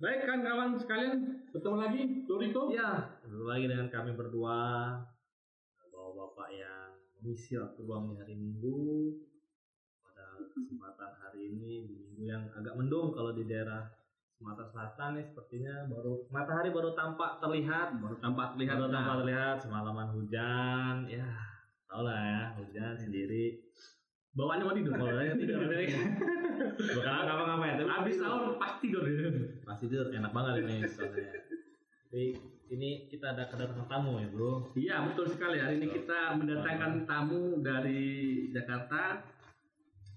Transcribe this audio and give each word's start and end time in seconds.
Baik 0.00 0.24
kan 0.24 0.40
kawan 0.40 0.80
sekalian, 0.80 1.44
bertemu 1.52 1.76
lagi. 1.76 2.02
Toriko. 2.24 2.72
Ya, 2.72 3.20
ketemu 3.20 3.44
lagi 3.44 3.64
dengan 3.68 3.88
kami 3.92 4.16
berdua. 4.16 4.96
Bawa 5.92 6.10
bapak 6.16 6.48
yang 6.56 6.96
mengisi 7.20 7.60
waktu 7.60 7.84
luang 7.84 8.08
di 8.08 8.16
hari 8.16 8.32
Minggu. 8.32 9.12
Pada 10.00 10.40
kesempatan 10.56 11.20
hari 11.20 11.52
ini 11.52 11.84
di 11.84 11.94
minggu 12.00 12.24
yang 12.24 12.48
agak 12.48 12.80
mendung 12.80 13.12
kalau 13.12 13.36
di 13.36 13.44
daerah 13.44 13.92
Sumatera 14.40 14.72
Selatan 14.72 15.20
nih 15.20 15.24
sepertinya 15.28 15.84
baru 15.92 16.24
matahari 16.32 16.72
baru 16.72 16.96
tampak 16.96 17.36
terlihat. 17.44 18.00
Baru 18.00 18.16
tampak 18.24 18.56
terlihat. 18.56 18.80
baru 18.80 18.88
tampak 18.88 19.16
terlihat 19.20 19.56
semalaman 19.60 20.08
hujan. 20.16 20.94
Ya 21.12 21.28
tau 21.84 22.08
lah 22.08 22.16
ya 22.24 22.42
hujan 22.56 22.96
sendiri 22.96 23.60
bawaannya 24.30 24.64
mau 24.64 24.74
tidur. 24.76 24.92
Bawaannya 24.94 25.34
tidur 25.36 25.58
bukan 26.70 27.12
apa 27.26 27.42
ngapain 27.48 27.74
tapi 27.76 27.88
Habis 27.90 28.14
tidur. 28.14 28.24
sahur 28.26 28.52
pasti 28.56 28.86
tidur. 28.88 29.04
pasti 29.64 29.84
tidur 29.88 30.06
enak 30.12 30.32
banget 30.32 30.54
ini 30.62 30.76
soalnya 30.86 31.30
tapi 32.10 32.24
ini 32.70 32.90
kita 33.06 33.34
ada 33.34 33.46
kedatangan 33.46 33.86
tamu 33.86 34.22
ya 34.22 34.28
bro 34.30 34.70
Iya 34.74 35.02
betul 35.10 35.26
sekali. 35.26 35.58
Hari 35.58 35.78
ini 35.82 35.90
kita 35.90 36.38
mendatangkan 36.38 37.02
tamu 37.02 37.58
dari 37.58 38.02
Jakarta, 38.50 39.26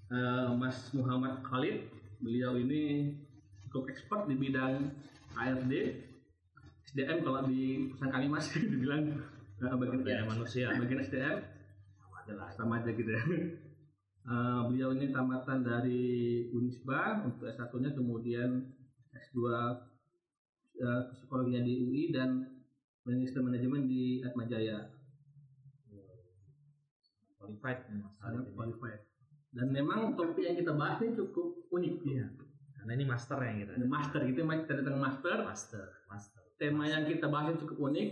eh, 0.09 0.49
Mas 0.53 0.93
Muhammad 0.93 1.41
Khalid. 1.41 1.89
Beliau 2.21 2.53
ini 2.57 3.13
cukup 3.65 3.89
expert 3.89 4.29
di 4.29 4.37
bidang 4.37 4.85
ARD, 5.33 5.73
SDM 6.85 7.25
kalau 7.25 7.41
di 7.49 7.89
pesan 7.89 8.09
kami 8.13 8.29
Mas 8.29 8.45
dibilang 8.73 9.01
eh, 9.57 9.73
bagian 9.73 10.01
Daya 10.05 10.21
manusia 10.25 10.69
bagian 10.77 11.01
SDM 11.01 11.37
sama 11.97 12.15
aja 12.21 12.33
lah 12.37 12.49
sama 12.53 12.73
aja 12.81 12.89
gitu 12.93 13.09
ya. 13.09 13.21
Eh, 14.23 14.61
beliau 14.71 14.95
ini 14.95 15.11
tamatan 15.11 15.67
dari 15.67 16.47
Unisba 16.55 17.27
untuk 17.27 17.43
S1-nya 17.43 17.91
kemudian 17.91 18.71
S2 19.11 19.37
eh, 20.79 21.01
psikologinya 21.11 21.59
di 21.67 21.83
UI 21.83 22.15
dan 22.15 22.47
manajemen 23.03 23.51
manajemen 23.51 23.83
di 23.83 24.23
Atmajaya. 24.23 24.95
qualified 27.35 27.83
mas 27.99 28.15
Sangat 28.15 28.47
qualified. 28.55 29.03
Dan 29.51 29.75
memang 29.75 30.15
topik 30.15 30.47
yang 30.47 30.55
kita 30.55 30.71
bahas 30.71 31.03
ini 31.03 31.19
cukup 31.19 31.67
unik. 31.75 31.95
Iya. 32.07 32.27
karena 32.79 32.99
ini 32.99 33.05
master 33.07 33.39
yang 33.39 33.57
kita 33.63 33.71
master 33.87 34.19
gitu, 34.27 34.39
kita 34.43 34.73
datang 34.83 34.99
master. 34.99 35.37
master 35.43 35.87
master 36.07 36.43
Tema 36.59 36.87
yang 36.87 37.03
kita 37.07 37.27
bahas 37.27 37.51
ini 37.51 37.59
cukup 37.63 37.77
unik, 37.91 38.09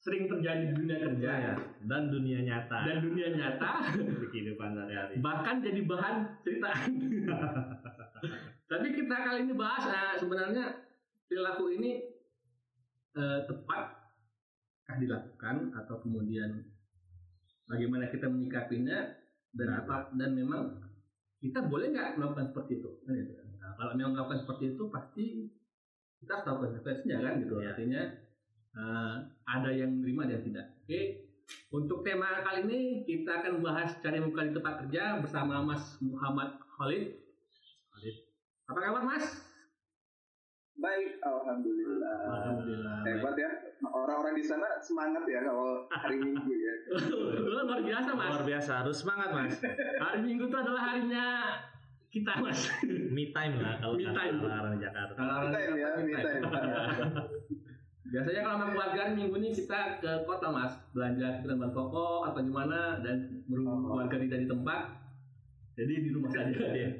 sering 0.00 0.24
terjadi 0.24 0.72
di 0.72 0.74
dunia 0.80 0.96
kerja 0.96 1.30
ya. 1.30 1.54
dan 1.84 2.08
dunia 2.08 2.40
nyata 2.40 2.88
Dan 2.88 3.04
dunia 3.04 3.28
nyata 3.36 3.70
di 4.20 4.26
kehidupan 4.32 4.72
sehari-hari 4.72 5.20
bahkan 5.20 5.60
jadi 5.60 5.80
bahan 5.84 6.14
ceritaan. 6.40 6.90
Tapi 8.70 8.86
kita 8.96 9.12
kali 9.14 9.38
ini 9.44 9.52
bahas 9.52 9.84
eh, 9.86 10.14
sebenarnya 10.16 10.64
perilaku 11.28 11.68
ini 11.76 12.00
eh, 13.12 13.40
tepatkah 13.44 14.96
dilakukan 14.96 15.76
atau 15.76 16.00
kemudian 16.00 16.64
bagaimana 17.68 18.08
kita 18.08 18.26
menyikapinya 18.26 19.04
dan 19.52 19.68
apa 19.76 20.10
dan 20.16 20.32
memang 20.32 20.80
kita 21.38 21.60
boleh 21.66 21.92
nggak 21.92 22.16
melakukan 22.16 22.48
seperti 22.48 22.80
itu 22.80 22.90
kan 23.04 23.12
gitu 23.14 23.32
kan. 23.36 23.46
Nah, 23.60 23.72
kalau 23.76 23.92
memang 23.92 24.12
melakukan 24.16 24.40
seperti 24.40 24.64
itu 24.72 24.84
pasti 24.88 25.26
kita 26.20 26.30
harus 26.34 26.44
tahu 26.44 26.56
konsekuensinya 26.64 27.16
kan 27.20 27.32
gitu 27.40 27.54
Iya. 27.60 27.68
artinya 27.72 28.02
eh, 28.72 29.14
ada 29.44 29.70
yang 29.70 29.90
menerima 29.92 30.22
dan 30.28 30.40
tidak 30.42 30.66
oke 30.80 31.00
untuk 31.70 31.98
tema 32.00 32.40
kali 32.40 32.62
ini 32.64 32.80
kita 33.02 33.42
akan 33.42 33.58
bahas 33.58 33.98
cari 33.98 34.18
muka 34.18 34.42
di 34.42 34.52
tempat 34.52 34.74
kerja 34.80 35.18
bersama 35.18 35.58
Mas 35.60 35.98
Muhammad 35.98 36.54
Khalid 36.72 37.18
Khalid. 37.90 38.16
apa 38.66 38.78
kabar 38.80 39.04
Mas 39.04 39.26
Baik, 40.80 41.20
alhamdulillah. 41.20 42.16
Alhamdulillah 42.24 43.04
Hebat 43.04 43.36
ya. 43.36 43.50
Orang-orang 43.84 44.32
di 44.32 44.40
sana 44.40 44.80
semangat 44.80 45.28
ya 45.28 45.44
kalau 45.44 45.84
hari 45.92 46.16
Minggu 46.16 46.48
ya. 46.48 46.74
luar 47.52 47.84
biasa 47.84 48.16
Mas 48.16 48.32
luar 48.32 48.44
biasa 48.48 48.70
harus 48.80 48.96
semangat 48.96 49.28
mas 49.28 49.60
hari 50.00 50.20
Minggu 50.24 50.48
itu 50.48 50.56
adalah 50.56 50.82
harinya 50.88 51.52
kita 52.08 52.32
Mas 52.40 52.72
me 52.88 53.28
time 53.28 53.60
lah 53.60 53.76
kalau 53.76 53.92
Me 53.92 54.08
kata 54.08 54.16
time. 54.16 54.36
orang 54.40 54.80
Jakarta 54.80 55.12
Kalau 55.12 55.36
Kita 55.44 55.58
ya, 55.60 55.88
me 56.00 56.12
time. 56.16 56.42
ya. 56.48 56.84
Biasanya 58.10 58.40
kalau 58.42 58.56
sama 58.58 58.66
keluarga 58.68 59.02
minggu 59.14 59.34
ini 59.38 59.50
kita 59.52 59.80
ke 59.98 60.12
kota 60.24 60.50
mas 60.50 60.74
belanja 60.90 61.26
kebutuhan 61.38 61.70
pokok 61.70 62.20
atau 62.26 62.40
gimana 62.42 62.98
dan 63.00 63.16
berhubung 63.46 63.80
Oh. 63.80 63.88
keluarga 63.94 64.16
tidak 64.18 64.38
di 64.40 64.48
tempat 64.48 64.80
jadi 65.72 65.92
di 65.96 66.10
rumah 66.10 66.28
saja 66.28 66.50
dia. 66.50 66.90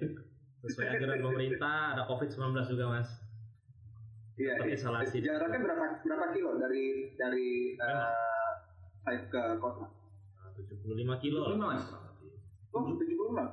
sesuai 0.60 0.87
anjuran 0.88 1.19
pemerintah 1.21 1.76
ada 1.93 2.03
covid 2.04 2.28
19 2.28 2.62
juga 2.69 2.84
mas 2.88 3.10
Iya. 4.37 4.56
Tetap 4.56 4.72
isolasi. 4.72 5.16
Jaraknya 5.21 5.60
berapa 5.60 5.84
berapa 6.00 6.26
kilo 6.32 6.56
dari 6.56 7.12
dari 7.12 7.77
eh, 7.77 8.50
site 9.03 9.28
ke 9.28 9.42
kota? 9.59 9.84
75 10.56 10.97
kilo 11.21 11.38
lah. 11.42 11.50
Lima, 11.53 11.66
Mas. 11.75 11.84
Oh, 12.71 12.88
70 12.88 13.04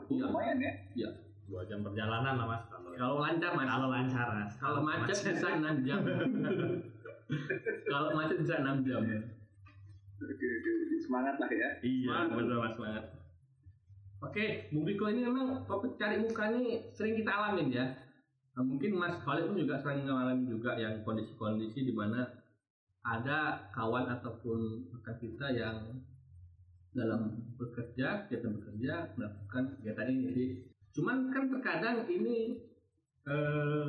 Iya. 0.07 0.23
Lumayan 0.23 0.57
ya. 0.57 0.71
Iya. 0.93 1.09
dua 1.47 1.63
jam 1.63 1.79
perjalanan 1.79 2.35
lah 2.35 2.43
mas 2.45 2.63
kalau 2.93 3.23
lancar 3.23 3.55
mas. 3.55 3.67
kalau 3.67 3.87
lancar 3.87 4.27
mas 4.29 4.51
Kalau 4.59 4.79
macet 4.83 5.15
bisa 5.31 5.47
6 5.55 5.87
jam. 5.87 5.99
kalau 7.87 8.15
macet 8.15 8.37
bisa 8.39 8.63
6 8.63 8.87
jam. 8.87 9.01
Oke, 10.17 10.33
oke. 10.33 10.71
Semangat 11.03 11.35
lah 11.37 11.49
ya. 11.51 11.69
Iya, 11.83 12.15
mas 12.31 12.75
banget. 12.79 13.05
Oke, 14.17 14.45
Bung 14.73 14.89
Riko 14.89 15.05
ini 15.13 15.29
memang 15.29 15.61
topik 15.69 15.93
cari 15.93 16.17
muka 16.17 16.49
ini 16.49 16.89
sering 16.89 17.21
kita 17.21 17.29
alamin 17.29 17.69
ya. 17.69 17.85
Nah, 18.57 18.65
mungkin 18.65 18.97
Mas 18.97 19.21
Khalid 19.21 19.53
pun 19.53 19.61
juga 19.61 19.77
sering 19.77 20.09
mengalami 20.09 20.49
juga 20.49 20.73
yang 20.73 21.05
kondisi-kondisi 21.05 21.85
di 21.85 21.93
mana 21.93 22.25
ada 23.05 23.69
kawan 23.69 24.09
ataupun 24.09 24.89
rekan 24.97 25.17
kita 25.21 25.53
yang 25.53 25.77
dalam 26.97 27.53
bekerja, 27.61 28.25
kegiatan 28.25 28.57
bekerja 28.57 29.13
melakukan 29.13 29.77
kegiatan 29.77 30.07
ini. 30.09 30.21
Jadi, 30.33 30.45
cuman 30.97 31.29
kan 31.29 31.43
terkadang 31.53 32.09
ini 32.09 32.65
eh, 33.29 33.87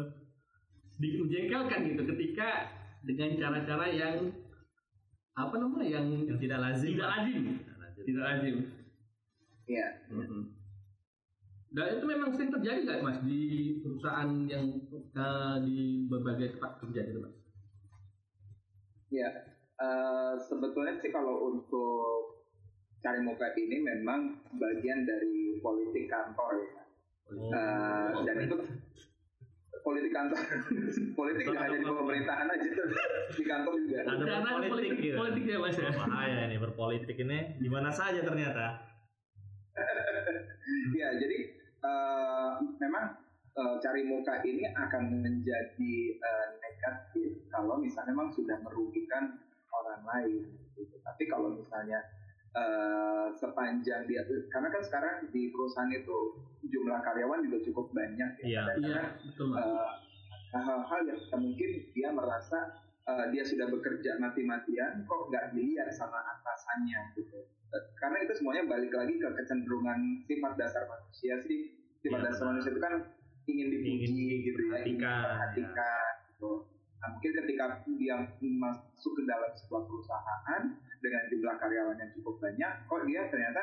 menjengkelkan 1.01 1.89
gitu 1.89 2.03
ketika 2.05 2.69
dengan 3.01 3.31
cara-cara 3.35 3.87
yang 3.89 4.17
apa 5.33 5.55
namanya 5.55 5.87
yang 5.99 6.07
yang 6.25 6.37
tidak 6.37 6.59
lazim 6.59 6.93
tidak 6.93 7.09
lazim 7.09 7.43
Tidak 7.99 8.23
lazim. 8.25 8.57
lazim 8.57 8.57
Iya. 9.69 9.89
dan 11.69 11.87
itu 11.93 12.07
memang 12.07 12.33
sering 12.33 12.49
terjadi 12.49 12.81
nggak 12.81 13.05
mas 13.05 13.21
di 13.21 13.41
perusahaan 13.79 14.31
yang 14.45 14.65
eh, 14.91 15.57
di 15.63 15.79
berbagai 16.07 16.57
tempat 16.57 16.81
kerja 16.81 17.01
gitu 17.05 17.21
mas 17.21 17.37
Iya. 19.09 19.31
Eh, 19.79 20.35
sebetulnya 20.43 20.93
sih 20.95 21.09
kalau 21.09 21.49
untuk 21.49 22.35
cari 22.99 23.23
muka 23.23 23.55
ini 23.55 23.79
memang 23.79 24.21
bagian 24.53 25.07
dari 25.07 25.57
politik 25.59 26.09
kantor 26.09 26.61
ya. 26.61 26.83
Oh, 27.29 27.49
Eh, 27.49 28.11
dan 28.25 28.37
itu 28.43 28.57
politik 29.83 30.13
kantor. 30.13 30.39
Politik 31.19 31.45
nggak 31.51 31.63
hanya 31.67 31.79
di 31.79 31.87
pemerintahan 31.87 32.47
aja. 32.51 32.69
Di 33.35 33.45
kantor 33.45 33.73
juga. 33.83 33.99
Ada 34.07 34.25
Karena 34.25 34.51
berpolitik 34.55 34.99
gitu. 35.03 35.17
politik 35.19 35.43
ya 35.45 35.59
mas 35.59 35.77
ya? 35.79 35.91
Bahaya 35.93 36.41
ini 36.47 36.57
berpolitik 36.57 37.17
ini 37.19 37.39
di 37.59 37.69
mana 37.69 37.91
saja 37.91 38.21
ternyata. 38.23 38.67
Ya 40.93 41.09
jadi 41.17 41.39
eh, 41.81 42.53
memang 42.77 43.05
eh, 43.57 43.75
cari 43.81 44.05
muka 44.05 44.45
ini 44.45 44.69
akan 44.69 45.25
menjadi 45.25 45.95
eh, 46.13 46.49
negatif 46.61 47.49
kalau 47.49 47.81
misalnya 47.81 48.13
memang 48.13 48.29
sudah 48.37 48.61
merugikan 48.61 49.41
orang 49.73 50.03
lain 50.05 50.45
gitu. 50.77 51.01
tapi 51.01 51.25
kalau 51.25 51.57
misalnya 51.57 52.05
eh, 52.57 53.27
sepanjang 53.37 54.09
dia 54.09 54.23
karena 54.49 54.69
kan 54.73 54.83
sekarang 54.85 55.15
di 55.33 55.53
perusahaan 55.53 55.93
itu 55.93 56.19
jumlah 56.69 57.01
karyawan 57.05 57.45
juga 57.45 57.59
cukup 57.69 57.93
banyak 57.93 58.31
ya. 58.43 58.47
Iya. 58.47 58.63
Dan 58.65 58.77
iya 58.81 58.95
kadang, 58.97 59.13
betul 59.29 59.49
eh, 59.53 59.91
hal-hal 60.49 61.01
yang 61.05 61.21
mungkin 61.37 61.71
dia 61.93 62.09
merasa 62.09 62.59
eh, 63.05 63.27
dia 63.33 63.43
sudah 63.45 63.67
bekerja 63.69 64.17
mati-matian 64.17 65.05
kok 65.05 65.21
nggak 65.29 65.53
dilihat 65.53 65.93
sama 65.93 66.19
atasannya 66.25 67.13
gitu 67.17 67.45
karena 68.01 68.25
itu 68.25 68.33
semuanya 68.41 68.65
balik 68.65 68.93
lagi 68.97 69.21
ke 69.21 69.29
kecenderungan 69.29 70.25
sifat 70.25 70.57
dasar 70.57 70.89
manusia 70.89 71.37
sih 71.45 71.77
sifat 72.01 72.25
Iya, 72.25 72.27
dasar 72.33 72.41
benar. 72.49 72.53
manusia 72.57 72.71
itu 72.73 72.81
kan 72.81 72.95
ingin 73.45 73.67
dipuji 73.69 73.93
Ingin 74.09 74.13
gitu 74.41 74.61
ya 74.73 74.79
ingin 74.89 74.97
diperhatikan, 74.97 75.21
diperhatikan 75.21 76.13
gitu 76.33 76.51
nah 76.99 77.09
mungkin 77.15 77.31
ketika 77.31 77.65
dia 77.95 78.17
masuk 78.43 79.13
ke 79.15 79.23
dalam 79.23 79.51
sebuah 79.55 79.83
perusahaan 79.87 80.63
dengan 80.99 81.23
jumlah 81.31 81.55
karyawan 81.63 81.97
yang 81.99 82.11
cukup 82.19 82.43
banyak 82.43 82.73
kok 82.91 83.03
dia 83.07 83.23
ternyata 83.31 83.63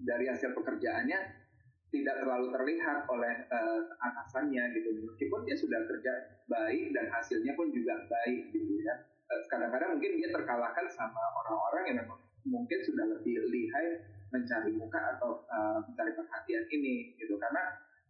dari 0.00 0.24
hasil 0.28 0.52
pekerjaannya 0.52 1.46
tidak 1.94 2.14
terlalu 2.20 2.52
terlihat 2.52 3.06
oleh 3.08 3.34
eh, 3.46 3.80
atasannya 4.02 4.62
gitu. 4.74 4.90
Meskipun 5.06 5.46
dia 5.46 5.56
sudah 5.56 5.80
kerja 5.86 6.12
baik 6.50 6.92
dan 6.92 7.08
hasilnya 7.08 7.56
pun 7.56 7.70
juga 7.70 8.04
baik 8.10 8.52
gitu 8.52 8.82
ya. 8.82 8.94
Eh, 9.26 9.42
kadang-kadang 9.48 9.96
mungkin 9.96 10.18
dia 10.18 10.28
terkalahkan 10.34 10.86
sama 10.92 11.22
orang-orang 11.44 11.82
yang 11.88 11.96
memang 12.04 12.20
mungkin 12.46 12.78
sudah 12.84 13.06
lebih 13.16 13.42
lihai 13.50 14.02
mencari 14.34 14.74
muka 14.74 15.16
atau 15.16 15.46
eh, 15.46 15.78
mencari 15.88 16.12
perhatian 16.12 16.64
ini 16.68 17.16
gitu. 17.16 17.38
Karena 17.38 17.62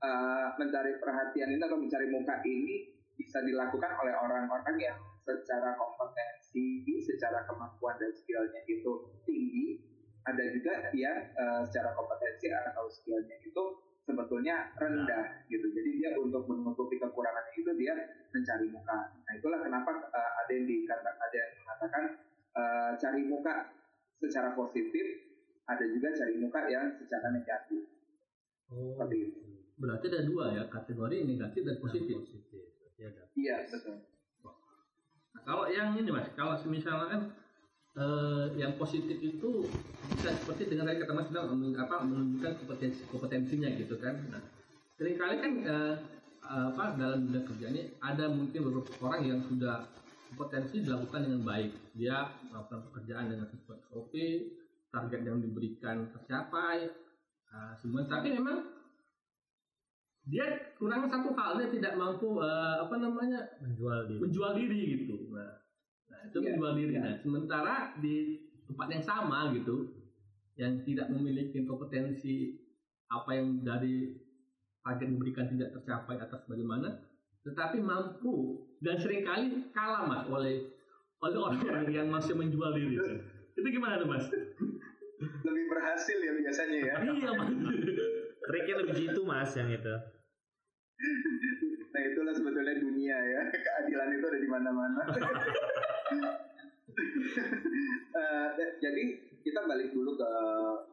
eh, 0.02 0.46
mencari 0.56 0.92
perhatian 0.98 1.48
ini 1.52 1.62
atau 1.62 1.78
mencari 1.78 2.06
muka 2.10 2.42
ini 2.42 2.95
bisa 3.16 3.40
dilakukan 3.42 3.92
oleh 4.00 4.14
orang-orang 4.14 4.76
yang 4.76 4.98
secara 5.24 5.74
kompetensi, 5.74 6.84
secara 7.02 7.42
kemampuan 7.48 7.96
dan 7.98 8.12
skillnya 8.14 8.62
itu 8.68 8.92
tinggi. 9.26 9.82
Ada 10.26 10.42
juga 10.52 10.90
yang 10.90 11.18
uh, 11.38 11.62
secara 11.66 11.94
kompetensi 11.94 12.50
atau 12.50 12.86
skillnya 12.90 13.36
itu 13.42 13.64
sebetulnya 14.06 14.70
rendah 14.78 15.46
gitu. 15.50 15.66
Jadi 15.70 15.90
dia 15.98 16.10
untuk 16.18 16.46
menutupi 16.46 16.98
kekurangannya 16.98 17.54
itu 17.58 17.72
dia 17.74 17.94
mencari 18.30 18.66
muka. 18.70 18.98
Nah 19.22 19.32
itulah 19.34 19.60
kenapa 19.62 19.90
uh, 20.14 20.32
ada 20.44 20.50
yang 20.54 20.66
dikata, 20.66 21.10
ada 21.10 21.36
yang 21.36 21.50
mengatakan 21.62 22.04
uh, 22.54 22.90
cari 22.98 23.22
muka 23.26 23.70
secara 24.18 24.54
positif, 24.54 25.04
ada 25.66 25.84
juga 25.86 26.08
cari 26.14 26.34
muka 26.38 26.60
yang 26.70 26.86
secara 26.98 27.30
negatif. 27.34 27.82
Oh. 28.70 28.94
Seperti 28.94 29.16
itu. 29.30 29.40
Berarti 29.76 30.04
ada 30.08 30.22
dua 30.24 30.44
ya 30.56 30.64
kategori 30.66 31.16
negatif 31.22 31.62
dan 31.66 31.76
positif. 31.78 32.16
positif. 32.18 32.75
Berarti 32.96 33.12
ada. 33.12 33.22
Iya 33.36 33.56
betul. 33.68 33.96
Nah, 35.36 35.42
kalau 35.44 35.64
yang 35.68 35.92
ini 36.00 36.08
mas, 36.08 36.32
kalau 36.32 36.56
misalnya 36.64 37.06
kan 37.12 37.22
eh, 38.00 38.44
yang 38.56 38.72
positif 38.80 39.20
itu 39.20 39.68
bisa 40.16 40.32
seperti 40.32 40.72
dengan 40.72 40.88
tadi 40.88 41.04
kata 41.04 41.12
mas 41.12 41.28
bilang 41.28 41.76
apa 41.76 41.96
menunjukkan 42.08 42.52
kompetensi 42.64 43.04
kompetensinya 43.12 43.68
gitu 43.76 44.00
kan. 44.00 44.16
Nah, 44.32 44.42
sering 44.96 45.20
kali 45.20 45.34
kan 45.44 45.52
eh, 45.60 45.94
apa 46.46 46.94
dalam 46.96 47.26
dunia 47.28 47.42
kerja 47.44 47.66
ini 47.68 47.82
ada 48.00 48.30
mungkin 48.32 48.70
beberapa 48.70 48.90
orang 49.02 49.22
yang 49.28 49.40
sudah 49.44 49.84
kompetensi 50.32 50.88
dilakukan 50.88 51.28
dengan 51.28 51.42
baik. 51.44 51.72
Dia 51.92 52.32
melakukan 52.48 52.80
pekerjaan 52.90 53.28
dengan 53.28 53.46
sesuai 53.52 53.78
SOP, 53.92 54.14
target 54.88 55.20
yang 55.20 55.38
diberikan 55.44 56.08
tercapai, 56.16 56.88
nah, 57.52 57.76
semua. 57.76 58.08
Tapi 58.08 58.32
memang 58.32 58.75
dia 60.26 60.74
kurang 60.74 61.06
satu 61.06 61.30
hal 61.38 61.54
dia 61.56 61.70
tidak 61.70 61.94
mampu 61.94 62.42
eh, 62.42 62.76
apa 62.82 62.94
namanya 62.98 63.46
menjual 63.62 64.10
diri. 64.10 64.18
menjual 64.18 64.52
diri 64.58 64.80
gitu. 64.98 65.14
Nah, 65.30 65.54
nah 66.10 66.18
itu 66.26 66.36
Iya, 66.42 66.46
menjual 66.50 66.72
diri. 66.74 66.92
iya. 66.98 67.00
Nah, 67.06 67.14
sementara 67.22 67.74
di 68.02 68.16
tempat 68.66 68.88
yang 68.90 69.04
sama 69.06 69.38
gitu, 69.54 69.94
yang 70.58 70.82
tidak 70.82 71.06
memiliki 71.14 71.62
kompetensi 71.62 72.58
apa 73.06 73.38
yang 73.38 73.62
dari 73.62 74.18
target 74.82 75.08
diberikan 75.14 75.46
tidak 75.46 75.78
tercapai 75.78 76.18
atas 76.18 76.42
bagaimana, 76.50 77.06
tetapi 77.46 77.78
mampu 77.78 78.66
dan 78.82 78.98
sering 78.98 79.22
kali 79.22 79.70
kalah 79.70 80.10
mas 80.10 80.26
oleh 80.26 80.74
oleh 81.22 81.38
orang-orang 81.38 81.86
yang 81.86 82.08
masih 82.10 82.34
menjual 82.34 82.74
diri. 82.74 82.98
Itu 83.54 83.62
gimana 83.70 84.02
tuh 84.02 84.10
mas? 84.10 84.26
Lebih 85.46 85.64
berhasil 85.70 86.18
ya 86.18 86.32
biasanya 86.34 86.76
ya. 86.82 86.94
iya 87.14 87.30
mas. 87.30 87.50
Triknya 88.42 88.74
lebih 88.82 88.94
gitu 89.06 89.22
mas 89.22 89.54
yang 89.54 89.70
itu. 89.70 89.94
Nah 91.92 92.00
itulah 92.00 92.32
sebetulnya 92.32 92.74
dunia 92.80 93.16
ya. 93.16 93.42
Keadilan 93.64 94.08
itu 94.16 94.26
ada 94.26 94.38
di 94.40 94.48
mana-mana. 94.48 95.02
Eh, 98.16 98.48
jadi 98.80 99.02
kita 99.44 99.68
balik 99.68 99.92
dulu 99.92 100.16
ke 100.16 100.30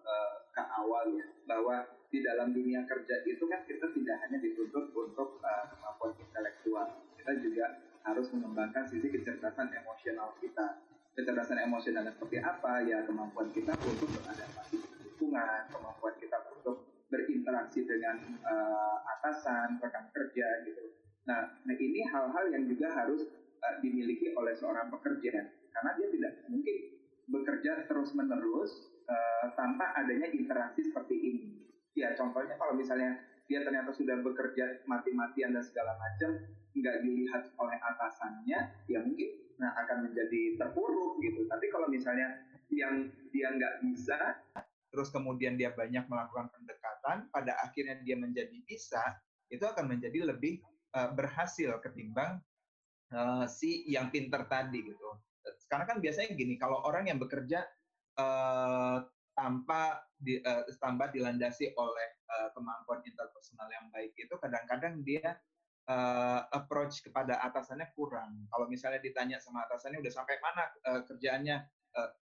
eh, 0.04 0.32
ke 0.52 0.64
awal 0.84 1.16
ya 1.16 1.24
bahwa 1.48 1.80
di 2.12 2.20
dalam 2.20 2.52
dunia 2.52 2.84
kerja 2.84 3.24
itu 3.24 3.48
kan 3.48 3.64
kita 3.64 3.88
tidak 3.96 4.18
hanya 4.28 4.38
dituntut 4.44 4.92
untuk 4.92 5.40
eh, 5.40 5.66
kemampuan 5.72 6.12
intelektual, 6.20 6.88
kita 7.16 7.32
juga 7.40 7.66
harus 8.04 8.28
mengembangkan 8.36 8.84
sisi 8.84 9.08
kecerdasan 9.08 9.72
emosional 9.72 10.36
kita. 10.44 10.84
Kecerdasan 11.16 11.64
emosional 11.64 12.04
seperti 12.12 12.44
apa? 12.44 12.84
Ya 12.84 13.00
kemampuan 13.08 13.48
kita 13.56 13.72
untuk 13.80 14.12
beradaptasi 14.12 14.76
lingkungan, 15.08 15.72
kemampuan 15.72 16.14
kita 16.20 16.38
untuk 16.52 16.93
berinteraksi 17.14 17.86
dengan 17.86 18.18
eh, 18.42 18.98
atasan, 19.18 19.78
rekan 19.78 20.10
kerja 20.10 20.66
gitu. 20.66 20.98
Nah, 21.30 21.54
nah 21.62 21.76
ini 21.78 22.02
hal-hal 22.10 22.50
yang 22.50 22.66
juga 22.66 22.90
harus 22.90 23.30
eh, 23.62 23.76
dimiliki 23.86 24.34
oleh 24.34 24.58
seorang 24.58 24.90
pekerja 24.90 25.54
karena 25.74 25.92
dia 26.02 26.08
tidak 26.10 26.34
mungkin 26.50 26.78
bekerja 27.30 27.86
terus-menerus 27.86 28.90
eh, 29.06 29.46
tanpa 29.54 29.94
adanya 29.94 30.34
interaksi 30.34 30.90
seperti 30.90 31.16
ini. 31.22 31.46
Ya, 31.94 32.18
contohnya 32.18 32.58
kalau 32.58 32.74
misalnya 32.74 33.22
dia 33.46 33.62
ternyata 33.62 33.94
sudah 33.94 34.18
bekerja 34.26 34.82
mati-matian 34.90 35.54
dan 35.54 35.62
segala 35.62 35.94
macam, 36.02 36.42
nggak 36.74 36.98
dilihat 37.06 37.54
oleh 37.62 37.78
atasannya, 37.78 38.60
ya 38.90 39.00
mungkin 39.06 39.30
nah 39.62 39.70
akan 39.86 40.10
menjadi 40.10 40.58
terpuruk 40.58 41.22
gitu. 41.22 41.46
Tapi 41.46 41.70
kalau 41.70 41.86
misalnya 41.86 42.50
yang 42.74 43.06
dia 43.30 43.54
nggak 43.54 43.86
bisa, 43.86 44.42
terus 44.94 45.10
kemudian 45.10 45.58
dia 45.58 45.74
banyak 45.74 46.06
melakukan 46.06 46.54
pendekatan, 46.54 47.26
pada 47.34 47.58
akhirnya 47.66 47.98
dia 48.06 48.14
menjadi 48.14 48.54
bisa, 48.70 49.02
itu 49.50 49.66
akan 49.66 49.90
menjadi 49.90 50.30
lebih 50.30 50.62
eh, 50.94 51.10
berhasil 51.18 51.82
ketimbang 51.82 52.38
eh, 53.10 53.46
si 53.50 53.90
yang 53.90 54.14
pinter 54.14 54.46
tadi 54.46 54.86
gitu. 54.86 55.10
Karena 55.66 55.90
kan 55.90 55.98
biasanya 55.98 56.38
gini, 56.38 56.62
kalau 56.62 56.86
orang 56.86 57.10
yang 57.10 57.18
bekerja 57.18 57.66
eh, 58.22 58.98
tanpa 59.34 60.06
di, 60.14 60.38
eh, 60.38 60.64
tanpa 60.78 61.10
dilandasi 61.10 61.74
oleh 61.74 62.10
eh, 62.30 62.50
kemampuan 62.54 63.02
interpersonal 63.02 63.66
yang 63.74 63.90
baik 63.90 64.14
itu 64.14 64.38
kadang-kadang 64.38 65.02
dia 65.02 65.42
eh, 65.90 66.42
approach 66.54 67.02
kepada 67.02 67.42
atasannya 67.42 67.90
kurang. 67.98 68.46
Kalau 68.54 68.70
misalnya 68.70 69.02
ditanya 69.02 69.42
sama 69.42 69.66
atasannya 69.66 70.06
udah 70.06 70.14
sampai 70.14 70.38
mana 70.38 70.64
eh, 70.70 71.02
kerjaannya, 71.10 71.58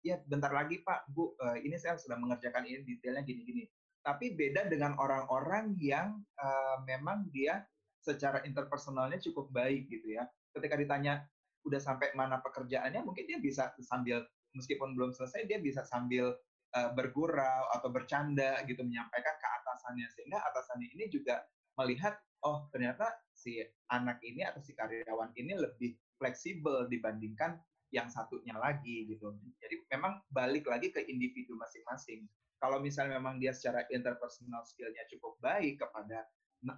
ya 0.04 0.20
bentar 0.28 0.52
lagi 0.52 0.84
Pak, 0.84 1.08
Bu, 1.12 1.34
eh, 1.40 1.64
ini 1.64 1.80
saya 1.80 1.96
sedang 1.96 2.24
mengerjakan 2.24 2.68
ini 2.68 2.84
detailnya 2.84 3.24
gini-gini. 3.24 3.64
Tapi 4.02 4.34
beda 4.34 4.66
dengan 4.68 4.98
orang-orang 4.98 5.78
yang 5.78 6.20
eh, 6.40 6.78
memang 6.86 7.30
dia 7.32 7.62
secara 8.02 8.42
interpersonalnya 8.44 9.22
cukup 9.22 9.54
baik 9.54 9.88
gitu 9.88 10.18
ya. 10.18 10.26
Ketika 10.52 10.76
ditanya 10.76 11.22
udah 11.64 11.78
sampai 11.78 12.12
mana 12.18 12.42
pekerjaannya, 12.42 13.06
mungkin 13.06 13.30
dia 13.30 13.38
bisa 13.38 13.72
sambil 13.80 14.26
meskipun 14.56 14.94
belum 14.96 15.16
selesai 15.16 15.48
dia 15.48 15.60
bisa 15.64 15.86
sambil 15.88 16.36
eh, 16.76 16.92
bergurau 16.96 17.72
atau 17.72 17.90
bercanda 17.92 18.60
gitu 18.68 18.84
menyampaikan 18.84 19.36
ke 19.40 19.48
atasannya 19.48 20.08
sehingga 20.12 20.40
atasannya 20.52 20.88
ini 20.92 21.08
juga 21.08 21.40
melihat 21.80 22.20
oh 22.44 22.68
ternyata 22.74 23.08
si 23.32 23.62
anak 23.90 24.20
ini 24.26 24.44
atau 24.44 24.60
si 24.60 24.76
karyawan 24.76 25.32
ini 25.40 25.56
lebih 25.56 25.96
fleksibel 26.20 26.86
dibandingkan 26.92 27.58
yang 27.92 28.08
satunya 28.08 28.56
lagi 28.56 29.06
gitu. 29.12 29.36
Jadi 29.60 29.84
memang 29.92 30.24
balik 30.32 30.66
lagi 30.72 30.90
ke 30.96 31.04
individu 31.12 31.60
masing-masing. 31.60 32.24
Kalau 32.58 32.80
misalnya 32.80 33.20
memang 33.20 33.38
dia 33.38 33.52
secara 33.52 33.84
interpersonal 33.92 34.64
skill-nya 34.64 35.04
cukup 35.12 35.36
baik 35.44 35.84
kepada 35.84 36.24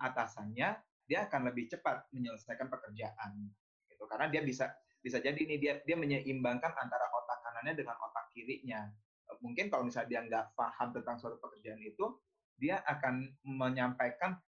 atasannya, 0.01 0.74
dia 1.06 1.19
akan 1.30 1.54
lebih 1.54 1.69
cepat 1.69 2.10
menyelesaikan 2.15 2.68
pekerjaan. 2.71 3.46
Gitu. 3.86 4.03
Karena 4.10 4.27
dia 4.34 4.41
bisa 4.41 4.74
bisa 5.03 5.20
jadi 5.20 5.36
nih 5.36 5.60
dia 5.60 5.74
dia 5.84 6.00
menyeimbangkan 6.00 6.72
antara 6.74 7.05
otak 7.13 7.39
kanannya 7.46 7.74
dengan 7.77 7.96
otak 8.00 8.32
kirinya. 8.34 8.89
Mungkin 9.43 9.67
kalau 9.67 9.84
misalnya 9.86 10.10
dia 10.10 10.22
nggak 10.24 10.46
paham 10.55 10.96
tentang 10.96 11.20
suatu 11.20 11.38
pekerjaan 11.43 11.84
itu, 11.84 12.15
dia 12.58 12.79
akan 12.88 13.27
menyampaikan 13.43 14.39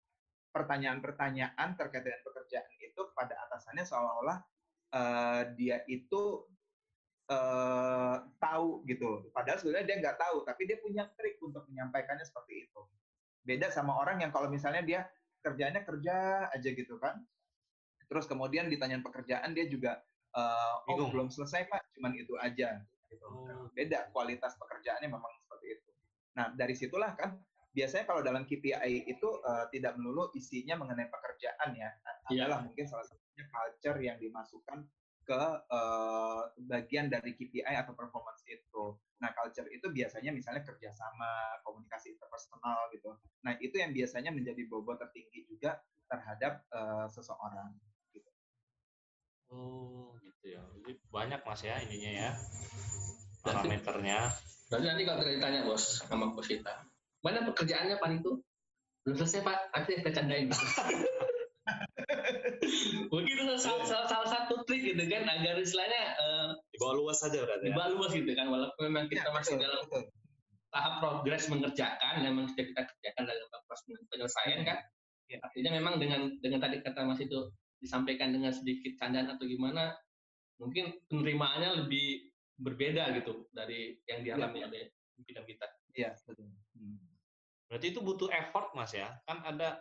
pertanyaan-pertanyaan 0.55 1.75
terkait 1.75 2.07
dengan 2.07 2.23
pekerjaan 2.23 2.71
itu 2.79 3.01
kepada 3.11 3.35
atasannya 3.51 3.83
seolah-olah 3.83 4.39
uh, 4.95 5.43
dia 5.59 5.83
itu 5.91 6.47
uh, 7.31 8.17
tahu 8.41 8.85
gitu. 8.89 9.29
Padahal 9.33 9.59
sebenarnya 9.61 9.87
dia 9.87 9.97
nggak 10.01 10.19
tahu, 10.21 10.37
tapi 10.45 10.63
dia 10.69 10.79
punya 10.81 11.09
trik 11.17 11.41
untuk 11.41 11.65
menyampaikannya 11.71 12.25
seperti 12.25 12.69
itu. 12.69 12.81
Beda 13.45 13.69
sama 13.69 13.97
orang 14.01 14.25
yang 14.25 14.33
kalau 14.33 14.49
misalnya 14.49 14.83
dia 14.85 15.01
kerjanya 15.45 15.85
kerja 15.85 16.49
aja 16.49 16.69
gitu 16.73 16.97
kan, 16.97 17.21
terus 18.09 18.25
kemudian 18.25 18.73
ditanyain 18.73 19.05
pekerjaan 19.05 19.53
dia 19.53 19.69
juga 19.69 20.01
uh, 20.33 20.81
oh 20.89 20.97
Bingung. 20.97 21.11
belum 21.13 21.29
selesai 21.29 21.69
pak, 21.69 21.93
cuman 21.97 22.17
itu 22.17 22.33
aja. 22.41 22.81
Gitu. 23.13 23.25
Oh. 23.29 23.69
Beda 23.77 24.09
kualitas 24.11 24.57
pekerjaannya 24.57 25.09
memang 25.13 25.33
seperti 25.45 25.77
itu. 25.77 25.91
Nah 26.41 26.51
dari 26.57 26.73
situlah 26.73 27.13
kan 27.13 27.37
biasanya 27.75 28.09
kalau 28.09 28.23
dalam 28.25 28.49
KPI 28.49 29.11
itu 29.11 29.29
uh, 29.45 29.69
tidak 29.69 29.99
melulu 30.01 30.31
isinya 30.33 30.79
mengenai 30.81 31.11
pekerjaan 31.11 31.75
ya, 31.77 31.91
Iya. 32.33 32.49
adalah 32.49 32.65
mungkin 32.65 32.85
salah 32.89 33.05
satunya 33.05 33.45
culture 33.53 33.99
yang 34.01 34.17
dimasukkan 34.17 34.79
ke 35.25 35.43
uh, 35.73 36.43
bagian 36.69 37.09
dari 37.09 37.33
KPI 37.33 37.65
atau 37.65 37.97
performance 37.97 38.45
itu. 38.45 38.95
Nah, 39.25 39.33
culture 39.33 39.67
itu 39.73 39.89
biasanya 39.89 40.31
misalnya 40.31 40.63
kerjasama, 40.63 41.61
komunikasi 41.65 42.13
interpersonal 42.13 42.93
gitu. 42.93 43.17
Nah, 43.43 43.57
itu 43.59 43.81
yang 43.81 43.97
biasanya 43.97 44.31
menjadi 44.31 44.69
bobot 44.69 45.01
tertinggi 45.01 45.49
juga 45.49 45.81
terhadap 46.07 46.69
uh, 46.71 47.09
seseorang. 47.09 47.73
Gitu. 48.13 48.31
Oh, 49.49 50.13
gitu 50.21 50.61
ya. 50.61 50.63
Jadi 50.85 50.93
banyak 51.09 51.41
Mas 51.41 51.63
ya 51.65 51.81
ininya 51.81 52.13
ya. 52.13 52.31
Parameternya. 53.41 54.29
Berarti 54.69 54.87
nanti 54.89 55.03
kalau 55.05 55.25
ditanya 55.25 55.61
bos 55.65 56.05
sama 56.05 56.33
bos 56.33 56.49
kita, 56.49 56.89
mana 57.21 57.45
pekerjaannya 57.49 58.01
Pak 58.01 58.11
itu? 58.17 58.41
Belum 59.05 59.17
selesai 59.21 59.45
Pak, 59.45 59.59
nanti 59.77 60.01
kita 60.01 60.11
candain. 60.17 60.49
Mungkin 63.13 63.35
itu 63.35 63.55
salah, 63.57 63.85
salah, 63.89 64.07
salah 64.09 64.29
satu 64.29 64.65
trik 64.69 64.85
gitu 64.85 65.01
kan 65.09 65.25
agar 65.25 65.57
istilahnya 65.57 66.03
eh, 66.17 66.49
Di 66.73 66.77
bawah 66.81 66.95
luas 67.01 67.19
saja 67.21 67.41
berarti 67.41 67.69
ya. 67.69 67.73
dibawa 67.73 67.89
luas 67.93 68.11
gitu 68.13 68.33
kan 68.37 68.47
walaupun 68.49 68.83
memang 68.93 69.05
kita 69.09 69.29
Ya, 69.29 69.33
masih 69.33 69.55
betul, 69.57 69.65
dalam 69.65 69.83
betul. 69.89 70.03
tahap 70.69 70.95
progres 71.01 71.45
mengerjakan 71.49 72.15
memang 72.21 72.45
sudah 72.51 72.65
kita 72.67 72.83
kerjakan 72.85 73.23
dalam 73.25 73.47
proses 73.65 73.85
penyelesaian 74.11 74.63
kan 74.65 74.79
Ya. 75.25 75.41
artinya 75.41 75.81
memang 75.81 75.97
dengan 75.97 76.29
dengan 76.45 76.61
tadi 76.61 76.85
kata 76.85 77.01
mas 77.01 77.17
itu 77.17 77.49
disampaikan 77.81 78.29
dengan 78.29 78.53
sedikit 78.53 78.93
candaan 79.01 79.33
atau 79.33 79.49
gimana 79.49 79.97
mungkin 80.61 80.93
penerimaannya 81.09 81.81
lebih 81.81 82.29
berbeda 82.61 83.09
gitu 83.17 83.49
dari 83.49 83.97
yang 84.05 84.21
dialami 84.21 84.69
oleh 84.69 84.93
pimpinan 85.17 85.49
kita. 85.49 85.65
Iya, 85.97 86.13
betul. 86.29 86.45
Hmm. 86.77 87.01
Berarti 87.67 87.87
itu 87.91 88.05
butuh 88.05 88.29
effort 88.31 88.77
mas 88.77 88.93
ya. 88.93 89.17
Kan 89.25 89.41
ada 89.43 89.81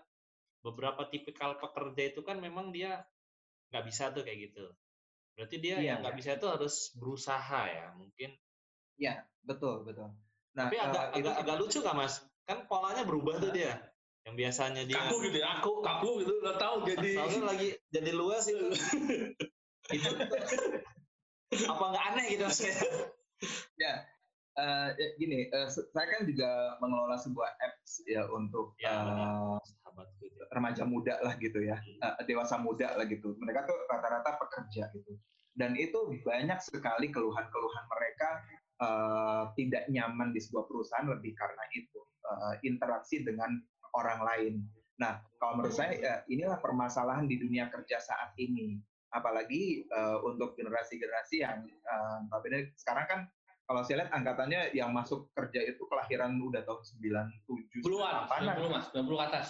beberapa 0.64 1.06
tipikal 1.12 1.60
pekerja 1.60 2.16
itu 2.16 2.22
kan 2.24 2.40
memang 2.40 2.72
dia 2.72 3.04
nggak 3.70 3.84
bisa 3.86 4.10
tuh 4.16 4.24
kayak 4.24 4.50
gitu. 4.50 4.66
Berarti 5.36 5.56
dia 5.60 5.76
Iya, 5.78 5.86
yang 5.94 5.98
nggak 6.02 6.16
iya. 6.16 6.20
bisa 6.24 6.32
itu 6.40 6.48
harus 6.48 6.76
berusaha 6.96 7.62
ya. 7.68 7.86
Mungkin. 8.00 8.32
Iya, 8.98 9.14
betul, 9.44 9.84
betul. 9.84 10.14
Nah, 10.54 10.70
Tapi 10.70 10.78
agak 10.80 11.04
itu 11.18 11.28
agak, 11.28 11.44
agak 11.44 11.56
lucu 11.60 11.80
kan 11.84 11.96
mas? 11.98 12.24
Kan 12.48 12.70
polanya 12.70 13.04
berubah 13.04 13.42
tuh 13.42 13.52
dia. 13.52 13.76
Yang 14.24 14.36
biasanya 14.40 14.84
dia 14.88 15.04
Kaku 15.04 15.16
gitu 15.28 15.38
ya, 15.44 15.48
aku 15.60 15.72
kaku 15.84 16.10
gitu 16.24 16.34
udah 16.40 16.56
tahu 16.56 16.76
jadi 16.96 17.12
Tahu 17.20 17.44
lagi 17.44 17.70
jadi 17.92 18.12
luas 18.16 18.48
itu. 18.48 18.68
itu 19.96 20.10
apa 21.72 21.84
nggak 21.92 22.06
aneh 22.16 22.26
gitu 22.32 22.44
maksudnya? 22.48 22.78
ya 23.76 23.94
ya, 24.56 25.08
gini, 25.18 25.48
se- 25.68 25.90
saya 25.90 26.08
kan 26.10 26.26
juga 26.26 26.50
mengelola 26.78 27.18
sebuah 27.18 27.50
apps 27.58 28.04
ya 28.06 28.28
untuk 28.30 28.78
Ya, 28.78 28.92
itu. 29.02 30.30
remaja 30.54 30.84
muda 30.86 31.18
lah 31.22 31.34
gitu 31.38 31.62
ya, 31.62 31.78
eh, 31.82 32.14
dewasa 32.26 32.58
muda 32.58 32.94
lah 32.94 33.06
gitu. 33.06 33.34
Mereka 33.38 33.66
tuh 33.66 33.78
rata-rata 33.90 34.38
pekerja 34.38 34.90
gitu. 34.94 35.18
Dan 35.54 35.78
itu 35.78 35.98
banyak 36.26 36.58
sekali 36.62 37.10
keluhan-keluhan 37.10 37.86
mereka 37.90 38.30
eh, 38.82 39.44
tidak 39.58 39.84
nyaman 39.90 40.34
di 40.34 40.42
sebuah 40.42 40.66
perusahaan 40.66 41.10
lebih 41.10 41.34
karena 41.34 41.64
itu 41.74 42.02
eh, 42.26 42.54
interaksi 42.66 43.22
dengan 43.22 43.58
orang 43.94 44.22
lain. 44.26 44.54
Nah, 44.98 45.22
kalau 45.38 45.58
menurut 45.58 45.74
saya 45.74 45.94
eh, 45.94 46.20
inilah 46.30 46.58
permasalahan 46.58 47.26
di 47.26 47.38
dunia 47.38 47.70
kerja 47.70 47.98
saat 47.98 48.34
ini. 48.38 48.78
Apalagi 49.14 49.86
eh, 49.86 50.18
untuk 50.26 50.58
generasi-generasi 50.58 51.36
yang 51.42 51.66
eh, 51.66 52.18
notabene 52.26 52.74
sekarang 52.78 53.06
kan 53.06 53.20
kalau 53.74 53.82
saya 53.90 54.06
lihat 54.06 54.12
angkatannya 54.14 54.62
yang 54.78 54.94
masuk 54.94 55.34
kerja 55.34 55.66
itu 55.66 55.82
kelahiran 55.90 56.38
udah 56.38 56.62
tahun 56.62 56.86
97 56.86 57.82
puluhan, 57.82 58.30
98-an. 58.30 58.70
90 58.70 58.70
mas, 58.70 58.86
90 58.94 59.10
ke 59.10 59.26
atas. 59.26 59.48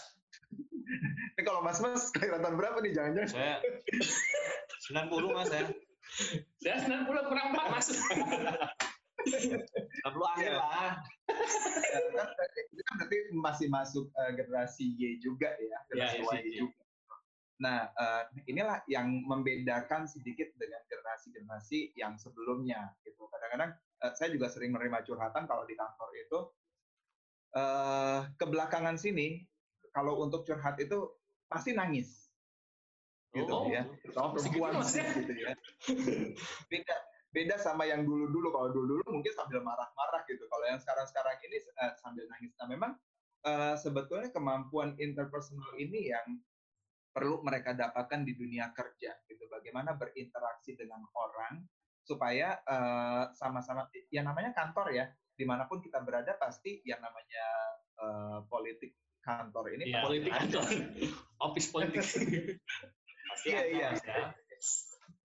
Tapi 1.35 1.43
kalau 1.43 1.59
Mas 1.59 1.83
Mas 1.83 2.07
kelahiran 2.15 2.39
tahun 2.39 2.55
berapa 2.55 2.77
nih 2.79 2.91
jangan-jangan? 2.95 3.29
Saya 3.35 3.55
90 4.87 5.35
mas 5.35 5.49
ya. 5.51 5.67
Saya 6.63 6.75
90 7.03 7.27
kurang 7.27 7.47
4 7.51 7.73
mas. 7.75 7.87
90 9.23 10.31
akhir 10.35 10.51
Iya. 10.51 10.59
lah. 10.59 10.93
Ya, 11.91 11.99
kan, 12.11 12.27
itu 12.71 12.81
kan 12.83 12.93
berarti 12.99 13.17
masih 13.35 13.67
masuk 13.71 14.11
eh, 14.13 14.31
generasi 14.35 14.83
Y 14.99 15.19
juga 15.19 15.51
ya, 15.55 15.77
generasi 15.91 16.17
iya 16.19 16.23
Y 16.23 16.27
sih, 16.27 16.39
iya. 16.43 16.59
juga. 16.63 16.82
Nah, 17.61 17.85
eh, 17.93 18.23
inilah 18.49 18.81
yang 18.89 19.21
membedakan 19.29 20.09
sedikit 20.09 20.49
dengan 20.57 20.81
generasi-generasi 20.89 21.93
yang 21.93 22.17
sebelumnya 22.17 22.97
gitu. 23.05 23.29
Kadang-kadang 23.29 23.77
eh, 23.77 24.13
saya 24.17 24.33
juga 24.33 24.49
sering 24.49 24.73
menerima 24.73 25.05
curhatan 25.05 25.45
kalau 25.45 25.63
di 25.69 25.77
kantor 25.77 26.09
itu 26.17 26.39
eh 27.53 28.21
kebelakangan 28.33 28.97
sini 28.97 29.45
kalau 29.93 30.17
untuk 30.25 30.41
curhat 30.41 30.81
itu 30.81 31.13
pasti 31.45 31.77
nangis. 31.77 32.33
Gitu 33.33 33.49
Oh, 33.49 33.69
ya. 33.69 33.85
Terutama 34.01 34.33
Segitu 34.41 34.61
perempuan 34.61 34.89
ya? 34.89 35.05
gitu 35.13 35.33
ya. 35.37 35.53
Beda 36.69 36.95
beda 37.33 37.55
sama 37.61 37.85
yang 37.85 38.01
dulu-dulu. 38.05 38.49
Kalau 38.49 38.69
dulu-dulu 38.73 39.05
mungkin 39.09 39.33
sambil 39.37 39.61
marah-marah 39.61 40.25
gitu. 40.25 40.49
Kalau 40.49 40.65
yang 40.65 40.81
sekarang-sekarang 40.81 41.37
ini 41.45 41.57
sambil 42.01 42.25
nangis. 42.29 42.53
Nah, 42.57 42.67
memang 42.69 42.91
eh, 43.45 43.75
sebetulnya 43.77 44.33
kemampuan 44.33 44.97
interpersonal 44.97 45.77
ini 45.77 46.09
yang 46.09 46.41
perlu 47.13 47.45
mereka 47.45 47.77
dapatkan 47.77 48.25
di 48.25 48.33
dunia 48.33 48.73
kerja 48.73 49.13
gitu. 49.29 49.45
Bagaimana 49.47 49.93
berinteraksi 49.93 50.73
dengan 50.73 51.05
orang 51.13 51.61
supaya 52.03 52.59
eh, 52.59 53.23
sama-sama 53.37 53.87
yang 54.11 54.27
namanya 54.27 54.51
kantor 54.51 54.91
ya, 54.91 55.05
di 55.37 55.45
mana 55.45 55.69
pun 55.69 55.79
kita 55.79 56.01
berada 56.01 56.35
pasti 56.35 56.81
yang 56.83 56.99
namanya 56.99 57.45
eh, 58.01 58.39
politik 58.49 58.97
kantor 59.23 59.71
ini 59.77 59.83
pasti 59.87 60.03
Politik 60.03 60.31
kantor, 60.35 60.63
office 61.39 61.69
politik. 61.71 62.03
Pasti 63.23 63.49
Iya, 63.49 63.61
ada, 63.63 63.71
iya. 63.71 63.89
Ya. 64.03 64.25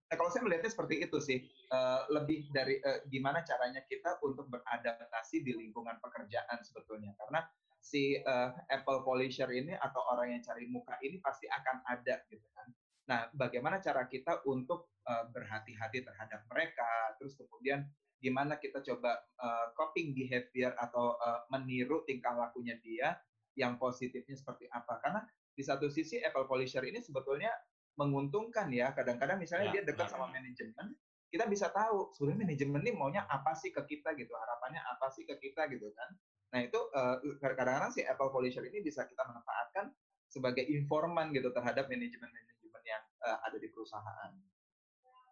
Nah, 0.07 0.15
kalau 0.17 0.31
saya 0.31 0.41
melihatnya 0.47 0.71
seperti 0.71 1.03
itu 1.03 1.19
sih, 1.19 1.45
Eh, 1.69 2.01
lebih 2.09 2.49
dari 2.49 2.81
eh, 2.81 3.05
gimana 3.05 3.45
caranya 3.45 3.85
kita 3.85 4.17
untuk 4.25 4.49
beradaptasi 4.49 5.45
di 5.45 5.53
lingkungan 5.53 6.01
pekerjaan 6.01 6.57
sebetulnya. 6.65 7.13
Karena 7.13 7.45
si 7.79 8.19
eh, 8.19 8.49
Apple 8.69 9.01
Polisher 9.07 9.49
ini 9.49 9.73
atau 9.73 10.03
orang 10.11 10.35
yang 10.37 10.41
cari 10.43 10.67
muka 10.67 10.99
ini 11.01 11.17
pasti 11.23 11.47
akan 11.47 11.81
ada 11.87 12.21
gitu 12.27 12.45
kan. 12.53 12.67
Nah, 13.09 13.25
bagaimana 13.33 13.81
cara 13.81 14.05
kita 14.05 14.45
untuk 14.45 14.93
eh, 15.07 15.25
berhati-hati 15.33 16.05
terhadap 16.05 16.45
mereka, 16.51 17.17
terus 17.17 17.33
kemudian 17.39 17.87
gimana 18.19 18.59
kita 18.59 18.83
coba 18.83 19.17
eh, 19.39 19.67
coping 19.73 20.13
behavior 20.13 20.75
atau 20.77 21.17
eh, 21.17 21.41
meniru 21.49 22.03
tingkah 22.05 22.35
lakunya 22.35 22.77
dia 22.83 23.17
yang 23.57 23.79
positifnya 23.81 24.37
seperti 24.37 24.69
apa. 24.69 25.01
Karena 25.01 25.23
di 25.55 25.63
satu 25.65 25.89
sisi 25.89 26.21
Apple 26.21 26.45
Polisher 26.45 26.85
ini 26.85 27.01
sebetulnya 27.01 27.51
menguntungkan 27.99 28.71
ya. 28.71 28.95
Kadang-kadang 28.95 29.41
misalnya 29.41 29.75
Ya, 29.75 29.81
dia 29.81 29.83
dekat 29.83 30.07
benar. 30.07 30.13
sama 30.15 30.31
manajemen, 30.31 30.95
kita 31.29 31.45
bisa 31.51 31.67
tahu 31.69 32.15
sebenarnya 32.15 32.47
manajemen 32.47 32.81
ini 32.87 32.91
maunya 32.95 33.21
apa 33.27 33.51
sih 33.53 33.69
ke 33.75 33.83
kita 33.83 34.15
gitu, 34.15 34.31
harapannya 34.33 34.79
apa 34.79 35.11
sih 35.11 35.27
ke 35.27 35.35
kita 35.35 35.67
gitu 35.67 35.91
kan. 35.91 36.09
Nah 36.49 36.59
itu 36.65 36.79
eh, 36.93 37.17
kadang-kadang 37.37 37.93
si 37.93 38.01
Apple 38.05 38.33
Polisher 38.33 38.65
ini 38.65 38.81
bisa 38.81 39.05
kita 39.05 39.25
manfaatkan 39.25 39.93
sebagai 40.29 40.65
informan 40.65 41.33
gitu 41.33 41.49
terhadap 41.53 41.89
manajemen-manajemen 41.89 42.83
yang 42.85 43.03
eh, 43.25 43.37
ada 43.45 43.57
di 43.57 43.67
perusahaan. 43.69 44.31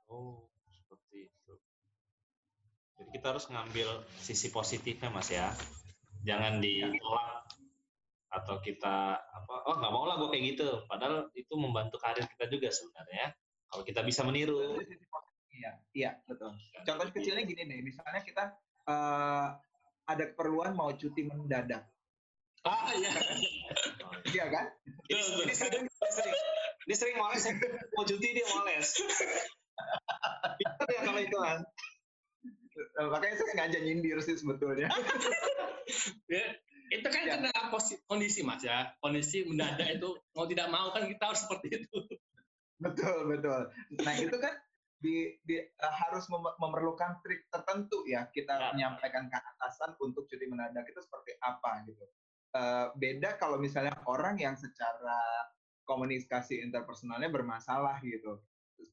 Oh, 0.07 0.47
seperti 0.71 1.29
itu. 1.29 1.53
Jadi 2.97 3.09
kita 3.13 3.36
harus 3.36 3.45
ngambil 3.50 4.05
sisi 4.17 4.50
positifnya 4.50 5.09
mas 5.09 5.29
ya. 5.29 5.53
Jangan 6.25 6.62
ditolak 6.62 7.45
atau 8.27 8.59
kita 8.59 9.15
apa 9.24 9.53
oh 9.71 9.79
nggak 9.79 9.93
mau 9.95 10.03
lah 10.03 10.19
gue 10.19 10.27
kayak 10.27 10.43
gitu 10.51 10.83
padahal 10.83 11.31
itu 11.31 11.53
membantu 11.55 11.95
karir 11.95 12.27
kita 12.27 12.51
juga 12.51 12.67
sebenarnya 12.67 13.24
ya. 13.24 13.29
kalau 13.71 13.83
kita 13.88 14.03
bisa 14.03 14.27
meniru 14.27 14.75
Iya, 15.57 15.71
iya 15.93 16.12
betul. 16.29 16.53
Contoh 16.86 17.05
kecilnya 17.09 17.43
gini 17.50 17.63
nih, 17.65 17.79
misalnya 17.81 18.21
kita 18.21 18.53
eh, 18.86 19.47
ada 20.08 20.24
keperluan 20.32 20.72
mau 20.74 20.96
cuti 20.96 21.28
mendadak, 21.28 21.84
ah 22.64 22.90
iya. 22.96 23.12
iya 24.32 24.46
kan? 24.48 24.66
ini, 25.12 25.22
ini 25.44 25.54
sering, 25.54 25.84
sering, 25.92 26.36
ini 26.88 26.96
sering 26.96 27.16
moles 27.20 27.44
ya. 27.44 27.54
mau 27.96 28.04
cuti 28.08 28.28
dia 28.32 28.48
moles 28.48 28.88
Pintar 30.58 30.88
ya 30.90 31.02
kalau 31.06 31.22
itu 31.22 31.38
kan 31.38 31.60
Eh, 32.78 33.08
Makanya 33.10 33.36
saya 33.42 33.48
sengaja 33.54 33.80
nyindir 33.82 34.22
sih 34.22 34.38
sebetulnya. 34.38 34.86
Ya, 36.30 36.46
itu 36.92 37.08
kan 37.08 37.24
Ya. 37.26 37.40
karena 37.40 37.52
kondisi 38.06 38.44
mas 38.44 38.60
ya, 38.60 38.92
kondisi 39.00 39.48
mendadak 39.48 39.98
itu 39.98 40.10
mau 40.36 40.46
tidak 40.46 40.68
mau 40.68 40.92
kan 40.92 41.08
kita 41.08 41.32
harus 41.32 41.42
seperti 41.48 41.80
itu. 41.80 41.98
betul, 42.84 43.32
betul. 43.32 43.72
Nah 44.04 44.14
itu 44.20 44.36
kan 44.38 44.54
di, 44.98 45.38
di- 45.46 45.62
eh, 45.62 45.94
harus 46.06 46.25
mem- 46.27 46.58
memerlukan 46.58 47.22
trik 47.22 47.46
tertentu 47.54 48.01
ya 48.10 48.25
kita 48.34 48.54
Ya. 48.58 48.66
menyampaikan 48.74 49.30
ke 49.30 49.38
atasan 49.38 49.94
untuk 50.01 50.25
cuti 50.25 50.46
mendadak 50.50 50.89
itu 50.89 50.98
seperti 50.98 51.38
apa 51.38 51.86
gitu. 51.86 52.06
Eh, 52.58 52.88
beda 52.98 53.38
kalau 53.38 53.62
misalnya 53.62 53.94
orang 54.10 54.42
yang 54.42 54.58
secara 54.58 55.22
komunikasi 55.86 56.60
interpersonalnya 56.66 57.30
bermasalah 57.30 58.01
gitu. 58.01 58.42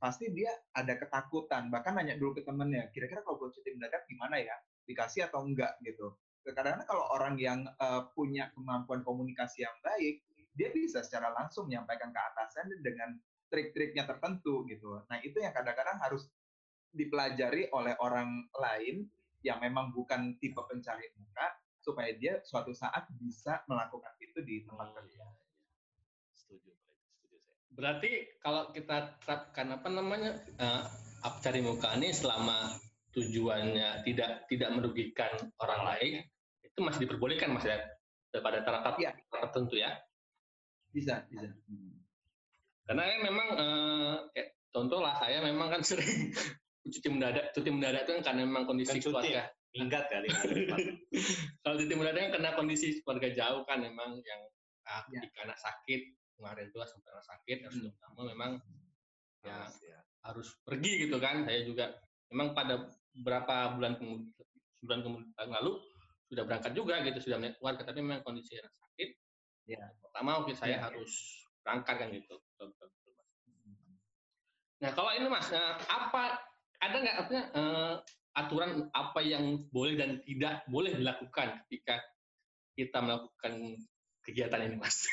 Pasti 0.01 0.33
dia 0.33 0.49
ada 0.73 0.97
ketakutan, 0.97 1.69
bahkan 1.69 1.97
nanya 1.97 2.17
dulu 2.17 2.41
ke 2.41 2.43
temennya, 2.45 2.89
kira-kira 2.93 3.21
kalau 3.21 3.37
gue 3.41 3.53
cuti 3.53 3.73
mendadak 3.77 4.05
gimana 4.09 4.41
ya? 4.41 4.57
Dikasih 4.85 5.29
atau 5.29 5.45
enggak 5.45 5.77
gitu. 5.85 6.17
Kadang-kadang 6.45 6.85
kalau 6.85 7.05
orang 7.17 7.35
yang 7.41 7.65
eh, 7.65 8.03
punya 8.13 8.53
kemampuan 8.53 9.01
komunikasi 9.01 9.65
yang 9.65 9.77
baik, 9.81 10.21
dia 10.55 10.69
bisa 10.71 11.01
secara 11.01 11.33
langsung 11.33 11.67
menyampaikan 11.67 12.13
ke 12.13 12.21
atasan 12.21 12.69
dengan 12.85 13.17
trik-triknya 13.55 14.03
tertentu 14.03 14.67
gitu. 14.67 14.99
Nah 15.07 15.23
itu 15.23 15.39
yang 15.39 15.55
kadang-kadang 15.55 16.03
harus 16.03 16.27
dipelajari 16.91 17.71
oleh 17.71 17.95
orang 18.03 18.51
lain 18.59 19.07
yang 19.47 19.63
memang 19.63 19.95
bukan 19.95 20.35
tipe 20.43 20.59
pencari 20.59 21.07
muka 21.15 21.47
supaya 21.79 22.11
dia 22.19 22.43
suatu 22.43 22.75
saat 22.75 23.07
bisa 23.15 23.63
melakukan 23.71 24.11
itu 24.19 24.43
di 24.43 24.67
tempat 24.67 24.91
kerja. 24.99 25.23
setuju 26.35 26.73
setuju 27.15 27.37
saya 27.47 27.61
Berarti 27.71 28.11
kalau 28.43 28.75
kita 28.75 29.21
terapkan 29.23 29.79
apa 29.79 29.89
namanya 29.93 30.33
eh, 30.59 30.83
up 31.23 31.39
cari 31.45 31.61
muka 31.63 31.95
ini 31.95 32.11
selama 32.11 32.75
tujuannya 33.15 34.03
tidak 34.03 34.51
tidak 34.51 34.71
merugikan 34.75 35.31
orang 35.63 35.83
lain 35.95 36.15
itu 36.67 36.79
masih 36.83 37.07
diperbolehkan 37.07 37.55
mas 37.55 37.63
ya 37.69 37.79
pada 38.43 38.67
taraf 38.67 38.99
Iya. 38.99 39.15
tertentu 39.31 39.79
ya. 39.79 39.95
Bisa, 40.91 41.27
bisa. 41.31 41.51
Hmm. 41.71 41.94
Karena 42.85 43.03
kan 43.09 43.21
memang 43.23 43.49
eh, 43.57 44.15
kayak 44.33 44.49
contoh 44.69 45.01
lah 45.01 45.15
saya 45.17 45.41
memang 45.41 45.69
kan 45.73 45.81
sering 45.89 46.33
cuti 46.85 47.09
mendadak 47.09 47.49
cuti 47.57 47.71
mendadak 47.73 48.05
itu 48.05 48.13
kan 48.21 48.23
karena 48.23 48.41
memang 48.45 48.65
kondisi 48.69 49.01
cuti 49.01 49.09
keluarga. 49.09 49.49
minggat 49.75 50.05
kali 50.07 50.29
Kalau 51.65 51.77
cuti 51.81 51.95
mendadak 51.97 52.21
kan 52.29 52.31
karena 52.39 52.51
kondisi 52.55 52.87
keluarga 53.01 53.29
jauh 53.33 53.63
kan 53.65 53.81
memang 53.81 54.21
yang 54.21 54.41
ah, 54.85 55.01
Ya. 55.09 55.25
anak 55.43 55.57
sakit 55.57 56.01
kemarin 56.37 56.69
itu 56.69 56.77
sempat 56.85 57.25
sakit 57.25 57.59
harus 57.65 57.79
Hmm. 57.81 57.95
kamu 58.05 58.21
memang 58.37 58.51
ya 59.41 59.65
Harus, 59.65 59.77
ya. 59.81 59.99
harus 60.25 60.49
pergi 60.61 61.09
gitu 61.09 61.17
kan 61.17 61.45
saya 61.45 61.65
juga 61.65 61.95
memang 62.29 62.53
pada 62.53 62.85
beberapa 63.15 63.77
bulan 63.77 63.97
kemudian 63.97 64.29
bulan 64.85 65.01
kemudian 65.01 65.49
lalu 65.49 65.73
sudah 66.29 66.45
berangkat 66.45 66.73
juga 66.75 67.01
gitu 67.01 67.19
sudah 67.23 67.37
melihat 67.39 67.57
keluarga 67.57 67.83
tapi 67.87 67.99
memang 68.03 68.21
kondisi 68.21 68.61
yang 68.61 68.69
sakit 68.69 69.09
Ya. 69.65 69.81
pertama 70.05 70.45
oke 70.45 70.53
saya 70.53 70.77
Ya. 70.77 70.81
harus 70.85 71.13
berangkat 71.65 71.97
kan 71.97 72.09
gitu 72.13 72.37
Betul, 72.73 73.13
Mas. 73.17 73.31
nah 74.81 74.91
kalau 74.93 75.11
ini 75.17 75.27
mas 75.29 75.49
eh, 75.53 75.75
apa 75.89 76.39
ada 76.81 76.97
nggak 77.01 77.17
artinya 77.25 77.45
eh, 77.57 77.95
aturan 78.35 78.71
apa 78.93 79.21
yang 79.23 79.65
boleh 79.71 79.95
dan 79.97 80.21
tidak 80.27 80.67
boleh 80.69 80.93
dilakukan 80.93 81.65
ketika 81.65 82.03
kita 82.75 82.99
melakukan 83.01 83.79
kegiatan 84.25 84.61
ini 84.67 84.77
mas 84.77 85.05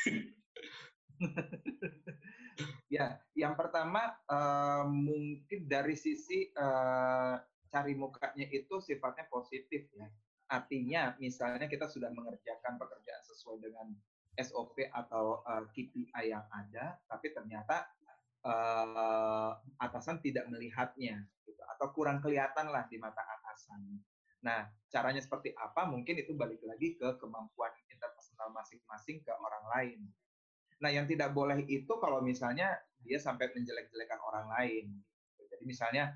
Ya, 2.92 3.16
yang 3.32 3.56
pertama 3.56 4.12
eh, 4.28 4.84
mungkin 4.84 5.64
dari 5.64 5.96
sisi 5.96 6.52
eh, 6.52 7.34
cari 7.72 7.96
mukanya 7.96 8.44
itu 8.52 8.76
sifatnya 8.84 9.24
positif 9.32 9.88
ya. 9.96 10.08
Artinya 10.52 11.16
misalnya 11.16 11.64
kita 11.72 11.88
sudah 11.88 12.12
mengerjakan 12.12 12.76
pekerjaan 12.76 13.24
sesuai 13.24 13.64
dengan 13.64 13.96
SOP 14.38 14.88
atau 14.88 15.44
eh, 15.44 15.64
KPI 15.68 16.32
yang 16.32 16.44
ada, 16.48 16.96
tapi 17.08 17.32
ternyata 17.32 17.88
eh, 18.44 19.50
atasan 19.78 20.18
tidak 20.24 20.48
melihatnya, 20.48 21.20
gitu. 21.44 21.62
atau 21.76 21.86
kurang 21.92 22.24
kelihatan 22.24 22.72
lah 22.72 22.88
di 22.88 22.96
mata 22.96 23.20
atasan. 23.20 24.00
Nah, 24.42 24.66
caranya 24.90 25.22
seperti 25.22 25.54
apa? 25.54 25.86
Mungkin 25.86 26.18
itu 26.18 26.34
balik 26.34 26.58
lagi 26.66 26.98
ke 26.98 27.14
kemampuan 27.22 27.70
interpersonal 27.86 28.50
masing-masing 28.50 29.22
ke 29.22 29.30
orang 29.30 29.64
lain. 29.70 30.00
Nah, 30.82 30.90
yang 30.90 31.06
tidak 31.06 31.30
boleh 31.30 31.62
itu 31.70 31.92
kalau 32.02 32.18
misalnya 32.18 32.74
dia 33.06 33.22
sampai 33.22 33.54
menjelek-jelekan 33.54 34.18
orang 34.18 34.46
lain. 34.50 34.86
Jadi 35.38 35.62
misalnya, 35.62 36.10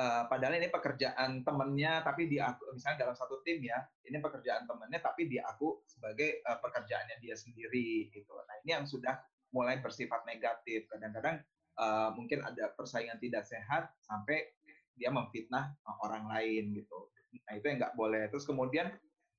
eh, 0.00 0.22
padahal 0.26 0.56
ini 0.56 0.72
pekerjaan 0.72 1.44
temennya, 1.44 2.00
tapi 2.00 2.24
dia 2.32 2.48
misalnya 2.72 3.04
dalam 3.04 3.16
satu 3.16 3.44
tim 3.44 3.60
ya, 3.60 3.76
ini 4.08 4.16
pekerjaan 4.16 4.64
temennya, 4.64 5.04
tapi 5.04 5.28
dia 5.28 5.44
aku 5.44 5.84
sebagai 5.84 6.40
eh, 6.40 6.58
pekerjaannya 6.64 7.20
dia 7.20 7.36
sendiri 7.36 8.08
gitu. 8.08 8.32
Nah, 8.32 8.56
ini 8.64 8.70
yang 8.80 8.88
sudah 8.88 9.20
mulai 9.52 9.78
bersifat 9.84 10.24
negatif. 10.24 10.88
Kadang-kadang 10.88 11.44
eh, 11.76 12.10
mungkin 12.16 12.40
ada 12.40 12.72
persaingan 12.72 13.20
tidak 13.20 13.44
sehat 13.44 13.92
sampai 14.00 14.48
dia 14.96 15.08
memfitnah 15.12 15.76
orang 16.04 16.28
lain 16.28 16.76
gitu. 16.76 17.08
Nah, 17.46 17.52
itu 17.56 17.64
yang 17.68 17.78
nggak 17.80 17.96
boleh. 17.96 18.28
Terus 18.32 18.44
kemudian 18.48 18.88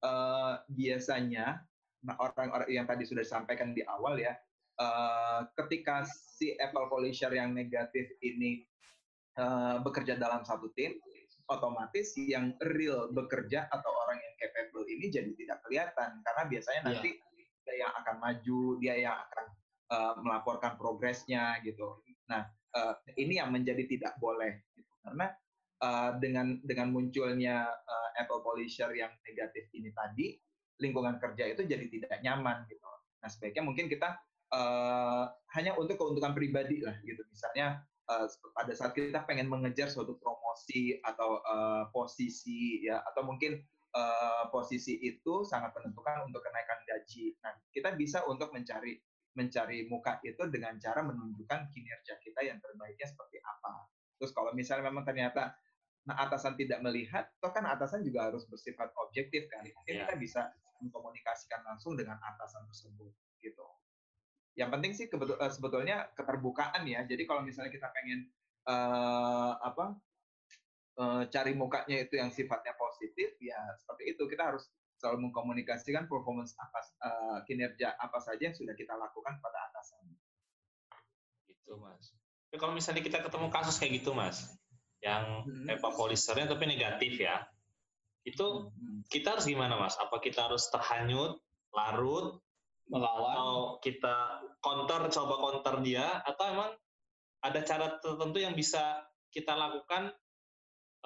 eh, 0.02 0.54
biasanya 0.70 1.62
nah, 2.06 2.16
orang-orang 2.18 2.70
yang 2.70 2.86
tadi 2.90 3.06
sudah 3.06 3.22
disampaikan 3.26 3.74
di 3.74 3.86
awal 3.86 4.18
ya, 4.18 4.34
eh, 4.78 5.42
ketika 5.58 6.06
si 6.08 6.58
Apple 6.58 6.90
Polisher 6.90 7.32
yang 7.34 7.54
negatif 7.54 8.10
ini 8.26 8.66
eh, 9.38 9.76
bekerja 9.84 10.20
dalam 10.20 10.44
satu 10.44 10.72
tim, 10.76 10.96
otomatis 11.48 12.16
yang 12.16 12.56
real 12.64 13.12
bekerja 13.12 13.68
atau 13.68 13.92
orang 14.08 14.20
yang 14.24 14.34
capable 14.40 14.88
ini 14.88 15.12
jadi 15.12 15.32
tidak 15.36 15.60
kelihatan 15.68 16.24
karena 16.24 16.44
biasanya 16.48 16.82
Iya. 16.82 16.88
nanti 16.96 17.10
dia 17.62 17.76
yang 17.86 17.94
akan 17.94 18.16
maju, 18.18 18.62
dia 18.82 18.96
yang 18.98 19.16
akan 19.20 19.46
eh, 19.92 20.14
melaporkan 20.24 20.74
progresnya 20.80 21.60
gitu. 21.62 22.00
Nah, 22.32 22.48
eh, 22.48 22.96
ini 23.20 23.38
yang 23.44 23.52
menjadi 23.52 23.84
tidak 23.88 24.16
boleh 24.18 24.64
gitu. 24.74 24.92
karena 25.04 25.28
eh, 25.84 26.12
dengan 26.24 26.48
dengan 26.64 26.88
munculnya 26.96 27.68
eh, 27.68 28.10
Apple 28.24 28.42
Polisher 28.42 28.92
yang 28.96 29.12
negatif 29.28 29.68
ini 29.76 29.92
tadi, 29.92 30.40
lingkungan 30.80 31.20
kerja 31.20 31.52
itu 31.52 31.68
jadi 31.68 31.86
tidak 31.92 32.18
nyaman 32.24 32.64
gitu. 32.72 32.88
Nah, 33.22 33.30
sebaiknya 33.30 33.62
mungkin 33.68 33.92
kita 33.92 34.16
eh, 34.56 35.24
hanya 35.60 35.76
untuk 35.76 36.00
keuntungan 36.00 36.32
pribadi 36.32 36.80
lah 36.82 36.96
gitu. 37.04 37.22
Misalnya 37.30 37.84
eh, 38.10 38.28
pada 38.56 38.74
saat 38.74 38.92
kita 38.98 39.26
pengen 39.30 39.52
mengejar 39.52 39.90
suatu 39.92 40.18
promosi 40.18 40.98
atau 41.04 41.42
eh, 41.42 41.84
posisi 41.94 42.82
ya 42.86 43.02
atau 43.14 43.22
mungkin 43.28 43.60
eh, 43.92 44.44
posisi 44.50 44.98
itu 45.04 45.44
sangat 45.46 45.76
menentukan 45.78 46.26
untuk 46.28 46.42
kenaikan 46.42 46.80
gaji. 46.88 47.36
Nah, 47.44 47.54
kita 47.74 47.94
bisa 48.00 48.24
untuk 48.26 48.50
mencari 48.56 48.98
mencari 49.32 49.88
muka 49.88 50.20
itu 50.28 50.44
dengan 50.52 50.76
cara 50.76 51.00
menunjukkan 51.08 51.72
kinerja 51.72 52.20
kita 52.20 52.44
yang 52.44 52.60
terbaiknya 52.60 53.08
seperti 53.08 53.40
apa. 53.40 53.88
Terus 54.20 54.36
kalau 54.36 54.52
misalnya 54.52 54.92
memang 54.92 55.08
ternyata 55.08 55.56
nah, 56.04 56.18
atasan 56.28 56.60
tidak 56.60 56.84
melihat, 56.84 57.32
toh 57.40 57.50
kan 57.56 57.64
atasan 57.64 58.04
juga 58.04 58.28
harus 58.28 58.44
bersifat 58.52 58.92
objektif 59.00 59.48
kan. 59.48 59.64
Mungkin 59.64 60.04
Iya. 60.04 60.04
kita 60.04 60.16
bisa 60.20 60.42
mengkomunikasikan 60.84 61.64
langsung 61.64 61.96
dengan 61.96 62.18
atasan 62.20 62.66
tersebut 62.68 63.14
gitu. 63.40 63.66
Yang 64.56 64.70
penting 64.70 64.92
sih 64.94 65.06
kebetul- 65.08 65.40
eh, 65.40 65.52
sebetulnya 65.52 65.98
keterbukaan 66.14 66.84
ya. 66.84 67.04
Jadi 67.04 67.24
kalau 67.24 67.42
misalnya 67.42 67.72
kita 67.72 67.88
pengen 67.90 68.28
eh, 68.62 69.52
apa 69.58 69.96
eh, 70.98 71.24
cari 71.28 71.54
mukanya 71.54 71.98
itu 72.04 72.20
yang 72.20 72.30
sifatnya 72.30 72.76
positif, 72.76 73.34
ya 73.40 73.58
seperti 73.80 74.14
itu 74.14 74.24
kita 74.28 74.54
harus 74.54 74.68
selalu 74.98 75.30
mengkomunikasikan 75.30 76.06
performance 76.06 76.54
apa 76.56 76.80
eh, 77.02 77.40
kinerja 77.46 77.98
apa 77.98 78.22
saja 78.22 78.38
yang 78.38 78.54
sudah 78.54 78.78
kita 78.78 78.94
lakukan 78.94 79.42
pada 79.42 79.72
atasan. 79.72 80.06
gitu 81.48 81.80
mas 81.80 82.12
tapi 82.52 82.60
kalau 82.60 82.74
misalnya 82.76 83.00
kita 83.00 83.24
ketemu 83.24 83.48
kasus 83.50 83.80
kayak 83.80 84.04
gitu 84.04 84.12
mas 84.12 84.52
yang 85.00 85.42
Hmm. 85.42 85.66
HEPA 85.66 85.90
polisternya 85.96 86.46
tapi 86.46 86.68
negatif 86.68 87.18
ya 87.18 87.48
itu 88.22 88.70
Hmm. 88.70 89.02
kita 89.10 89.34
harus 89.34 89.48
gimana 89.48 89.74
mas 89.74 89.98
apa 89.98 90.22
kita 90.22 90.46
harus 90.46 90.70
terhanyut 90.70 91.42
larut 91.72 92.38
melawan 92.92 93.32
atau 93.32 93.56
kita 93.80 94.16
counter 94.60 95.08
coba 95.08 95.36
counter 95.40 95.76
dia 95.80 96.20
atau 96.28 96.44
emang 96.52 96.72
ada 97.42 97.60
cara 97.64 97.98
tertentu 98.04 98.38
yang 98.38 98.54
bisa 98.54 99.02
kita 99.32 99.56
lakukan 99.56 100.12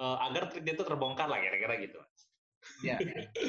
eh, 0.02 0.16
agar 0.26 0.50
trik 0.50 0.66
dia 0.66 0.74
itu 0.74 0.82
terbongkar 0.82 1.30
lah 1.30 1.38
kira-kira 1.38 1.78
gitu 1.80 2.00
Ya. 2.82 2.98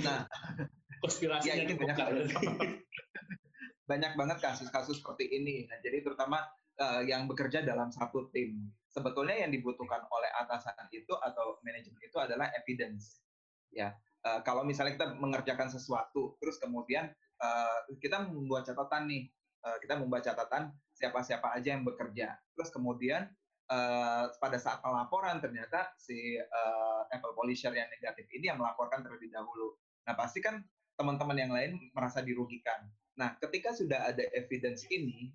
Nah, 0.06 0.30
konspirasinya 1.02 1.58
Ya, 1.58 1.66
ini 1.66 1.74
banyak 1.74 1.98
banyak 3.90 4.14
banget 4.14 4.38
kasus-kasus 4.46 5.02
seperti 5.02 5.26
ini. 5.26 5.66
Nah, 5.66 5.82
jadi 5.82 6.06
terutama 6.06 6.46
eh, 6.78 7.10
yang 7.10 7.26
bekerja 7.26 7.66
dalam 7.66 7.90
satu 7.90 8.30
tim. 8.30 8.70
Sebetulnya 8.94 9.42
yang 9.42 9.50
dibutuhkan 9.50 10.06
oleh 10.14 10.30
atasan 10.38 10.86
itu 10.94 11.18
atau 11.18 11.58
manajemen 11.66 11.98
itu 11.98 12.18
adalah 12.22 12.54
evidence. 12.54 13.26
Ya, 13.74 13.98
Eh, 14.28 14.40
kalau 14.44 14.66
misalnya 14.66 14.98
kita 14.98 15.08
mengerjakan 15.16 15.70
sesuatu, 15.72 16.36
terus 16.42 16.58
kemudian 16.60 17.08
eh, 17.42 17.80
kita 18.02 18.28
membuat 18.30 18.66
catatan 18.68 19.06
nih, 19.10 19.30
Eh, 19.68 19.78
kita 19.84 20.00
membuat 20.00 20.24
catatan 20.24 20.72
siapa-siapa 20.96 21.52
aja 21.58 21.76
yang 21.76 21.84
bekerja. 21.84 22.38
Terus 22.56 22.70
kemudian 22.72 23.28
eh, 23.68 24.26
pada 24.40 24.58
saat 24.62 24.80
pelaporan 24.80 25.42
ternyata 25.44 25.92
si 26.00 26.40
eh, 26.40 27.02
Apple 27.12 27.36
Polisher 27.36 27.74
yang 27.76 27.90
negatif 27.92 28.30
ini 28.32 28.54
yang 28.54 28.62
melaporkan 28.62 29.04
terlebih 29.04 29.34
dahulu. 29.34 29.76
Nah, 30.08 30.16
pasti 30.16 30.40
kan 30.40 30.64
teman-teman 30.96 31.38
yang 31.38 31.52
lain 31.52 31.92
merasa 31.92 32.24
dirugikan. 32.24 32.88
Nah, 33.18 33.36
ketika 33.42 33.74
sudah 33.74 34.14
ada 34.14 34.24
evidence 34.34 34.86
ini, 34.90 35.34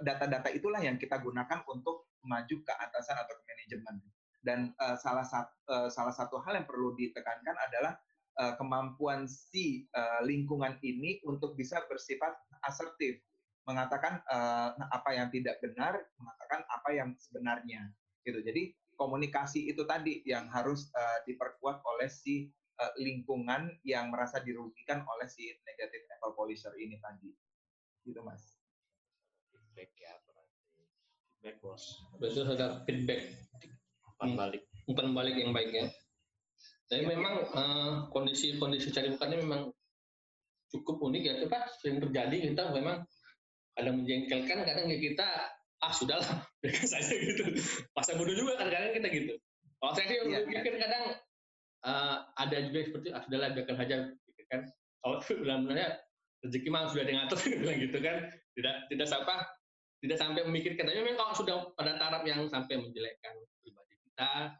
data-data 0.00 0.48
itulah 0.56 0.80
yang 0.80 0.96
kita 0.96 1.20
gunakan 1.20 1.60
untuk 1.68 2.16
maju 2.24 2.56
ke 2.64 2.72
atasan 2.72 3.12
atau 3.20 3.36
ke 3.36 3.42
manajemen. 3.44 3.96
Dan 4.40 4.58
eh, 4.72 4.96
salah 4.96 5.26
satu 5.26 5.52
salah 5.92 6.14
satu 6.14 6.40
hal 6.42 6.62
yang 6.62 6.66
perlu 6.66 6.96
ditekankan 6.96 7.54
adalah 7.68 7.94
eh, 8.38 8.54
kemampuan 8.60 9.26
si 9.26 9.88
eh, 9.90 10.20
lingkungan 10.22 10.78
ini 10.84 11.18
untuk 11.26 11.58
bisa 11.58 11.82
bersifat 11.90 12.36
asertif, 12.62 13.18
mengatakan 13.66 14.22
eh, 14.30 14.70
apa 14.78 15.10
yang 15.16 15.28
tidak 15.34 15.58
benar, 15.64 15.98
mengatakan 16.20 16.60
apa 16.70 16.90
yang 16.94 17.08
sebenarnya. 17.18 17.90
Gitu. 18.22 18.38
Jadi 18.44 18.76
komunikasi 19.00 19.72
itu 19.72 19.82
tadi 19.88 20.20
yang 20.28 20.46
harus 20.52 20.92
eh, 20.92 21.18
diperkuat 21.26 21.80
oleh 21.82 22.06
si 22.12 22.52
eh, 22.78 22.92
lingkungan 23.00 23.80
yang 23.82 24.12
merasa 24.12 24.38
dirugikan 24.44 25.02
oleh 25.08 25.26
si 25.26 25.50
negative 25.66 26.04
apple 26.18 26.36
polisher 26.36 26.72
ini 26.76 27.00
tadi. 27.00 27.32
Gitu, 28.04 28.20
Mas. 28.22 28.60
feedback 29.50 29.90
ya 29.96 30.12
berarti 30.28 30.82
feedback 31.40 31.56
bos 31.64 31.84
betul 32.20 32.44
ada 32.52 32.84
feedback 32.84 33.32
umpan 34.04 34.28
Hmm. 34.28 34.36
balik 34.36 34.62
umpan 34.84 35.08
balik 35.16 35.34
yang 35.40 35.56
baik 35.56 35.70
ya. 35.72 35.86
Tapi 36.90 37.06
memang 37.06 37.34
eh, 37.46 37.92
kondisi-kondisi 38.10 38.90
cari 38.90 39.14
mukanya 39.14 39.38
memang 39.38 39.62
cukup 40.74 40.98
unik 40.98 41.22
ya. 41.22 41.34
Coba 41.46 41.70
sering 41.78 42.02
terjadi 42.02 42.50
kita 42.50 42.74
memang 42.74 43.06
kadang 43.78 44.02
menjengkelkan, 44.02 44.66
kadang 44.66 44.86
ya 44.90 44.98
kita 44.98 45.26
ah 45.80 45.92
sudahlah 45.94 46.42
biarkan 46.66 46.88
saja 46.90 47.14
gitu. 47.14 47.46
Masa 47.94 48.18
bodoh 48.18 48.34
juga 48.34 48.58
kadang-kadang 48.58 48.92
kita 48.98 49.08
gitu. 49.14 49.32
Kalau 49.80 49.92
saya 49.96 50.06
sih 50.10 50.18
Iya, 50.28 50.40
pikir 50.44 50.74
kadang 50.82 51.04
eh, 51.86 52.16
ada 52.34 52.56
juga 52.66 52.78
seperti 52.90 53.08
ah 53.14 53.22
sudahlah 53.22 53.48
biarkan 53.54 53.76
saja 53.78 53.96
gitu 54.10 54.42
kan. 54.50 54.60
Kalau 55.00 55.16
benar-benarnya 55.46 55.88
rezeki 56.42 56.68
mah 56.74 56.90
sudah 56.90 57.04
diatur 57.06 57.38
bilang 57.62 57.78
gitu 57.78 57.98
kan. 58.02 58.16
Tidak 58.58 58.74
tidak 58.90 59.06
apa 59.14 59.34
tidak 60.02 60.18
sampai 60.18 60.42
memikirkan. 60.42 60.90
Tapi 60.90 61.06
memang 61.06 61.22
kalau 61.22 61.34
sudah 61.38 61.54
pada 61.78 61.94
taraf 62.02 62.26
yang 62.26 62.50
sampai 62.50 62.82
menjelekkan 62.82 63.38
pribadi 63.62 63.94
kita, 64.10 64.58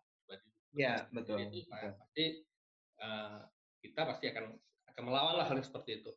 Iya, 0.71 1.11
betul. 1.11 1.37
jadi, 1.43 1.61
betul. 1.67 1.71
Pak, 1.71 1.93
pasti 1.99 2.25
eh, 3.01 3.39
kita 3.81 4.01
pasti 4.07 4.25
akan 4.31 4.45
akan 4.95 5.03
melawan 5.03 5.35
lah 5.41 5.47
hal 5.49 5.59
seperti 5.63 6.05
itu. 6.05 6.13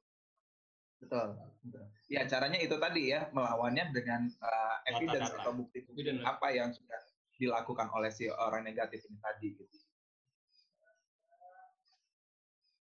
Betul. 1.04 1.36
betul. 1.68 1.84
Ya 2.08 2.24
caranya 2.30 2.60
itu 2.60 2.76
tadi 2.80 3.12
ya 3.12 3.28
melawannya 3.36 3.92
dengan 3.92 4.24
uh, 4.40 4.78
evidence 4.88 5.36
Data-data. 5.36 5.44
atau 5.44 5.52
bukti 5.60 5.84
Evidence. 5.84 6.24
apa 6.24 6.48
yang 6.56 6.70
sudah 6.72 7.00
dilakukan 7.36 7.92
oleh 7.92 8.08
si 8.08 8.32
orang 8.32 8.64
negatif 8.64 9.04
ini 9.10 9.20
tadi 9.20 9.48
gitu. 9.52 9.78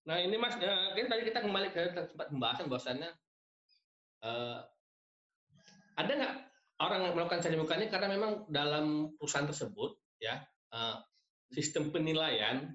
Nah 0.03 0.19
ini 0.19 0.35
mas, 0.35 0.59
eh, 0.59 0.91
kan 0.99 1.09
tadi 1.11 1.23
kita 1.31 1.41
kembali 1.47 1.69
ke 1.71 1.83
tempat 1.95 2.27
pembahasan 2.31 2.67
bahwasannya 2.67 3.11
eh, 4.23 4.59
ada 5.99 6.13
nggak 6.15 6.35
orang 6.83 7.01
yang 7.07 7.15
melakukan 7.15 7.43
cari 7.43 7.57
muka 7.59 7.75
ini 7.79 7.87
karena 7.91 8.09
memang 8.11 8.47
dalam 8.51 9.15
perusahaan 9.19 9.47
tersebut 9.47 9.95
ya 10.19 10.43
sistem 11.53 11.93
penilaian 11.93 12.73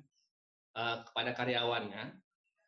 eh, 0.78 0.98
kepada 1.06 1.34
karyawannya 1.34 2.14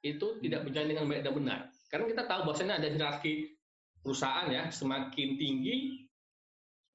itu 0.02 0.40
tidak 0.40 0.64
berjalan 0.66 0.90
dengan 0.96 1.06
baik 1.12 1.22
dan 1.28 1.34
benar. 1.36 1.60
Karena 1.92 2.06
kita 2.08 2.24
tahu 2.30 2.40
bahwasannya 2.48 2.76
ada 2.80 2.88
hierarki 2.88 3.58
perusahaan 4.00 4.48
ya 4.48 4.72
semakin 4.72 5.36
tinggi 5.36 6.08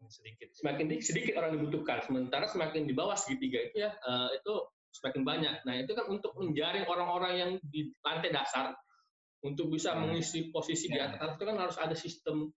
sedikit. 0.04 0.52
semakin 0.52 0.84
tinggi 0.88 1.04
sedikit 1.04 1.34
orang 1.40 1.56
dibutuhkan 1.56 2.04
sementara 2.04 2.44
semakin 2.44 2.84
di 2.84 2.92
bawah 2.92 3.16
segitiga 3.16 3.60
itu 3.72 3.76
ya 3.88 3.90
eh, 3.92 4.28
itu 4.36 4.52
semakin 4.92 5.22
banyak 5.24 5.54
nah 5.64 5.74
itu 5.80 5.92
kan 5.96 6.04
untuk 6.12 6.36
menjaring 6.36 6.84
orang-orang 6.84 7.32
yang 7.40 7.50
di 7.64 7.88
lantai 8.04 8.28
dasar 8.28 8.76
untuk 9.44 9.68
bisa 9.72 9.92
Hmm. 9.96 10.08
mengisi 10.08 10.48
posisi 10.52 10.88
di 10.88 10.96
Ya. 11.00 11.08
atas 11.12 11.36
itu 11.36 11.44
kan 11.44 11.56
harus 11.56 11.76
ada 11.80 11.96
sistem 11.96 12.52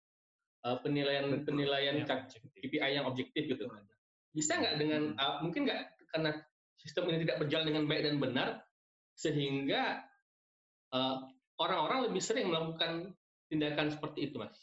eh, 0.68 0.78
penilaian 0.84 1.28
Betul. 1.32 1.44
penilaian 1.56 1.96
objektif. 2.04 2.40
KPI 2.52 2.92
yang 3.00 3.06
objektif 3.08 3.44
gitu 3.48 3.64
bisa 4.36 4.52
nggak 4.60 4.76
dengan 4.80 5.16
eh, 5.16 5.36
mungkin 5.40 5.68
nggak 5.68 5.82
karena 6.12 6.32
sistem 6.78 7.10
ini 7.12 7.26
tidak 7.26 7.42
berjalan 7.46 7.66
dengan 7.74 7.84
baik 7.90 8.02
dan 8.06 8.18
benar 8.22 8.50
sehingga 9.18 10.02
eh, 10.94 11.18
orang-orang 11.58 12.10
lebih 12.10 12.22
sering 12.22 12.48
melakukan 12.54 13.18
tindakan 13.50 13.90
seperti 13.90 14.30
itu 14.30 14.38
mas 14.38 14.56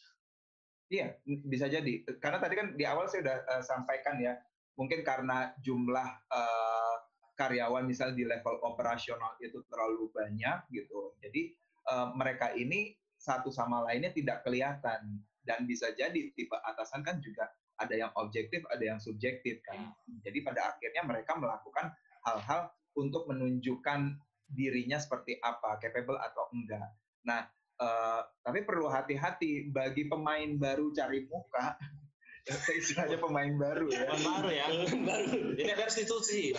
Iya, 0.92 1.16
bisa 1.24 1.66
jadi. 1.66 2.05
Karena 2.20 2.38
tadi 2.38 2.55
kan 2.55 2.66
di 2.77 2.85
awal 2.85 3.09
saya 3.09 3.24
sudah 3.24 3.38
eh, 3.40 3.62
sampaikan 3.64 4.20
ya, 4.20 4.37
mungkin 4.77 5.00
karena 5.00 5.50
jumlah 5.64 6.09
eh, 6.29 6.96
karyawan 7.35 7.88
misalnya 7.88 8.14
di 8.14 8.24
level 8.29 8.62
operasional 8.62 9.35
itu 9.40 9.64
terlalu 9.66 10.12
banyak 10.12 10.68
gitu. 10.70 11.16
Jadi 11.24 11.50
eh, 11.88 12.09
mereka 12.14 12.53
ini 12.53 12.92
satu 13.16 13.48
sama 13.48 13.81
lainnya 13.88 14.12
tidak 14.12 14.44
kelihatan 14.44 15.24
dan 15.44 15.64
bisa 15.64 15.92
jadi 15.96 16.33
tipe 16.37 16.57
atasan 16.57 17.00
kan 17.00 17.18
juga 17.24 17.48
ada 17.81 17.96
yang 17.96 18.12
objektif, 18.20 18.62
ada 18.70 18.85
yang 18.85 19.00
subjektif 19.00 19.64
kan. 19.64 19.90
Jadi 20.22 20.44
pada 20.44 20.77
akhirnya 20.77 21.03
mereka 21.03 21.35
melakukan 21.35 21.90
hal-hal 22.25 22.73
untuk 22.97 23.29
menunjukkan 23.31 24.17
dirinya 24.49 24.97
seperti 25.01 25.37
apa, 25.41 25.77
capable 25.81 26.21
atau 26.21 26.49
enggak. 26.53 26.95
Nah, 27.25 27.49
Eh, 27.75 28.21
tapi 28.47 28.63
perlu 28.63 28.87
hati-hati 28.87 29.75
bagi 29.75 30.07
pemain 30.07 30.47
baru 30.55 30.95
cari 30.95 31.27
muka. 31.27 31.75
Saya 32.47 32.77
istilahnya 32.79 33.19
pemain 33.25 33.51
baru 33.59 33.87
ya. 33.91 34.07
Bukan 34.07 34.21
baru 34.23 34.49
ya. 34.55 34.67
baru 34.95 35.39
Ini 35.59 35.71
ada 35.75 35.85
restitusi. 35.91 36.55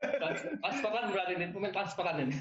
transparan 0.00 1.12
berarti 1.12 1.36
ini 1.36 1.52
pemain 1.52 1.74
transparan 1.76 2.24
ini 2.24 2.32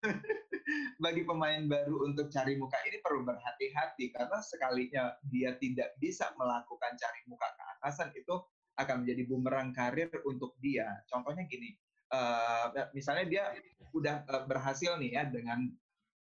Bagi 1.04 1.28
pemain 1.28 1.60
baru 1.68 2.08
untuk 2.08 2.32
cari 2.32 2.56
muka 2.56 2.80
ini 2.88 3.04
perlu 3.04 3.20
berhati-hati 3.28 4.08
karena 4.16 4.38
sekalinya 4.40 5.12
dia 5.28 5.52
tidak 5.60 5.92
bisa 6.00 6.32
melakukan 6.40 6.96
cari 6.96 7.20
muka 7.28 7.52
ke 7.52 7.62
atasan 7.76 8.08
itu 8.16 8.32
akan 8.80 9.04
menjadi 9.04 9.22
bumerang 9.28 9.70
karir 9.76 10.10
untuk 10.24 10.56
dia. 10.62 10.88
Contohnya 11.10 11.44
gini, 11.46 11.76
eh, 12.10 12.66
misalnya 12.96 13.26
dia 13.28 13.44
udah 13.92 14.16
eh, 14.26 14.44
berhasil 14.48 14.96
nih 15.00 15.10
ya 15.20 15.22
dengan 15.28 15.68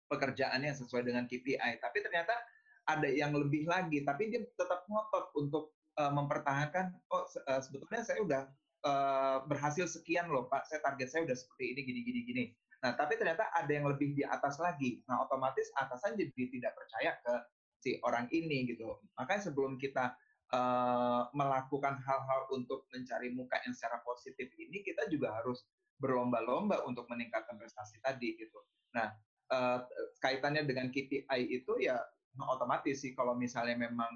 pekerjaannya 0.09 0.73
sesuai 0.73 1.05
dengan 1.05 1.29
KPI, 1.29 1.77
tapi 1.77 2.01
ternyata 2.01 2.33
ada 2.89 3.05
yang 3.05 3.29
lebih 3.38 3.69
lagi, 3.69 4.01
tapi 4.01 4.33
dia 4.33 4.41
tetap 4.57 4.85
ngotot 4.89 5.25
untuk 5.38 5.77
eh, 5.99 6.12
mempertahankan, 6.12 6.97
oh 7.13 7.23
se- 7.29 7.43
eh, 7.45 7.62
sebetulnya 7.62 8.01
saya 8.01 8.19
udah 8.25 8.41
eh, 8.89 9.38
berhasil 9.45 9.85
sekian 9.85 10.31
loh 10.33 10.49
Pak, 10.49 10.65
saya 10.65 10.81
target 10.81 11.07
saya 11.13 11.21
udah 11.29 11.38
seperti 11.38 11.77
ini, 11.77 11.81
gini, 11.85 12.01
gini, 12.05 12.21
gini. 12.25 12.43
Nah, 12.79 12.95
tapi 12.95 13.19
ternyata 13.19 13.51
ada 13.51 13.67
yang 13.69 13.85
lebih 13.91 14.15
di 14.15 14.23
atas 14.23 14.55
lagi. 14.57 15.03
Nah, 15.05 15.27
otomatis 15.27 15.67
atasan 15.75 16.15
jadi 16.15 16.43
tidak 16.47 16.71
percaya 16.79 17.12
ke 17.19 17.33
si 17.79 17.99
orang 18.03 18.27
ini 18.31 18.71
gitu. 18.71 18.99
Makanya 19.19 19.51
sebelum 19.51 19.75
kita 19.75 20.15
eh, 20.49 21.21
melakukan 21.33 22.01
hal-hal 22.01 22.41
untuk 22.53 22.89
mencari 22.93 23.29
muka 23.33 23.62
yang 23.65 23.73
secara 23.73 24.01
positif 24.01 24.49
ini, 24.57 24.81
kita 24.81 25.07
juga 25.07 25.38
harus 25.38 25.65
berlomba-lomba 25.99 26.88
untuk 26.88 27.05
meningkatkan 27.12 27.59
prestasi 27.59 27.99
tadi 28.01 28.35
gitu. 28.39 28.59
Nah, 28.95 29.12
eh, 29.51 29.79
kaitannya 30.21 30.65
dengan 30.65 30.89
KPI 30.89 31.41
itu 31.49 31.73
ya 31.81 31.97
otomatis 32.47 33.01
sih 33.01 33.12
kalau 33.17 33.33
misalnya 33.35 33.75
memang 33.75 34.12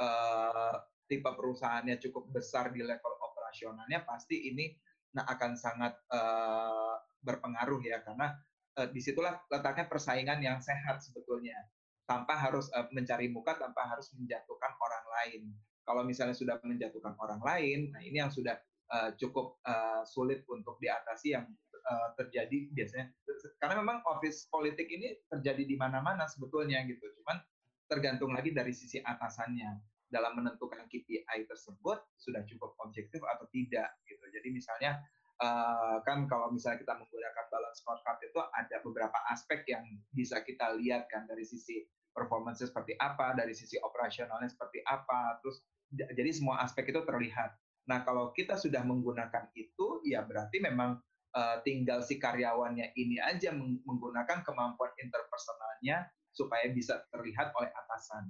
eh, 0.00 0.76
tipe 1.08 1.28
perusahaannya 1.28 1.96
cukup 2.02 2.28
besar 2.32 2.70
di 2.70 2.84
level 2.84 3.14
operasionalnya 3.24 4.04
pasti 4.04 4.52
ini 4.52 4.76
nah 5.16 5.24
akan 5.24 5.52
sangat 5.56 5.96
eh, 6.12 6.94
berpengaruh 7.24 7.80
ya 7.80 8.04
karena 8.04 8.36
eh, 8.76 8.88
di 8.92 9.00
situlah 9.00 9.40
letaknya 9.48 9.88
persaingan 9.88 10.38
yang 10.44 10.60
sehat 10.60 11.00
sebetulnya 11.00 11.56
tanpa 12.04 12.36
harus 12.36 12.68
eh, 12.76 12.86
mencari 12.92 13.32
muka 13.32 13.56
tanpa 13.56 13.88
harus 13.88 14.12
menjatuhkan 14.14 14.72
orang 14.76 15.06
lain 15.20 15.42
kalau 15.88 16.04
misalnya 16.04 16.36
sudah 16.36 16.60
menjatuhkan 16.60 17.16
orang 17.16 17.40
lain 17.40 17.88
nah 17.96 18.04
ini 18.04 18.20
yang 18.20 18.28
sudah 18.28 18.60
eh, 18.92 19.10
cukup 19.16 19.56
eh, 19.64 20.04
sulit 20.04 20.44
untuk 20.52 20.76
diatasi 20.76 21.32
yang 21.32 21.48
eh, 21.72 22.08
terjadi 22.20 22.68
biasanya. 22.76 23.08
Karena 23.56 23.80
memang 23.80 24.02
office 24.04 24.50
politik 24.52 24.90
ini 24.92 25.16
terjadi 25.30 25.64
di 25.64 25.78
mana-mana 25.80 26.28
sebetulnya 26.28 26.84
gitu. 26.84 27.06
Cuman 27.22 27.40
tergantung 27.88 28.36
lagi 28.36 28.52
dari 28.52 28.76
sisi 28.76 29.00
atasannya. 29.00 29.96
Dalam 30.08 30.40
menentukan 30.40 30.88
KPI 30.88 31.44
tersebut 31.44 32.00
sudah 32.16 32.40
cukup 32.48 32.72
objektif 32.80 33.20
atau 33.28 33.44
tidak 33.52 33.92
gitu. 34.08 34.24
Jadi 34.32 34.48
misalnya 34.48 35.04
eh, 35.40 35.96
kan 36.04 36.24
kalau 36.24 36.48
misalnya 36.48 36.80
kita 36.80 36.96
menggunakan 36.96 37.44
balance 37.52 37.84
scorecard 37.84 38.18
itu 38.24 38.40
ada 38.40 38.76
beberapa 38.80 39.18
aspek 39.32 39.68
yang 39.68 39.84
bisa 40.12 40.40
kita 40.44 40.72
lihat 40.80 41.12
kan 41.12 41.28
dari 41.28 41.44
sisi 41.44 41.84
performance 42.18 42.64
seperti 42.64 42.98
apa 42.98 43.38
dari 43.38 43.54
sisi 43.54 43.78
operasionalnya 43.78 44.50
seperti 44.50 44.82
apa 44.82 45.38
terus 45.38 45.62
jadi 45.92 46.30
semua 46.32 46.60
aspek 46.60 46.92
itu 46.92 47.00
terlihat. 47.04 47.56
Nah 47.88 48.04
kalau 48.04 48.30
kita 48.36 48.60
sudah 48.60 48.84
menggunakan 48.84 49.48
itu 49.56 50.04
ya 50.04 50.20
berarti 50.24 50.60
memang 50.60 51.00
eh, 51.32 51.56
tinggal 51.64 52.04
si 52.04 52.20
karyawannya 52.20 52.92
ini 52.96 53.16
aja 53.20 53.52
meng- 53.56 53.80
menggunakan 53.88 54.44
kemampuan 54.44 54.92
interpersonalnya 55.00 56.12
supaya 56.32 56.68
bisa 56.68 57.00
terlihat 57.08 57.56
oleh 57.56 57.72
atasan. 57.72 58.28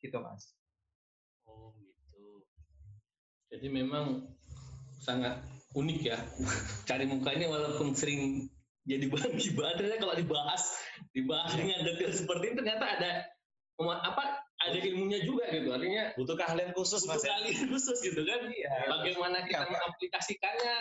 Gitu 0.00 0.16
mas. 0.18 0.56
Oh 1.44 1.76
gitu. 1.76 2.42
Jadi 3.52 3.66
memang 3.68 4.24
sangat 4.98 5.40
unik 5.76 5.98
ya 6.00 6.18
cari 6.88 7.04
muka 7.04 7.30
ini 7.36 7.46
walaupun 7.46 7.92
sering 7.92 8.48
jadi 8.88 9.04
bahan 9.12 9.36
gibah 9.40 9.76
ternyata 9.76 10.00
kalau 10.00 10.16
dibahas 10.16 10.62
dibahas 11.12 11.52
dengan 11.54 11.84
detail 11.84 12.12
seperti 12.12 12.44
ini 12.50 12.54
ternyata 12.56 12.84
ada 12.98 13.10
apa 13.78 14.47
ada 14.68 14.78
ilmunya 14.80 15.18
juga 15.24 15.44
gitu 15.50 15.68
artinya 15.72 16.04
Butuh 16.14 16.36
keahlian 16.36 16.70
khusus 16.76 17.02
butuh 17.04 17.16
mas 17.16 17.24
ya. 17.24 17.30
kali 17.36 17.50
khusus 17.72 17.98
gitu 18.04 18.20
kan 18.24 18.40
iya 18.52 18.72
bagaimana 18.88 19.38
kita 19.44 19.64
Iya, 19.64 19.70
mengaplikasikannya 19.72 20.76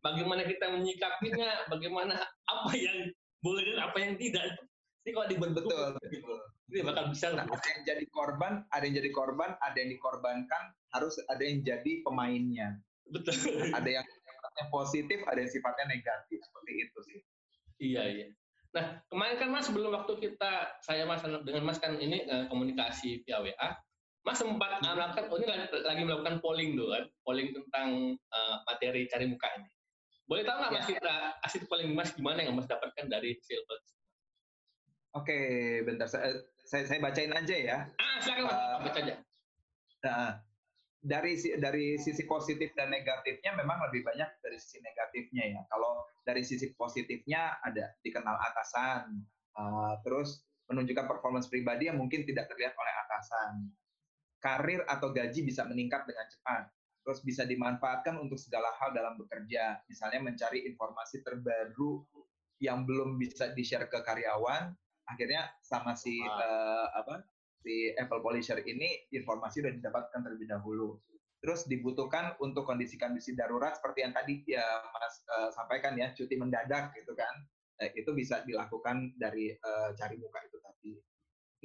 bagaimana 0.00 0.42
kita 0.48 0.66
menyikapinya 0.72 1.48
bagaimana 1.70 2.14
apa 2.48 2.70
yang 2.76 3.10
boleh 3.40 3.62
dan 3.72 3.78
apa 3.88 3.96
yang 4.00 4.14
tidak 4.20 4.44
ini 5.06 5.10
kalau 5.16 5.26
dibentuk 5.32 5.64
betul 5.64 5.96
betul 5.96 6.38
ini 6.70 6.86
bakal 6.86 7.10
bisa 7.10 7.34
Nah, 7.34 7.46
ada 7.50 7.66
yang 7.66 7.82
jadi 7.82 8.04
korban, 8.14 8.62
ada 8.70 8.82
yang 8.86 8.94
jadi 9.02 9.10
korban, 9.10 9.50
ada 9.58 9.74
yang 9.74 9.90
dikorbankan, 9.90 10.62
harus 10.94 11.18
ada 11.26 11.42
yang 11.42 11.66
jadi 11.66 11.92
pemainnya. 12.06 12.78
betul 13.10 13.34
Ada 13.74 13.90
yang 13.90 14.06
sifatnya 14.06 14.64
positif, 14.70 15.18
ada 15.26 15.38
yang 15.42 15.50
sifatnya 15.50 15.86
negatif. 15.90 16.38
Seperti 16.38 16.72
itu 16.78 16.98
sih. 17.02 17.18
Iya 17.82 18.02
iya. 18.06 18.26
Nah 18.70 19.02
kemarin 19.10 19.36
kan 19.38 19.48
Mas 19.50 19.66
sebelum 19.66 19.90
waktu 19.90 20.14
kita 20.22 20.78
saya 20.78 21.02
Mas 21.02 21.22
dengan 21.22 21.66
Mas 21.66 21.82
kan 21.82 21.98
ini 21.98 22.22
eh, 22.22 22.46
komunikasi 22.46 23.26
via 23.26 23.42
WA, 23.42 23.68
Mas 24.22 24.38
sempat 24.38 24.78
eh, 24.78 24.94
melakukan 24.94 25.26
oh 25.26 25.36
ini 25.42 25.46
lagi, 25.50 25.66
lagi 25.82 26.02
melakukan 26.06 26.38
polling 26.38 26.78
dulu 26.78 26.94
kan, 26.94 27.04
polling 27.26 27.50
tentang 27.50 28.14
eh, 28.14 28.56
materi 28.66 29.10
cari 29.10 29.26
muka 29.26 29.48
ini. 29.58 29.70
Boleh 30.30 30.46
tahu 30.46 30.62
nggak 30.62 30.72
Mas 30.78 30.86
Ya. 30.86 30.90
kita 30.94 31.14
hasil 31.42 31.62
polling 31.66 31.90
Mas 31.90 32.14
gimana 32.14 32.46
yang 32.46 32.54
Mas 32.54 32.70
dapatkan 32.70 33.10
dari 33.10 33.34
hasil? 33.34 33.60
Oke, 35.10 35.38
bentar. 35.82 36.06
Saya, 36.06 36.38
saya, 36.62 36.86
saya 36.86 37.02
bacain 37.02 37.34
aja 37.34 37.56
ya. 37.58 37.78
Ah 37.98 38.22
silakan 38.22 38.46
Mas, 38.46 38.54
Eh, 38.54 38.76
baca 38.86 38.98
aja. 39.02 39.14
Nah, 40.00 40.28
dari 41.00 41.32
dari 41.56 41.96
sisi 41.96 42.28
positif 42.28 42.76
dan 42.76 42.92
negatifnya 42.92 43.56
memang 43.56 43.88
lebih 43.88 44.04
banyak 44.04 44.28
dari 44.44 44.56
sisi 44.60 44.84
negatifnya 44.84 45.44
ya. 45.48 45.60
Kalau 45.72 46.04
dari 46.24 46.44
sisi 46.44 46.76
positifnya 46.76 47.56
ada 47.64 47.96
dikenal 48.04 48.36
atasan, 48.36 49.24
eh, 49.56 49.94
terus 50.04 50.44
menunjukkan 50.68 51.08
performance 51.08 51.50
pribadi 51.50 51.90
yang 51.90 51.98
mungkin 51.98 52.22
tidak 52.28 52.52
terlihat 52.52 52.76
oleh 52.76 52.94
atasan. 53.08 53.52
Karir 54.40 54.84
atau 54.88 55.12
gaji 55.12 55.44
bisa 55.44 55.64
meningkat 55.68 56.08
dengan 56.08 56.24
cepat. 56.28 56.64
Terus 57.00 57.20
bisa 57.24 57.42
dimanfaatkan 57.48 58.16
untuk 58.20 58.36
segala 58.36 58.72
hal 58.76 58.92
dalam 58.92 59.16
bekerja. 59.16 59.84
Misalnya 59.88 60.20
mencari 60.20 60.64
informasi 60.68 61.24
terbaru 61.24 62.04
yang 62.60 62.84
belum 62.84 63.16
bisa 63.16 63.52
di-share 63.56 63.88
ke 63.88 64.04
karyawan 64.04 64.72
akhirnya 65.10 65.50
sama 65.64 65.98
si 65.98 66.22
uh, 66.22 66.86
apa 66.94 67.26
si 67.60 67.92
Apple 67.96 68.24
Polisher 68.24 68.60
ini 68.64 69.08
informasi 69.12 69.60
sudah 69.60 69.72
didapatkan 69.76 70.20
terlebih 70.20 70.48
dahulu. 70.48 70.96
Terus 71.40 71.64
dibutuhkan 71.64 72.36
untuk 72.44 72.68
kondisi-kondisi 72.68 73.32
darurat 73.32 73.72
seperti 73.72 74.04
yang 74.04 74.12
tadi 74.12 74.44
ya 74.44 74.64
Mas 74.92 75.24
uh, 75.24 75.48
sampaikan 75.56 75.96
ya, 75.96 76.12
cuti 76.12 76.36
mendadak 76.36 76.92
gitu 76.96 77.16
kan. 77.16 77.32
Eh, 77.80 77.96
itu 77.96 78.12
bisa 78.12 78.44
dilakukan 78.44 79.16
dari 79.16 79.56
uh, 79.56 79.96
cari 79.96 80.20
muka 80.20 80.40
itu 80.44 80.60
tadi. 80.60 80.92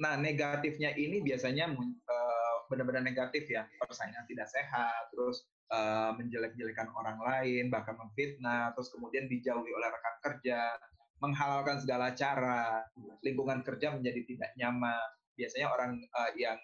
Nah, 0.00 0.16
negatifnya 0.16 0.96
ini 0.96 1.20
biasanya 1.20 1.76
uh, 1.76 2.56
benar-benar 2.72 3.04
negatif 3.04 3.48
ya, 3.52 3.68
persaingan 3.76 4.24
tidak 4.24 4.48
sehat, 4.48 5.12
terus 5.12 5.44
uh, 5.72 6.16
menjelek-jelekan 6.16 6.88
orang 6.96 7.20
lain, 7.20 7.68
bahkan 7.68 8.00
memfitnah, 8.00 8.72
terus 8.72 8.88
kemudian 8.92 9.28
dijauhi 9.28 9.72
oleh 9.72 9.88
rekan 9.92 10.16
kerja, 10.24 10.72
menghalalkan 11.20 11.80
segala 11.80 12.12
cara, 12.12 12.84
lingkungan 13.24 13.64
kerja 13.64 13.92
menjadi 13.96 14.20
tidak 14.24 14.50
nyaman. 14.56 15.08
Biasanya 15.36 15.68
orang 15.70 16.00
uh, 16.16 16.32
yang 16.34 16.58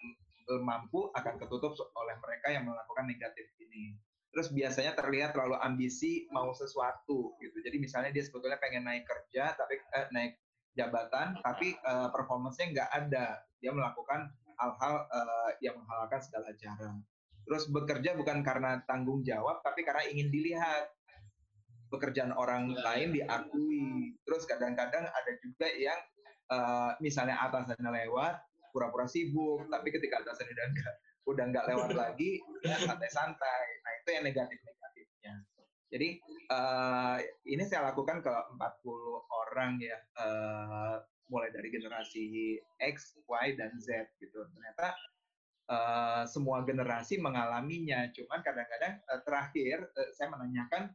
mampu 0.59 1.07
akan 1.15 1.39
ketutup 1.39 1.71
oleh 1.95 2.19
mereka 2.19 2.51
yang 2.51 2.67
melakukan 2.67 3.07
negatif 3.07 3.47
ini. 3.63 3.95
Terus 4.33 4.49
biasanya 4.49 4.97
terlihat 4.97 5.37
terlalu 5.37 5.55
ambisi 5.61 6.25
mau 6.33 6.51
sesuatu 6.51 7.37
gitu. 7.39 7.57
Jadi 7.61 7.77
misalnya 7.77 8.11
dia 8.11 8.25
sebetulnya 8.25 8.57
pengen 8.57 8.83
naik 8.89 9.05
kerja 9.05 9.53
tapi 9.53 9.77
eh, 9.77 10.07
naik 10.09 10.33
jabatan 10.73 11.37
tapi 11.45 11.77
uh, 11.85 12.09
performance-nya 12.09 12.73
nggak 12.73 12.89
ada. 12.91 13.39
Dia 13.61 13.71
melakukan 13.71 14.33
hal-hal 14.57 14.95
uh, 15.05 15.51
yang 15.61 15.77
menghalalkan 15.77 16.19
segala 16.25 16.49
cara. 16.57 16.91
Terus 17.45 17.69
bekerja 17.69 18.17
bukan 18.17 18.41
karena 18.41 18.81
tanggung 18.89 19.21
jawab 19.21 19.61
tapi 19.61 19.85
karena 19.85 20.01
ingin 20.09 20.33
dilihat 20.33 20.89
pekerjaan 21.93 22.33
orang 22.33 22.73
lain 22.73 23.13
diakui. 23.13 24.17
Terus 24.25 24.49
kadang-kadang 24.49 25.05
ada 25.05 25.31
juga 25.45 25.69
yang 25.77 25.99
uh, 26.49 26.97
misalnya 26.97 27.37
atasannya 27.37 27.85
lewat, 27.85 28.41
pura-pura 28.73 29.05
sibuk 29.05 29.69
tapi 29.69 29.93
ketika 29.93 30.25
atasan 30.25 30.49
udah 30.49 30.65
enggak 30.73 30.95
udah 31.23 31.45
nggak 31.53 31.65
lewat 31.69 31.91
lagi 32.03 32.41
ya 32.65 32.75
santai-santai. 32.81 33.65
Nah 33.85 33.91
itu 34.01 34.09
yang 34.11 34.25
negatif-negatifnya 34.25 34.73
jadi 35.93 36.09
uh, 36.49 37.21
ini 37.45 37.69
saya 37.69 37.93
lakukan 37.93 38.25
ke 38.25 38.31
40 38.33 38.57
orang 39.29 39.77
ya 39.77 39.93
uh, 40.17 40.97
mulai 41.29 41.53
dari 41.53 41.69
generasi 41.69 42.57
X, 42.81 43.21
Y 43.21 43.53
dan 43.53 43.77
Z 43.77 44.09
gitu. 44.17 44.41
Ternyata 44.57 44.97
uh, 45.69 46.25
semua 46.25 46.65
generasi 46.65 47.21
mengalaminya. 47.21 48.09
Cuman 48.09 48.41
kadang-kadang 48.41 49.05
uh, 49.05 49.21
terakhir 49.21 49.85
uh, 49.93 50.09
saya 50.17 50.33
menanyakan 50.33 50.89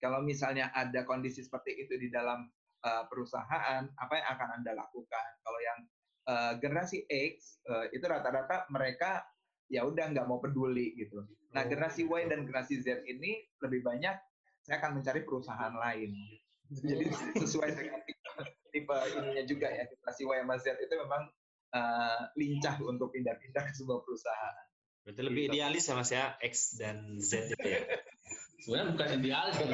kalau 0.00 0.24
misalnya 0.24 0.72
ada 0.72 1.04
kondisi 1.04 1.44
seperti 1.44 1.84
itu 1.84 1.92
di 2.00 2.08
dalam 2.08 2.48
uh, 2.80 3.04
perusahaan 3.12 3.84
apa 3.92 4.12
yang 4.16 4.28
akan 4.40 4.48
anda 4.56 4.72
lakukan? 4.72 5.30
Kalau 5.44 5.60
yang 5.60 5.84
uh, 6.28 6.52
generasi 6.60 7.04
X 7.08 7.60
uh, 7.68 7.88
itu 7.92 8.04
rata-rata 8.04 8.68
mereka 8.72 9.24
ya 9.72 9.84
udah 9.84 10.12
nggak 10.12 10.26
mau 10.28 10.40
peduli 10.40 10.92
gitu. 10.96 11.24
Nah 11.56 11.62
oh, 11.64 11.66
generasi 11.70 12.04
Y 12.04 12.28
dan 12.28 12.44
generasi 12.44 12.84
Z 12.84 13.04
ini 13.08 13.44
lebih 13.64 13.80
banyak 13.80 14.16
saya 14.64 14.80
akan 14.80 15.00
mencari 15.00 15.20
perusahaan 15.24 15.74
lain. 15.74 16.12
Jadi 16.72 17.06
sesuai 17.38 17.76
dengan 17.76 18.00
tipe, 18.08 18.44
tipe 18.72 18.96
ininya 19.20 19.44
juga 19.44 19.68
ya 19.68 19.84
generasi 19.88 20.22
Y 20.24 20.32
sama 20.40 20.56
Z 20.60 20.66
itu 20.80 20.94
memang 20.96 21.22
uh, 21.76 22.20
lincah 22.36 22.76
untuk 22.84 23.12
pindah-pindah 23.12 23.62
ke 23.68 23.72
sebuah 23.76 24.00
perusahaan. 24.04 24.64
Berarti 25.04 25.20
lebih 25.20 25.42
gitu. 25.48 25.52
idealis 25.60 25.84
ya 25.84 25.94
mas 25.94 26.10
ya 26.10 26.24
X 26.40 26.54
dan 26.80 27.20
Z 27.20 27.52
itu 27.52 27.68
ya. 27.68 27.80
Sebenarnya 28.64 28.96
bukan 28.96 29.08
idealis 29.20 29.54
kan. 29.60 29.68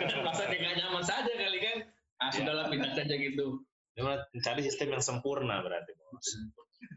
Kita 0.00 0.14
merasa 0.24 0.42
nggak 0.48 0.74
nyaman 0.80 1.04
saja 1.04 1.32
kali 1.36 1.58
kan. 1.60 1.78
Ah 2.16 2.30
sudahlah 2.32 2.66
pindah 2.72 2.92
saja 2.96 3.14
gitu. 3.18 3.60
Dia 3.92 4.02
mencari 4.08 4.60
sistem 4.64 4.96
yang 4.96 5.04
sempurna 5.04 5.60
berarti. 5.60 5.92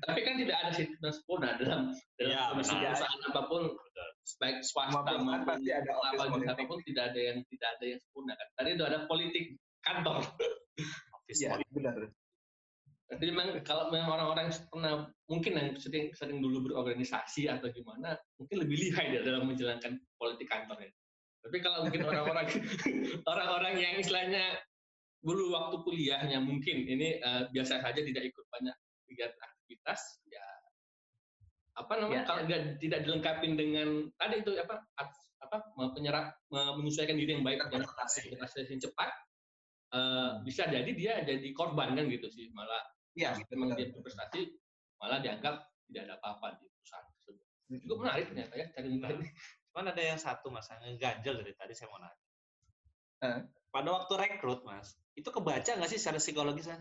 Tapi 0.08 0.20
kan 0.24 0.34
tidak 0.40 0.58
ada 0.64 0.72
sistem 0.72 1.00
yang 1.04 1.16
sempurna 1.16 1.50
dalam 1.60 1.82
dalam 2.18 2.32
ya, 2.32 2.42
perusahaan 2.56 3.22
apa 3.32 3.42
pun, 3.52 3.64
baik 4.40 4.64
swasta 4.64 5.12
maupun 5.20 5.44
pasti 5.44 5.70
ada 5.70 5.92
office 5.92 6.24
apa 6.50 6.64
pun 6.66 6.80
tidak 6.88 7.04
ada 7.14 7.20
yang 7.20 7.38
tidak 7.52 7.70
ada 7.78 7.86
yang 7.86 8.00
sempurna 8.00 8.34
kan. 8.40 8.48
Tadi 8.56 8.70
itu 8.74 8.84
ada 8.88 9.00
politik 9.06 9.46
kantor. 9.84 10.24
Iya 11.26 11.58
benar. 11.74 11.98
Jadi 13.06 13.26
memang 13.30 13.62
kalau 13.62 13.94
memang 13.94 14.18
orang-orang 14.18 14.50
pernah 14.66 15.06
mungkin 15.30 15.54
yang 15.54 15.70
sering 15.78 16.10
sering 16.18 16.42
dulu 16.42 16.70
berorganisasi 16.70 17.46
atau 17.46 17.70
gimana, 17.70 18.18
mungkin 18.42 18.66
lebih 18.66 18.78
lihai 18.82 19.14
ya 19.14 19.22
dalam 19.22 19.46
menjalankan 19.46 20.02
politik 20.18 20.50
kantornya. 20.50 20.90
Tapi 21.46 21.58
kalau 21.62 21.86
mungkin 21.86 22.02
orang-orang 22.02 22.50
orang-orang 23.32 23.74
yang 23.78 23.94
istilahnya 24.02 24.58
dulu 25.26 25.50
waktu 25.58 25.76
kuliahnya 25.82 26.38
mungkin 26.38 26.86
ini 26.86 27.18
uh, 27.18 27.50
biasa 27.50 27.82
saja 27.82 27.98
tidak 27.98 28.30
ikut 28.30 28.46
banyak 28.54 28.76
kegiatan 29.10 29.42
aktivitas 29.42 30.22
ya 30.30 30.46
apa 31.76 31.94
namanya 31.98 32.22
ya, 32.22 32.28
kalau 32.30 32.42
ya. 32.46 32.58
tidak 32.78 33.00
dilengkapi 33.04 33.48
dengan 33.58 34.06
tadi 34.22 34.46
itu 34.46 34.54
apa 34.62 34.86
apa 35.42 35.58
penyerap 35.98 36.38
menyesuaikan 36.54 37.18
diri 37.18 37.38
yang 37.38 37.46
baik 37.46 37.60
dengan 37.68 37.90
aktivitas. 37.90 38.54
yang 38.70 38.82
cepat 38.82 39.12
uh, 39.98 40.32
bisa 40.46 40.70
jadi 40.70 40.92
dia 40.94 41.14
jadi 41.26 41.50
korban 41.58 41.98
kan 41.98 42.06
gitu 42.06 42.30
sih 42.30 42.54
malah 42.54 42.80
ya, 43.18 43.34
memang 43.52 43.74
dia 43.74 43.90
berprestasi 43.92 44.56
malah 45.02 45.20
dianggap 45.20 45.66
tidak 45.90 46.02
ada 46.06 46.14
apa-apa 46.22 46.58
di 46.62 46.66
perusahaan 46.70 47.06
tersebut. 47.06 47.36
Cukup 47.82 47.98
menarik 48.06 48.26
ternyata 48.30 48.54
ya 48.58 48.66
cari 48.74 48.88
ini 48.94 49.28
cuman 49.74 49.92
ada 49.92 50.02
yang 50.02 50.20
satu 50.22 50.48
mas 50.54 50.70
yang 50.72 50.96
ganjel 50.96 51.36
dari 51.42 51.52
tadi 51.58 51.74
saya 51.76 51.90
mau 51.92 52.00
nanya. 52.00 52.26
Uh. 53.26 53.42
Pada 53.76 53.92
waktu 53.92 54.14
rekrut 54.16 54.64
mas 54.64 54.96
itu 55.20 55.28
kebaca 55.28 55.68
nggak 55.68 55.92
sih 55.92 56.00
secara 56.00 56.20
psikologis 56.20 56.68
kan? 56.68 56.80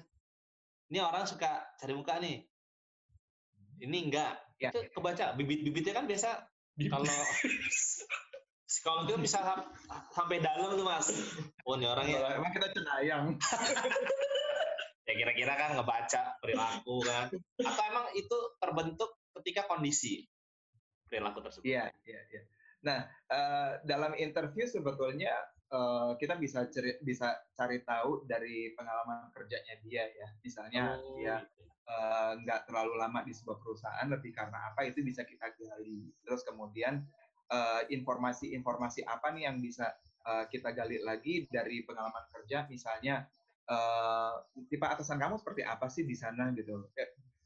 Ini 0.91 1.03
orang 1.03 1.27
suka 1.27 1.75
cari 1.79 1.95
muka 1.95 2.19
nih. 2.19 2.43
Ini 3.83 3.99
enggak. 4.11 4.35
Ya. 4.63 4.71
Itu 4.71 4.91
kebaca. 4.95 5.35
Bibit-bibitnya 5.39 5.95
kan 5.95 6.07
biasa 6.07 6.47
kalau 6.91 7.07
psikolog 8.71 9.07
itu 9.07 9.19
bisa 9.23 9.39
sampai 10.15 10.43
dalam 10.43 10.75
tuh 10.75 10.87
mas. 10.87 11.11
Oh 11.63 11.79
ini 11.79 11.87
orangnya. 11.87 12.27
Emang 12.35 12.51
kita 12.51 12.71
cenayang. 12.75 13.39
ya 15.07 15.13
kira-kira 15.15 15.53
kan 15.55 15.71
ngebaca 15.79 16.23
perilaku 16.43 17.03
kan. 17.07 17.31
Atau 17.63 17.83
emang 17.87 18.07
itu 18.19 18.39
terbentuk 18.59 19.11
ketika 19.43 19.71
kondisi 19.71 20.27
perilaku 21.07 21.39
tersebut. 21.43 21.71
Iya, 21.71 21.87
iya, 22.03 22.21
iya. 22.35 22.43
Nah, 22.85 22.99
uh, 23.31 23.71
dalam 23.87 24.13
interview 24.19 24.69
sebetulnya 24.69 25.33
uh, 25.75 26.13
kita 26.15 26.39
bisa 26.39 26.71
cari, 26.71 26.95
bisa 27.03 27.35
cari 27.59 27.83
tahu 27.83 28.23
dari 28.31 28.71
pengalaman 28.79 29.35
kerjanya 29.35 29.75
dia 29.83 30.07
ya. 30.07 30.29
Misalnya 30.41 30.83
oh, 31.03 31.19
dia 31.19 31.43
gitu. 31.43 31.63
Eh, 31.85 32.33
nggak 32.41 32.61
uh, 32.61 32.67
terlalu 32.71 32.97
lama 32.97 33.21
di 33.29 33.37
sebuah 33.37 33.61
perusahaan, 33.61 34.09
lebih 34.09 34.33
karena 34.33 34.73
apa 34.73 34.89
itu 34.89 35.05
bisa 35.05 35.21
kita 35.21 35.53
gali. 35.53 36.09
Terus 36.25 36.41
kemudian 36.47 37.05
informasi-informasi 37.93 39.05
uh, 39.05 39.21
apa 39.21 39.37
nih 39.37 39.53
yang 39.53 39.61
bisa 39.61 39.93
uh, 40.25 40.49
kita 40.49 40.73
gali 40.73 40.97
lagi 41.05 41.45
dari 41.53 41.85
pengalaman 41.85 42.25
kerja, 42.33 42.65
misalnya 42.73 43.29
uh, 43.69 44.33
tipe 44.73 44.81
atasan 44.81 45.21
kamu 45.21 45.37
seperti 45.37 45.61
apa 45.61 45.93
sih 45.93 46.09
di 46.09 46.17
sana 46.17 46.57
gitu. 46.57 46.89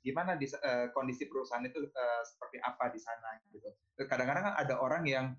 Gimana 0.06 0.38
di, 0.38 0.46
uh, 0.46 0.94
kondisi 0.94 1.26
perusahaan 1.26 1.66
itu 1.66 1.82
uh, 1.82 2.22
seperti 2.22 2.62
apa 2.62 2.94
di 2.94 3.00
sana 3.02 3.42
gitu. 3.42 3.58
Kadang-kadang 4.06 4.54
kan 4.54 4.54
ada 4.54 4.74
orang 4.78 5.02
yang 5.02 5.34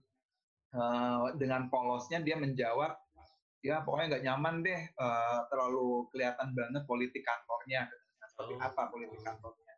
uh, 0.76 1.34
dengan 1.38 1.68
polosnya 1.72 2.22
dia 2.22 2.38
menjawab 2.38 2.94
ya 3.60 3.84
pokoknya 3.84 4.16
nggak 4.16 4.26
nyaman 4.26 4.56
deh 4.64 4.82
uh, 4.96 5.44
terlalu 5.52 6.08
kelihatan 6.16 6.56
banget 6.56 6.84
politik 6.88 7.24
kantornya 7.28 7.92
seperti 8.24 8.56
oh. 8.56 8.64
apa 8.64 8.82
politik 8.88 9.20
kantornya. 9.20 9.74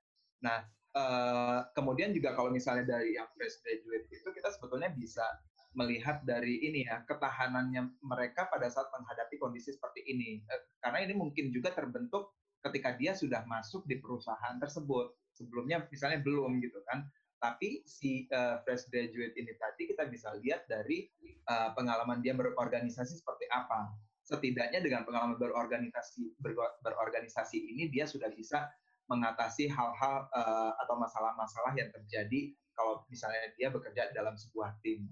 Nah 0.45 0.59
uh, 0.93 1.59
kemudian 1.73 2.13
juga 2.13 2.37
kalau 2.37 2.53
misalnya 2.53 2.85
dari 2.85 3.17
yang 3.17 3.25
fresh 3.33 3.63
graduate 3.65 4.05
itu 4.13 4.29
kita 4.29 4.53
sebetulnya 4.53 4.93
bisa 4.93 5.25
melihat 5.71 6.19
dari 6.27 6.61
ini 6.67 6.83
ya 6.83 7.01
ketahanannya 7.07 7.95
mereka 8.03 8.51
pada 8.51 8.67
saat 8.67 8.91
menghadapi 8.91 9.39
kondisi 9.39 9.71
seperti 9.71 10.03
ini 10.05 10.43
uh, 10.51 10.61
karena 10.83 11.09
ini 11.09 11.13
mungkin 11.17 11.49
juga 11.49 11.73
terbentuk 11.73 12.35
ketika 12.61 12.93
dia 12.99 13.17
sudah 13.17 13.41
masuk 13.49 13.81
di 13.89 13.97
perusahaan 13.97 14.61
tersebut 14.61 15.17
sebelumnya 15.33 15.81
misalnya 15.89 16.21
belum 16.21 16.61
gitu 16.61 16.77
kan 16.85 17.07
tapi 17.41 17.81
si 17.89 18.29
uh, 18.29 18.61
fresh 18.61 18.85
graduate 18.93 19.33
ini 19.33 19.57
tadi 19.57 19.89
kita 19.89 20.05
bisa 20.05 20.29
lihat 20.45 20.69
dari 20.69 21.09
uh, 21.49 21.73
pengalaman 21.73 22.21
dia 22.21 22.37
berorganisasi 22.37 23.17
seperti 23.17 23.49
apa. 23.49 23.89
Setidaknya 24.21 24.85
dengan 24.85 25.01
pengalaman 25.09 25.41
berorganisasi 25.41 26.37
ber, 26.37 26.53
berorganisasi 26.85 27.57
ini 27.57 27.89
dia 27.89 28.05
sudah 28.05 28.29
bisa 28.29 28.69
mengatasi 29.09 29.67
hal-hal 29.73 30.29
uh, 30.31 30.77
atau 30.85 30.95
masalah-masalah 31.01 31.73
yang 31.73 31.89
terjadi 31.89 32.53
kalau 32.77 33.01
misalnya 33.09 33.49
dia 33.57 33.73
bekerja 33.73 34.13
dalam 34.13 34.37
sebuah 34.37 34.77
tim, 34.85 35.09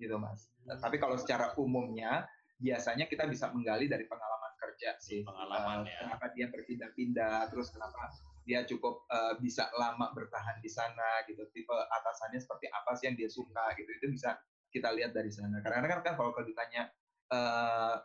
gitu 0.00 0.16
mas. 0.16 0.48
Hmm. 0.64 0.80
Tapi 0.80 0.96
kalau 0.96 1.20
secara 1.20 1.52
umumnya 1.60 2.24
biasanya 2.58 3.06
kita 3.06 3.28
bisa 3.28 3.52
menggali 3.52 3.86
dari 3.86 4.08
pengalaman 4.08 4.52
kerja 4.58 4.96
sih. 4.98 5.22
Pengalaman 5.22 5.84
uh, 5.84 5.86
ya. 5.86 5.98
Kenapa 6.08 6.26
dia 6.32 6.46
berpindah-pindah, 6.48 7.52
terus 7.52 7.70
kenapa 7.70 8.08
dia 8.48 8.64
cukup 8.64 9.04
uh, 9.12 9.36
bisa 9.36 9.68
lama 9.76 10.08
bertahan 10.16 10.56
di 10.64 10.72
sana 10.72 11.20
gitu 11.28 11.44
tipe 11.52 11.76
atasannya 11.76 12.40
seperti 12.40 12.72
apa 12.72 12.96
sih 12.96 13.12
yang 13.12 13.16
dia 13.20 13.28
suka 13.28 13.76
gitu 13.76 13.92
itu 13.92 14.06
bisa 14.08 14.40
kita 14.72 14.88
lihat 14.96 15.12
dari 15.12 15.28
sana 15.28 15.60
karena 15.60 15.84
kan 15.84 16.00
kan 16.00 16.14
kalau 16.16 16.32
ditanya 16.40 16.88
uh, 17.28 18.00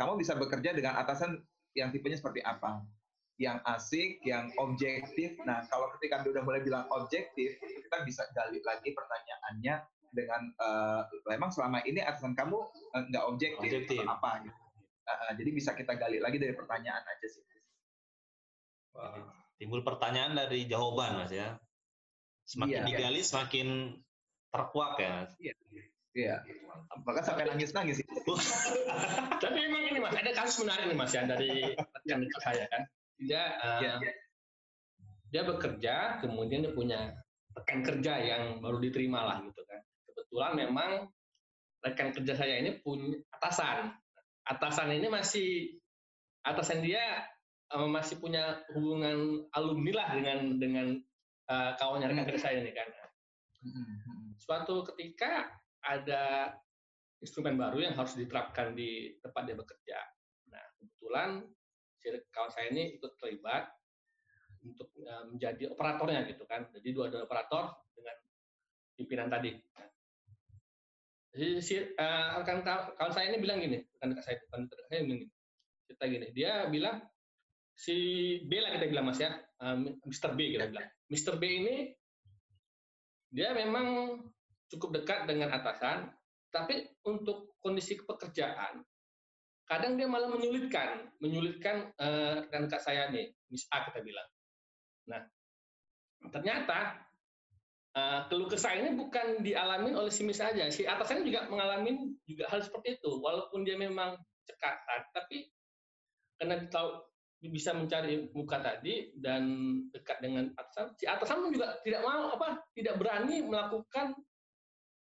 kamu 0.00 0.16
bisa 0.16 0.32
bekerja 0.40 0.72
dengan 0.72 0.96
atasan 0.96 1.36
yang 1.76 1.92
tipenya 1.92 2.16
seperti 2.16 2.40
apa 2.40 2.80
yang 3.40 3.56
asik, 3.64 4.20
yang 4.28 4.52
objektif. 4.60 5.32
Nah, 5.48 5.64
kalau 5.72 5.88
ketika 5.96 6.20
Anda 6.20 6.28
udah 6.36 6.44
mulai 6.44 6.60
bilang 6.60 6.84
objektif, 6.92 7.56
kita 7.56 8.04
bisa 8.04 8.28
gali 8.36 8.60
lagi 8.60 8.92
pertanyaannya 8.92 9.80
dengan 10.12 10.42
uh, 10.60 11.08
memang 11.24 11.48
selama 11.48 11.80
ini 11.88 12.04
atasan 12.04 12.36
kamu 12.36 12.60
uh, 12.68 13.02
nggak 13.08 13.24
objektif, 13.24 13.80
Objektif. 13.80 13.96
atau 14.04 14.12
apa 14.12 14.44
gitu. 14.44 14.60
Uh, 15.08 15.32
jadi 15.40 15.50
bisa 15.56 15.72
kita 15.72 15.96
gali 15.96 16.20
lagi 16.20 16.36
dari 16.36 16.52
pertanyaan 16.52 17.00
aja 17.00 17.26
sih. 17.32 17.40
Jadi, 17.40 17.64
timbul 19.60 19.84
pertanyaan 19.84 20.32
dari 20.32 20.64
jawaban 20.64 21.20
mas 21.20 21.28
ya. 21.28 21.60
Semakin 22.48 22.80
Iya. 22.80 22.86
digali 22.88 23.20
semakin 23.20 23.68
terkuak 24.48 24.96
ya. 24.96 25.28
Mas. 25.28 25.32
Iya. 26.16 26.36
Bahkan 27.04 27.22
sampai 27.22 27.44
nangis-nangis 27.52 28.00
sih. 28.02 28.06
Tapi 29.44 29.58
memang 29.68 29.84
ini 29.92 30.00
mas, 30.00 30.16
ada 30.16 30.32
kasus 30.32 30.64
menarik 30.64 30.88
nih 30.88 30.96
mas 30.96 31.12
ya 31.12 31.22
dari 31.28 31.76
yang 32.08 32.24
dekat 32.24 32.40
saya 32.40 32.64
kan. 32.72 32.82
Dia 33.20 33.42
eh, 33.60 33.78
Iya, 33.84 33.92
iya. 34.00 34.12
dia 35.30 35.42
bekerja, 35.44 35.94
kemudian 36.24 36.64
dia 36.66 36.72
punya 36.74 37.00
rekan 37.54 37.84
kerja 37.84 38.16
yang 38.18 38.64
baru 38.64 38.80
diterima 38.80 39.22
lah 39.22 39.38
gitu 39.44 39.60
kan. 39.68 39.84
Kebetulan 40.08 40.52
memang 40.56 40.90
rekan 41.84 42.10
kerja 42.16 42.32
saya 42.34 42.58
ini 42.64 42.80
punya 42.80 43.20
atasan. 43.36 43.92
Atasan 44.48 44.90
ini 44.96 45.06
masih 45.06 45.78
atasan 46.42 46.80
dia 46.82 47.28
eh, 47.70 47.88
masih 47.88 48.18
punya 48.18 48.62
hubungan 48.74 49.46
alumni 49.54 49.92
lah 50.02 50.08
dengan 50.18 50.38
dengan 50.58 50.86
eh, 51.50 51.72
kawannya 51.78 52.10
rekan 52.10 52.26
kerja 52.26 52.42
saya 52.50 52.56
ini 52.62 52.72
kan. 52.74 52.88
Hmm, 53.60 54.32
Suatu 54.40 54.82
ketika 54.92 55.52
ada 55.84 56.54
instrumen 57.20 57.60
baru 57.60 57.84
yang 57.84 57.94
harus 57.96 58.16
diterapkan 58.16 58.72
di 58.72 59.16
tempat 59.20 59.42
dia 59.44 59.56
bekerja. 59.56 59.98
Nah, 60.48 60.64
kebetulan 60.80 61.44
si 62.00 62.08
kawan 62.32 62.48
saya 62.48 62.72
ini 62.72 62.96
ikut 62.96 63.12
terlibat 63.20 63.68
untuk 64.64 64.88
eh, 65.00 65.24
menjadi 65.30 65.70
operatornya 65.72 66.26
gitu 66.28 66.44
kan. 66.48 66.68
Jadi 66.72 66.88
dua 66.92 67.12
dua 67.12 67.24
operator 67.28 67.76
dengan 67.94 68.16
pimpinan 68.96 69.28
tadi. 69.28 69.52
Jadi 71.30 71.62
si 71.62 71.78
rekan 71.78 72.66
kaw- 72.66 72.98
kawan 72.98 73.14
saya 73.14 73.30
ini 73.30 73.38
bilang 73.38 73.62
gini, 73.62 73.78
rekan 73.94 74.18
saya, 74.18 74.42
rekan 74.50 74.66
saya 74.90 75.06
bilang 75.06 75.22
gini, 75.22 75.30
cerita 75.86 76.04
gini, 76.10 76.26
dia 76.34 76.66
bilang 76.66 76.98
si 77.80 77.96
B 78.44 78.60
lah 78.60 78.76
kita 78.76 78.92
bilang 78.92 79.08
mas 79.08 79.16
ya, 79.16 79.32
eh, 79.40 79.76
Mr. 80.04 80.36
B 80.36 80.52
kita 80.52 80.68
bilang. 80.68 80.84
Mr. 81.08 81.40
B 81.40 81.42
ini 81.48 81.76
dia 83.32 83.56
memang 83.56 84.20
cukup 84.68 85.00
dekat 85.00 85.24
dengan 85.24 85.48
atasan, 85.56 86.12
tapi 86.52 86.84
untuk 87.08 87.56
kondisi 87.64 87.96
pekerjaan 88.04 88.84
kadang 89.64 89.94
dia 89.94 90.10
malah 90.10 90.26
menyulitkan, 90.28 91.08
menyulitkan 91.22 91.94
eh, 91.94 92.44
rekan 92.44 92.66
dekat 92.68 92.82
saya 92.84 93.08
nih, 93.08 93.32
Miss 93.48 93.70
A 93.70 93.86
kita 93.86 94.02
bilang. 94.02 94.28
Nah, 95.08 95.22
ternyata 96.28 97.00
eh, 97.96 98.20
keluh 98.28 98.50
kesah 98.50 98.76
ini 98.76 98.98
bukan 98.98 99.46
dialami 99.46 99.94
oleh 99.94 100.12
si 100.12 100.26
Miss 100.26 100.42
aja, 100.42 100.68
si 100.68 100.84
atasannya 100.84 101.22
juga 101.22 101.46
mengalami 101.46 102.18
juga 102.26 102.50
hal 102.50 102.60
seperti 102.60 102.98
itu, 102.98 103.10
walaupun 103.22 103.62
dia 103.62 103.78
memang 103.78 104.18
cekatan, 104.44 105.00
tapi 105.14 105.48
karena 106.34 106.66
tahu 106.66 107.09
bisa 107.48 107.72
mencari 107.72 108.28
muka 108.36 108.60
tadi 108.60 109.16
dan 109.16 109.48
dekat 109.88 110.20
dengan 110.20 110.52
atasan, 110.52 110.92
si 111.00 111.08
atasan 111.08 111.40
pun 111.40 111.56
juga 111.56 111.80
tidak 111.80 112.04
mau 112.04 112.36
apa, 112.36 112.60
tidak 112.76 113.00
berani 113.00 113.40
melakukan 113.40 114.12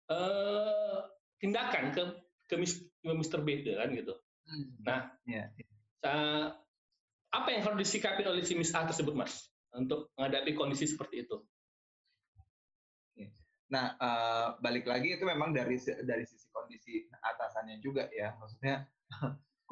eh, 0.07 0.99
tindakan 1.43 1.91
ke 1.91 2.03
ke 2.47 2.55
Mis- 2.55 2.87
ke 3.03 3.11
Mr. 3.11 3.43
B 3.43 3.67
kan 3.75 3.91
gitu. 3.91 4.15
Nah, 4.83 5.11
Iya. 5.27 5.51
Sa- 5.99 6.55
apa 7.33 7.49
yang 7.49 7.65
harus 7.65 7.89
disikapi 7.89 8.23
oleh 8.23 8.45
si 8.45 8.53
Miss 8.53 8.75
A 8.77 8.85
tersebut, 8.85 9.15
Mas, 9.17 9.49
untuk 9.73 10.13
menghadapi 10.15 10.53
kondisi 10.53 10.85
seperti 10.85 11.25
itu? 11.27 11.41
Nah, 13.73 13.97
eh, 13.97 14.47
balik 14.61 14.85
lagi 14.85 15.17
itu 15.17 15.25
memang 15.25 15.49
dari 15.49 15.81
dari 15.81 16.23
sisi 16.29 16.45
kondisi 16.53 17.09
atasannya 17.09 17.81
juga 17.81 18.05
ya, 18.13 18.37
maksudnya 18.37 18.85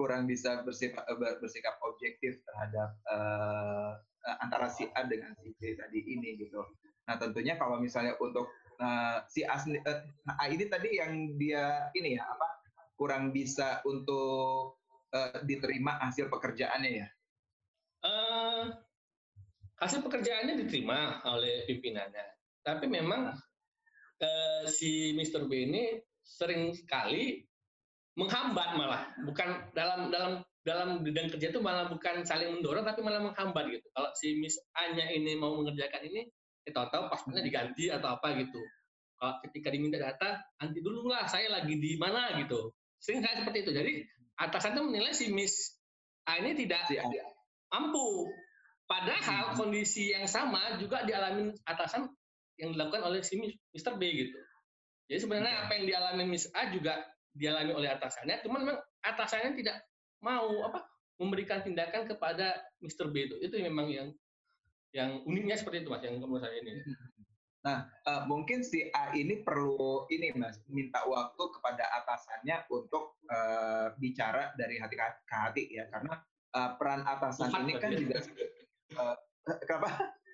kurang 0.01 0.25
bisa 0.25 0.65
bersikap 0.65 1.05
ber- 1.05 1.37
bersikap 1.37 1.77
objektif 1.85 2.41
terhadap 2.41 2.97
eh, 3.05 3.91
eh, 4.25 4.37
antara 4.41 4.65
si 4.73 4.89
A 4.97 5.05
dengan 5.05 5.37
si 5.37 5.53
B 5.53 5.77
tadi 5.77 6.01
ini 6.01 6.41
gitu. 6.41 6.65
Nah, 7.05 7.21
tentunya 7.21 7.53
kalau 7.61 7.77
misalnya 7.77 8.17
untuk 8.17 8.49
eh, 8.81 9.21
si 9.29 9.45
A, 9.45 9.61
eh, 9.61 9.99
nah, 10.25 10.41
A 10.41 10.49
ini 10.49 10.65
tadi 10.65 10.97
yang 10.97 11.37
dia 11.37 11.93
ini 11.93 12.17
ya 12.17 12.25
apa 12.33 12.65
kurang 12.97 13.29
bisa 13.29 13.85
untuk 13.85 14.81
eh, 15.13 15.37
diterima 15.45 16.01
hasil 16.01 16.33
pekerjaannya 16.33 16.91
ya. 16.97 17.07
Eh, 18.01 18.65
hasil 19.77 20.01
pekerjaannya 20.01 20.57
diterima 20.65 21.21
oleh 21.29 21.69
pimpinannya, 21.69 22.25
tapi 22.65 22.89
memang 22.89 23.37
eh, 24.17 24.65
si 24.65 25.13
Mr. 25.13 25.45
B 25.45 25.69
ini 25.69 26.01
sering 26.25 26.73
sekali 26.73 27.45
menghambat 28.19 28.75
malah, 28.75 29.07
bukan 29.23 29.71
dalam 29.71 30.11
dalam 30.11 30.43
dalam 30.61 31.01
bidang 31.01 31.31
kerja 31.33 31.49
itu 31.49 31.59
malah 31.63 31.89
bukan 31.89 32.21
saling 32.21 32.59
mendorong, 32.59 32.85
tapi 32.85 33.01
malah 33.01 33.21
menghambat 33.23 33.65
gitu. 33.71 33.87
Kalau 33.97 34.09
si 34.13 34.37
Miss 34.37 34.61
A-nya 34.77 35.09
ini 35.09 35.33
mau 35.33 35.57
mengerjakan 35.57 36.05
ini, 36.05 36.29
ya 36.67 36.71
tahu-tahu 36.75 37.09
passwordnya 37.09 37.41
diganti 37.41 37.89
atau 37.89 38.13
apa 38.13 38.37
gitu. 38.37 38.61
Kalau 39.17 39.37
ketika 39.45 39.73
diminta 39.73 39.97
data, 39.97 40.37
nanti 40.61 40.81
dulu 40.81 41.09
lah 41.09 41.25
saya 41.25 41.49
lagi 41.49 41.77
di 41.77 41.97
mana 41.97 42.37
gitu. 42.41 42.73
Sering 43.01 43.25
kayak 43.25 43.41
seperti 43.41 43.57
itu. 43.65 43.71
Jadi 43.73 43.91
atasan 44.37 44.77
itu 44.77 44.81
menilai 44.85 45.13
si 45.13 45.25
Miss 45.33 45.81
A 46.29 46.37
ini 46.37 46.53
tidak 46.53 46.85
Si 46.89 46.97
A. 47.01 47.05
mampu. 47.73 48.29
Padahal 48.85 49.55
kondisi 49.55 50.11
yang 50.11 50.27
sama 50.27 50.75
juga 50.75 51.07
dialami 51.07 51.55
atasan 51.63 52.11
yang 52.59 52.75
dilakukan 52.75 53.01
oleh 53.07 53.23
si 53.23 53.39
Mr. 53.71 53.95
B 53.97 54.03
gitu. 54.27 54.37
Jadi 55.07 55.19
sebenarnya 55.23 55.53
Oke. 55.57 55.63
apa 55.65 55.71
yang 55.79 55.85
dialami 55.87 56.23
Miss 56.27 56.45
A 56.51 56.69
juga 56.69 56.99
dialami 57.31 57.71
oleh 57.71 57.89
atasannya, 57.91 58.43
cuman 58.43 58.59
memang 58.67 58.77
atasannya 59.03 59.55
tidak 59.59 59.77
mau 60.21 60.67
apa 60.67 60.85
memberikan 61.17 61.61
tindakan 61.61 62.09
kepada 62.09 62.59
Mr. 62.81 63.09
B 63.13 63.29
itu. 63.29 63.35
Itu 63.39 63.55
memang 63.61 63.87
yang 63.87 64.07
yang 64.91 65.23
uniknya 65.23 65.55
seperti 65.55 65.85
itu 65.85 65.89
mas, 65.93 66.03
yang 66.03 66.19
menurut 66.19 66.43
saya 66.43 66.59
ini. 66.59 66.83
Eh, 67.61 68.21
mungkin 68.25 68.65
si 68.65 68.89
A 68.89 69.13
ini 69.13 69.45
perlu 69.45 70.09
ini 70.09 70.33
mas 70.33 70.57
minta 70.65 71.05
waktu 71.05 71.43
kepada 71.53 71.85
atasannya 72.01 72.65
untuk 72.73 73.21
eh, 73.29 73.93
bicara 74.01 74.49
dari 74.57 74.81
hati 74.81 74.97
ke 74.97 75.35
hati 75.37 75.69
ya 75.69 75.85
karena 75.93 76.17
eh, 76.57 76.71
peran 76.81 77.05
atasan 77.05 77.53
Curhat 77.53 77.61
ini 77.61 77.73
kan 77.77 77.91
juga 77.93 78.17
eh, 78.97 79.15
kenapa 79.61 79.89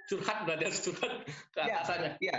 Curhat 0.08 0.48
berarti 0.48 0.64
harus 0.72 0.80
curhat 0.88 1.14
ke 1.28 1.60
Iya. 1.60 1.76
atasannya. 1.84 2.12
Iya. 2.24 2.38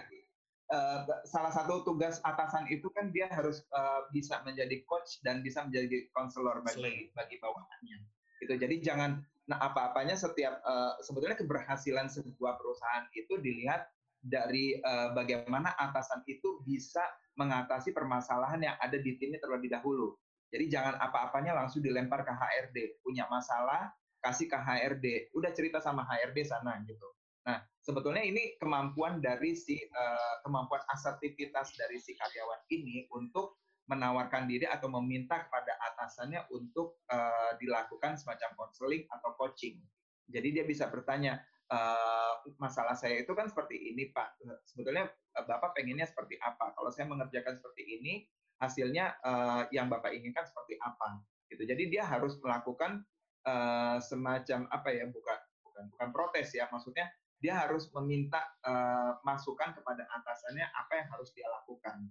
Eh, 0.68 1.00
salah 1.24 1.48
satu 1.48 1.80
tugas 1.80 2.20
atasan 2.28 2.68
itu 2.68 2.92
kan 2.92 3.08
dia 3.08 3.24
harus 3.32 3.64
eh, 3.72 4.00
bisa 4.12 4.44
menjadi 4.44 4.84
coach 4.84 5.16
dan 5.24 5.40
bisa 5.40 5.64
menjadi 5.64 6.04
konselor 6.12 6.60
bagi 6.60 7.08
bagi 7.16 7.40
bawahannya. 7.40 8.04
Itu 8.44 8.52
jadi 8.52 8.76
jangan 8.84 9.24
nah 9.48 9.56
apa-apanya 9.64 10.12
setiap 10.12 10.60
eh, 10.60 10.92
sebetulnya 11.00 11.40
keberhasilan 11.40 12.12
sebuah 12.12 12.60
perusahaan 12.60 13.08
itu 13.16 13.40
dilihat 13.40 13.88
dari 14.20 14.76
eh, 14.76 15.08
bagaimana 15.16 15.72
atasan 15.72 16.20
itu 16.28 16.60
bisa 16.68 17.00
mengatasi 17.40 17.96
permasalahan 17.96 18.60
yang 18.60 18.76
ada 18.76 19.00
di 19.00 19.16
timnya 19.16 19.40
terlebih 19.40 19.72
dahulu. 19.72 20.20
Jadi 20.52 20.68
jangan 20.68 21.00
apa-apanya 21.00 21.56
langsung 21.56 21.80
dilempar 21.80 22.28
ke 22.28 22.32
HRD. 22.36 23.00
Punya 23.00 23.24
masalah, 23.32 23.88
kasih 24.20 24.52
ke 24.52 24.58
HRD. 24.60 25.32
Udah 25.32 25.48
cerita 25.56 25.80
sama 25.80 26.04
HRD 26.04 26.44
sana 26.44 26.76
gitu. 26.84 27.08
Nah, 27.48 27.64
sebetulnya 27.80 28.20
ini 28.20 28.60
kemampuan 28.60 29.24
dari 29.24 29.56
si 29.56 29.80
eh, 29.80 30.34
kemampuan 30.44 30.84
asertivitas 30.92 31.72
dari 31.80 31.96
si 31.96 32.12
karyawan 32.12 32.60
ini 32.68 33.08
untuk 33.16 33.64
menawarkan 33.88 34.44
diri 34.44 34.68
atau 34.68 34.92
meminta 34.92 35.48
kepada 35.48 35.72
atasannya 35.80 36.44
untuk 36.52 37.00
eh, 37.08 37.56
dilakukan 37.56 38.20
semacam 38.20 38.52
konseling 38.52 39.08
atau 39.08 39.32
coaching. 39.40 39.80
Jadi 40.28 40.60
dia 40.60 40.64
bisa 40.68 40.92
bertanya, 40.92 41.40
eh, 41.72 42.32
masalah 42.60 42.92
saya 42.92 43.24
itu 43.24 43.32
kan 43.32 43.48
seperti 43.48 43.96
ini 43.96 44.12
Pak. 44.12 44.44
Sebetulnya 44.68 45.08
Bapak 45.32 45.72
pengennya 45.72 46.04
seperti 46.04 46.36
apa? 46.44 46.76
Kalau 46.76 46.92
saya 46.92 47.08
mengerjakan 47.08 47.56
seperti 47.56 47.96
ini, 47.96 48.28
hasilnya 48.60 49.16
eh, 49.24 49.62
yang 49.72 49.88
Bapak 49.88 50.12
inginkan 50.12 50.44
seperti 50.44 50.76
apa? 50.84 51.24
Gitu. 51.48 51.64
Jadi 51.64 51.88
dia 51.88 52.04
harus 52.04 52.36
melakukan 52.44 53.08
eh, 53.48 53.96
semacam 54.04 54.68
apa 54.68 54.92
ya? 54.92 55.08
Bukan 55.08 55.38
bukan 55.64 55.84
bukan 55.96 56.08
protes 56.12 56.52
ya, 56.52 56.68
maksudnya 56.68 57.08
dia 57.38 57.54
harus 57.54 57.86
meminta 57.94 58.42
eh, 58.66 59.12
masukan 59.22 59.74
kepada 59.78 60.06
atasannya 60.10 60.66
apa 60.74 60.92
yang 60.98 61.08
harus 61.14 61.30
dia 61.34 61.46
lakukan 61.46 62.10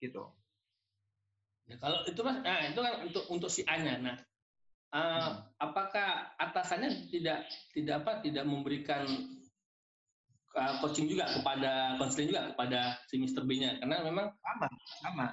gitu 0.00 0.32
Ya, 1.70 1.78
kalau 1.78 2.02
itu 2.02 2.18
mas, 2.26 2.42
nah 2.42 2.66
itu 2.66 2.80
kan 2.82 2.94
untuk 3.06 3.24
untuk 3.30 3.46
si 3.46 3.62
A-nya. 3.62 3.94
Nah, 4.02 4.18
eh, 4.90 5.28
apakah 5.62 6.34
atasannya 6.34 7.06
tidak 7.14 7.46
tidak 7.70 8.02
apa 8.02 8.26
tidak 8.26 8.42
memberikan 8.42 9.06
eh, 10.58 10.72
coaching 10.82 11.06
juga 11.06 11.30
kepada 11.30 11.94
konseling 11.94 12.34
juga 12.34 12.50
kepada 12.50 12.98
si 13.06 13.22
Mr. 13.22 13.46
B-nya 13.46 13.78
karena 13.78 14.02
memang 14.02 14.34
sama 14.42 14.66
sama 14.98 15.26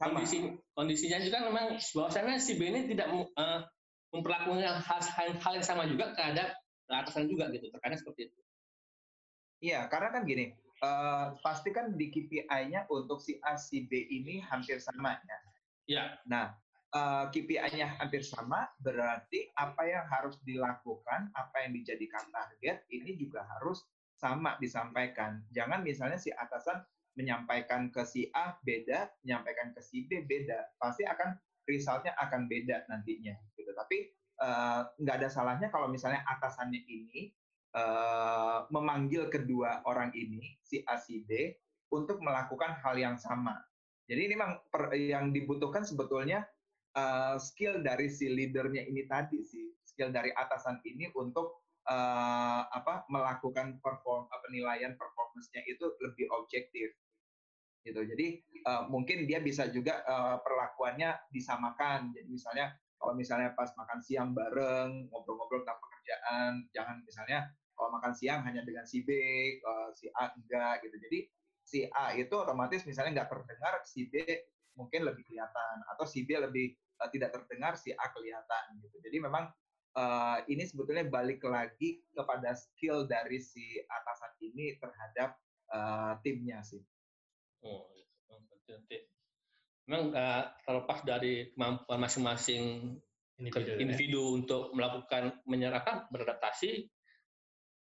sama 0.00 0.14
kondisi 0.24 0.56
kondisinya 0.72 1.20
juga 1.20 1.44
memang 1.44 1.76
bahwasannya 1.76 2.40
si 2.40 2.56
B 2.56 2.64
ini 2.64 2.88
tidak 2.88 3.12
eh, 3.12 3.60
memperlakukan 4.08 4.80
hal, 4.80 5.00
hal, 5.04 5.28
hal 5.36 5.52
yang 5.52 5.66
sama 5.68 5.84
juga 5.84 6.16
terhadap 6.16 6.56
atasan 6.88 7.28
juga 7.28 7.52
gitu. 7.52 7.68
Terkadang 7.68 8.00
seperti 8.00 8.32
itu. 8.32 8.40
Iya, 9.64 9.88
karena 9.88 10.12
kan 10.12 10.28
gini, 10.28 10.52
eh, 10.84 11.26
pasti 11.40 11.72
kan 11.72 11.96
di 11.96 12.12
KPI-nya 12.12 12.84
untuk 12.92 13.24
si 13.24 13.40
A, 13.40 13.56
si 13.56 13.88
B 13.88 13.96
ini 13.96 14.44
hampir 14.44 14.76
sama 14.76 15.16
ya. 15.24 15.38
Ya. 15.88 16.04
Nah, 16.28 16.52
eh, 16.92 17.24
KPI-nya 17.32 17.96
hampir 17.96 18.20
sama, 18.20 18.68
berarti 18.84 19.48
apa 19.56 19.88
yang 19.88 20.04
harus 20.04 20.36
dilakukan, 20.44 21.32
apa 21.32 21.56
yang 21.64 21.72
dijadikan 21.80 22.28
target, 22.28 22.84
ini 22.92 23.16
juga 23.16 23.48
harus 23.56 23.80
sama 24.20 24.60
disampaikan. 24.60 25.40
Jangan 25.56 25.80
misalnya 25.80 26.20
si 26.20 26.28
atasan 26.28 26.84
menyampaikan 27.16 27.88
ke 27.88 28.04
si 28.04 28.28
A 28.36 28.60
beda, 28.60 29.08
menyampaikan 29.24 29.72
ke 29.72 29.80
si 29.80 30.04
B 30.04 30.28
beda. 30.28 30.76
Pasti 30.76 31.08
akan 31.08 31.40
resultnya 31.64 32.12
akan 32.20 32.52
beda 32.52 32.84
nantinya. 32.92 33.32
Gitu. 33.56 33.72
Tapi 33.72 34.12
eh, 34.44 34.80
nggak 35.00 35.16
ada 35.24 35.28
salahnya 35.32 35.72
kalau 35.72 35.88
misalnya 35.88 36.20
atasannya 36.28 36.84
ini 36.84 37.32
eh, 37.74 38.58
memanggil 38.70 39.26
kedua 39.28 39.82
orang 39.84 40.14
ini, 40.14 40.56
si 40.62 40.80
A, 40.86 40.96
si 40.96 41.26
B, 41.26 41.50
untuk 41.90 42.22
melakukan 42.22 42.78
hal 42.80 42.94
yang 42.98 43.18
sama. 43.18 43.58
Jadi 44.06 44.20
ini 44.30 44.34
memang 44.36 44.60
per- 44.68 44.92
yang 44.94 45.34
dibutuhkan 45.34 45.82
sebetulnya 45.82 46.46
eh, 46.94 47.36
skill 47.42 47.82
dari 47.82 48.06
si 48.06 48.30
leadernya 48.30 48.86
ini 48.86 49.04
tadi 49.10 49.42
sih, 49.42 49.74
skill 49.82 50.14
dari 50.14 50.30
atasan 50.30 50.78
ini 50.86 51.10
untuk 51.18 51.66
eh, 51.86 52.62
apa 52.70 53.04
melakukan 53.10 53.82
perform 53.82 54.30
penilaian 54.46 54.94
performance-nya 54.94 55.66
itu 55.66 55.84
lebih 56.00 56.30
objektif 56.30 56.94
gitu. 57.84 58.00
Jadi 58.00 58.26
eh, 58.44 58.82
mungkin 58.88 59.26
dia 59.26 59.42
bisa 59.42 59.68
juga 59.68 60.00
eh, 60.06 60.36
perlakuannya 60.40 61.30
disamakan. 61.34 62.14
Jadi 62.14 62.28
misalnya 62.30 62.72
kalau 62.98 63.12
misalnya 63.18 63.52
pas 63.52 63.68
makan 63.76 64.00
siang 64.00 64.32
bareng 64.32 65.12
ngobrol-ngobrol 65.12 65.60
tentang 65.60 65.80
pekerjaan, 65.82 66.52
jangan 66.72 66.96
misalnya 67.04 67.52
kalau 67.74 67.90
makan 67.94 68.14
siang 68.14 68.46
hanya 68.46 68.62
dengan 68.62 68.86
si 68.86 69.02
B, 69.02 69.10
eh, 69.58 69.88
si 69.98 70.06
A 70.14 70.30
enggak 70.32 70.86
gitu. 70.86 70.96
Jadi 70.98 71.18
si 71.64 71.78
A 71.90 72.14
itu 72.14 72.34
otomatis 72.34 72.86
misalnya 72.86 73.22
nggak 73.22 73.30
terdengar, 73.30 73.74
si 73.84 74.06
B 74.08 74.22
mungkin 74.74 75.06
lebih 75.06 75.22
kelihatan 75.26 75.76
atau 75.94 76.04
si 76.06 76.26
B 76.26 76.38
lebih 76.38 76.74
eh, 76.74 77.10
tidak 77.10 77.34
terdengar, 77.34 77.74
si 77.74 77.90
A 77.94 78.06
kelihatan 78.14 78.78
gitu. 78.80 78.96
Jadi 79.02 79.16
memang 79.18 79.50
eh, 79.98 80.38
ini 80.50 80.64
sebetulnya 80.64 81.04
balik 81.10 81.42
lagi 81.44 82.02
kepada 82.14 82.54
skill 82.54 83.10
dari 83.10 83.42
si 83.42 83.82
atasan 83.84 84.32
ini 84.40 84.78
terhadap 84.78 85.34
eh, 85.74 86.12
timnya 86.22 86.62
sih. 86.62 86.82
Oh, 87.64 87.90
nanti 88.70 88.96
memang 89.90 90.14
eh, 90.14 90.44
terlepas 90.62 91.02
dari 91.02 91.50
kemampuan 91.52 92.00
masing-masing 92.00 92.96
Individu, 93.34 93.66
ya. 93.74 93.78
individu 93.82 94.22
untuk 94.38 94.70
melakukan 94.78 95.42
menyerahkan 95.42 96.06
beradaptasi 96.14 96.86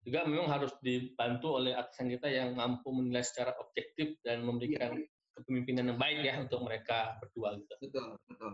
juga 0.05 0.23
memang 0.27 0.47
harus 0.47 0.71
dibantu 0.79 1.57
oleh 1.59 1.75
atasan 1.75 2.11
kita 2.11 2.27
yang 2.31 2.55
mampu 2.55 2.93
menilai 2.93 3.23
secara 3.25 3.55
objektif 3.59 4.19
dan 4.23 4.43
memberikan 4.45 4.95
kepemimpinan 5.35 5.93
yang 5.93 5.99
baik 5.99 6.19
ya 6.23 6.33
untuk 6.41 6.63
mereka 6.63 7.17
berdua 7.21 7.57
gitu. 7.59 7.73
Betul, 7.81 8.05
betul. 8.29 8.51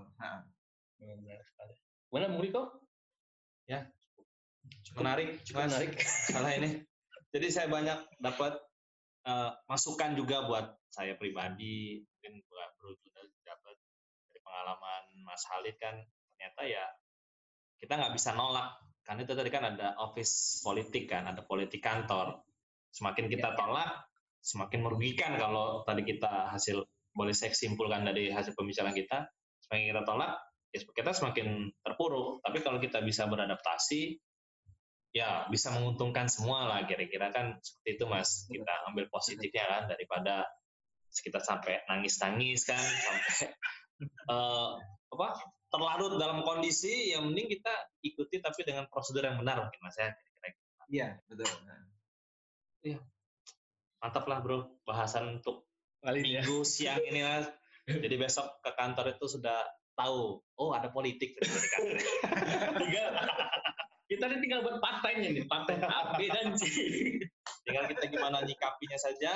Memang 1.00 1.20
benar 1.24 1.44
sekali. 1.46 1.74
Mana 2.10 2.30
Bung 2.30 2.42
Riko? 2.42 2.84
menarik 4.98 5.42
Cukup 5.46 5.66
Mas. 5.66 5.70
menarik. 5.74 5.92
salah 6.30 6.52
ini 6.54 6.70
jadi 7.34 7.48
saya 7.50 7.68
banyak 7.70 8.00
dapat 8.22 8.54
eh, 9.26 9.52
masukan 9.66 10.14
juga 10.14 10.46
buat 10.46 10.66
saya 10.94 11.18
pribadi 11.18 12.02
mungkin 12.02 12.34
buat 12.46 12.70
Bro 12.78 12.94
juga 13.02 13.26
dapat 13.42 13.76
dari 14.30 14.40
pengalaman 14.44 15.04
Mas 15.26 15.44
Halid 15.50 15.76
kan 15.82 15.98
ternyata 16.34 16.62
ya 16.68 16.86
kita 17.82 17.94
nggak 17.98 18.14
bisa 18.14 18.38
nolak 18.38 18.78
karena 19.04 19.28
itu 19.28 19.34
tadi 19.36 19.50
kan 19.52 19.64
ada 19.76 20.00
office 20.00 20.64
politik 20.64 21.12
kan 21.12 21.28
ada 21.28 21.44
politik 21.44 21.84
kantor. 21.84 22.40
Semakin 22.94 23.28
kita 23.28 23.52
Ya. 23.52 23.56
tolak 23.56 23.92
semakin 24.44 24.80
merugikan 24.84 25.40
kalau 25.40 25.88
tadi 25.88 26.04
kita 26.04 26.52
hasil 26.52 26.84
boleh 27.16 27.32
saya 27.32 27.56
simpulkan 27.56 28.04
dari 28.08 28.32
hasil 28.32 28.56
pembicaraan 28.56 28.96
kita. 28.96 29.28
Semakin 29.68 29.86
kita 29.92 30.02
tolak 30.08 30.32
ya 30.72 30.80
kita 30.88 31.12
semakin 31.12 31.72
terpuruk. 31.84 32.40
Tapi 32.44 32.58
kalau 32.64 32.80
kita 32.80 33.04
bisa 33.04 33.28
beradaptasi 33.28 34.16
ya 35.14 35.46
bisa 35.52 35.70
menguntungkan 35.76 36.32
semua 36.32 36.64
lah 36.66 36.80
kira-kira 36.88 37.30
kan. 37.36 37.60
Seperti 37.60 38.00
itu 38.00 38.06
mas. 38.08 38.48
Kita 38.48 38.88
ambil 38.88 39.12
positifnya 39.12 39.64
kan 39.68 39.84
daripada 39.92 40.48
kita 41.14 41.38
sampai 41.44 41.86
nangis-nangis 41.86 42.66
kan 42.66 42.82
sampai 42.82 43.54
eh, 44.34 44.72
apa 45.14 45.28
terlarut 45.70 46.18
dalam 46.18 46.42
kondisi 46.42 47.14
yang 47.14 47.30
mending 47.30 47.54
kita 47.54 47.74
ikuti 48.04 48.44
tapi 48.44 48.68
dengan 48.68 48.86
prosedur 48.92 49.24
yang 49.24 49.40
benar 49.40 49.64
mungkin 49.64 49.80
mas 49.80 49.96
ya 49.96 50.12
kira-kira 50.12 50.50
iya, 50.92 51.08
betul. 51.32 51.48
Nah, 51.64 53.00
mantap 54.04 54.28
lah 54.28 54.44
bro 54.44 54.68
bahasan 54.84 55.40
untuk 55.40 55.64
Kali 56.04 56.20
ini 56.20 56.36
ya. 56.36 56.44
minggu 56.44 56.68
siang 56.68 57.00
ini 57.00 57.24
mas. 57.24 57.48
Jadi 58.04 58.16
besok 58.20 58.60
ke 58.60 58.72
kantor 58.76 59.16
itu 59.16 59.26
sudah 59.28 59.64
tahu 59.96 60.40
oh 60.60 60.72
ada 60.76 60.92
politik 60.92 61.36
Tinggal, 62.80 63.08
kita 64.10 64.24
ini 64.30 64.38
tinggal 64.42 64.62
buat 64.66 64.82
partainya 64.82 65.30
nih, 65.32 65.46
partai 65.46 65.80
A, 65.86 66.18
B, 66.18 66.28
dan 66.28 66.58
C. 66.58 66.64
tinggal 67.64 67.88
kita 67.88 68.12
gimana 68.12 68.44
nyikapinya 68.44 69.00
saja. 69.00 69.32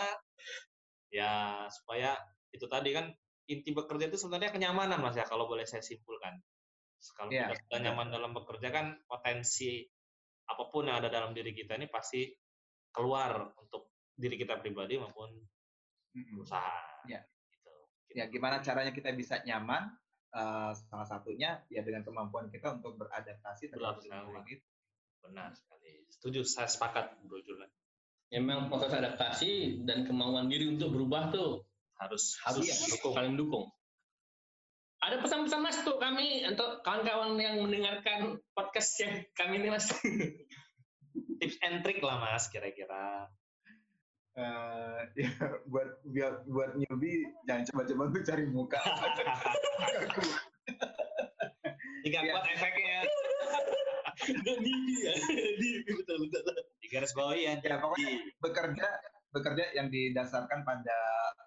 Ya 1.07 1.65
supaya 1.71 2.19
itu 2.51 2.67
tadi 2.67 2.91
kan 2.91 3.15
inti 3.47 3.71
bekerja 3.71 4.11
itu 4.11 4.19
sebenarnya 4.19 4.51
kenyamanan 4.51 4.99
mas 4.99 5.15
ya 5.15 5.23
kalau 5.23 5.47
boleh 5.47 5.63
saya 5.63 5.79
simpulkan 5.79 6.35
kalau 7.13 7.29
Iya, 7.29 7.53
kita 7.53 7.63
sudah 7.67 7.79
nyaman 7.83 8.07
dalam 8.09 8.31
bekerja 8.33 8.67
kan 8.69 8.85
potensi 9.05 9.85
apa 10.47 10.63
pun 10.71 10.87
yang 10.87 10.97
ada 10.97 11.11
dalam 11.11 11.35
diri 11.35 11.51
kita 11.51 11.75
ini 11.75 11.87
pasti 11.87 12.25
keluar 12.89 13.53
untuk 13.59 13.93
diri 14.15 14.33
kita 14.35 14.57
pribadi 14.57 14.97
maupun 14.97 15.29
perusahaan 16.11 17.05
Iya. 17.05 17.21
gitu. 17.51 17.73
Ya, 18.15 18.25
gimana 18.25 18.59
caranya 18.59 18.89
kita 18.89 19.13
bisa 19.13 19.43
nyaman? 19.43 19.93
Eh, 20.27 20.71
salah 20.91 21.07
satunya 21.07 21.63
ya 21.71 21.81
dengan 21.81 22.03
kemampuan 22.03 22.51
kita 22.51 22.77
untuk 22.77 22.99
beradaptasi 22.99 23.71
terhadap 23.71 24.03
lingkungan 24.03 24.43
itu. 24.45 24.65
benar 25.17 25.49
sekali 25.51 26.07
setuju 26.07 26.45
saya 26.45 26.69
sepakat 26.69 27.19
bro 27.25 27.41
Julian 27.41 27.67
Ya, 28.27 28.39
memang 28.39 28.67
proses 28.67 28.91
adaptasi 28.91 29.81
dan 29.83 30.03
kemauan 30.03 30.47
diri 30.47 30.67
untuk 30.67 30.91
berubah 30.93 31.31
tuh 31.31 31.63
harus 31.95 32.35
harus 32.43 32.63
Iya. 32.67 32.75
dukung, 32.91 33.13
saling 33.15 33.35
dukung. 33.35 33.65
Ada 34.97 35.21
pesan-pesan 35.21 35.61
mas 35.61 35.77
tuh 35.85 36.01
kami 36.01 36.41
untuk 36.49 36.81
kawan-kawan 36.81 37.37
yang 37.37 37.61
mendengarkan 37.61 38.41
podcast 38.57 38.97
yang 39.01 39.13
kami 39.37 39.61
ini 39.61 39.69
mas. 39.69 39.87
tips 41.39 41.57
and 41.61 41.85
trick 41.85 42.01
lah 42.01 42.17
mas 42.17 42.49
kira-kira 42.49 43.29
Eh, 44.37 44.99
ya, 45.17 45.29
buat 45.65 45.97
buat 46.05 46.45
buat 46.45 46.71
newbie 46.77 47.25
jangan 47.49 47.65
coba-coba 47.73 48.01
untuk 48.13 48.23
cari 48.25 48.45
muka. 48.45 48.77
Iya. 52.07 52.23
kuat 52.23 52.47
efeknya 52.55 53.03
di, 54.63 54.73
ya, 55.03 55.11
di, 55.59 55.69
betul 55.91 56.23
betul. 56.23 56.55
di 56.79 56.87
garis 56.87 57.11
bawahi 57.11 57.51
ya. 57.51 57.53
ya 57.59 57.83
pokoknya 57.83 58.11
bekerja 58.39 58.87
bekerja 59.35 59.65
yang 59.75 59.91
didasarkan 59.91 60.63
pada 60.63 60.99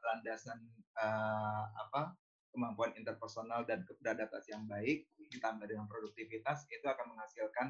landasan 0.05 0.61
eh, 1.01 1.64
apa 1.80 2.12
kemampuan 2.51 2.92
interpersonal 2.94 3.62
dan 3.64 3.86
beradaptasi 3.86 4.53
yang 4.53 4.66
baik 4.66 5.07
ditambah 5.30 5.66
dengan 5.66 5.86
produktivitas 5.86 6.66
itu 6.68 6.82
akan 6.84 7.14
menghasilkan 7.14 7.66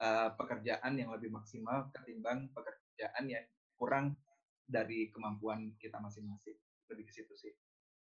eh, 0.00 0.30
pekerjaan 0.36 0.92
yang 0.96 1.10
lebih 1.12 1.32
maksimal 1.32 1.88
ketimbang 1.92 2.52
pekerjaan 2.52 3.24
yang 3.26 3.44
kurang 3.74 4.16
dari 4.64 5.08
kemampuan 5.10 5.74
kita 5.80 5.98
masing-masing. 5.98 6.54
Lebih 6.92 7.08
ke 7.08 7.12
situ 7.16 7.34
sih. 7.34 7.52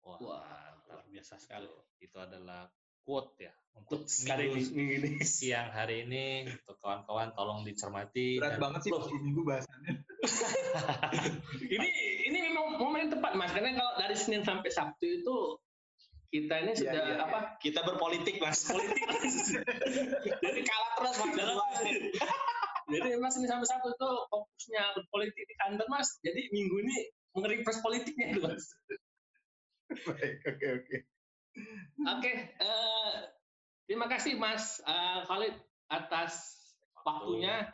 Wah, 0.03 0.17
Wah, 0.19 0.73
luar 0.89 1.05
biasa 1.07 1.37
sekali. 1.37 1.69
itu 2.01 2.17
adalah 2.17 2.65
quote 3.05 3.41
ya 3.41 3.53
untuk 3.73 4.05
sekali 4.05 4.53
minggu 4.53 4.73
minggu 4.75 4.95
ini. 4.97 5.11
siang 5.39 5.71
hari 5.71 6.09
ini. 6.09 6.49
Untuk 6.49 6.79
kawan-kawan 6.81 7.37
tolong 7.37 7.61
dicermati. 7.63 8.41
Berat 8.41 8.57
dan- 8.57 8.63
banget 8.65 8.81
sih 8.89 8.91
Loh. 8.93 9.05
minggu 9.07 9.43
bahasannya. 9.45 9.95
Ini 11.79 11.89
ini 12.27 12.39
memang 12.51 12.75
momen 12.77 13.07
yang 13.07 13.13
tepat 13.15 13.33
mas. 13.39 13.55
Karena 13.55 13.71
kalau 13.79 13.93
dari 13.97 14.17
Senin 14.19 14.43
sampai 14.43 14.67
Sabtu 14.69 15.07
itu 15.23 15.37
kita 16.29 16.55
ini 16.61 16.73
Iya, 16.73 16.81
sudah 16.81 16.93
iya, 16.93 17.15
iya. 17.17 17.25
apa? 17.25 17.39
Kita 17.61 17.81
berpolitik 17.85 18.37
mas. 18.41 18.69
Politik. 18.69 19.05
Jadi 20.45 20.61
kalah 20.65 20.91
terus 21.01 21.17
mas 21.25 21.37
jadi 22.89 23.21
memang 23.21 23.29
Senin 23.29 23.53
sampai 23.53 23.69
Sabtu 23.69 23.93
itu 23.93 24.11
fokusnya 24.33 24.97
berpolitik 24.97 25.45
di 25.45 25.55
kantor 25.61 25.87
mas. 25.93 26.17
Jadi 26.25 26.49
minggu 26.49 26.77
ini 26.89 26.97
mengeripres 27.37 27.85
politiknya 27.85 28.33
tuh 28.33 28.43
mas. 28.49 28.65
Baik 30.09 30.41
oke 30.45 30.67
oke. 30.85 30.97
Oke 32.17 32.33
eh, 32.49 33.15
terima 33.85 34.09
kasih 34.09 34.41
mas 34.41 34.81
eh, 34.89 35.21
Khalid 35.29 35.55
atas 35.93 36.57
waktunya 37.05 37.73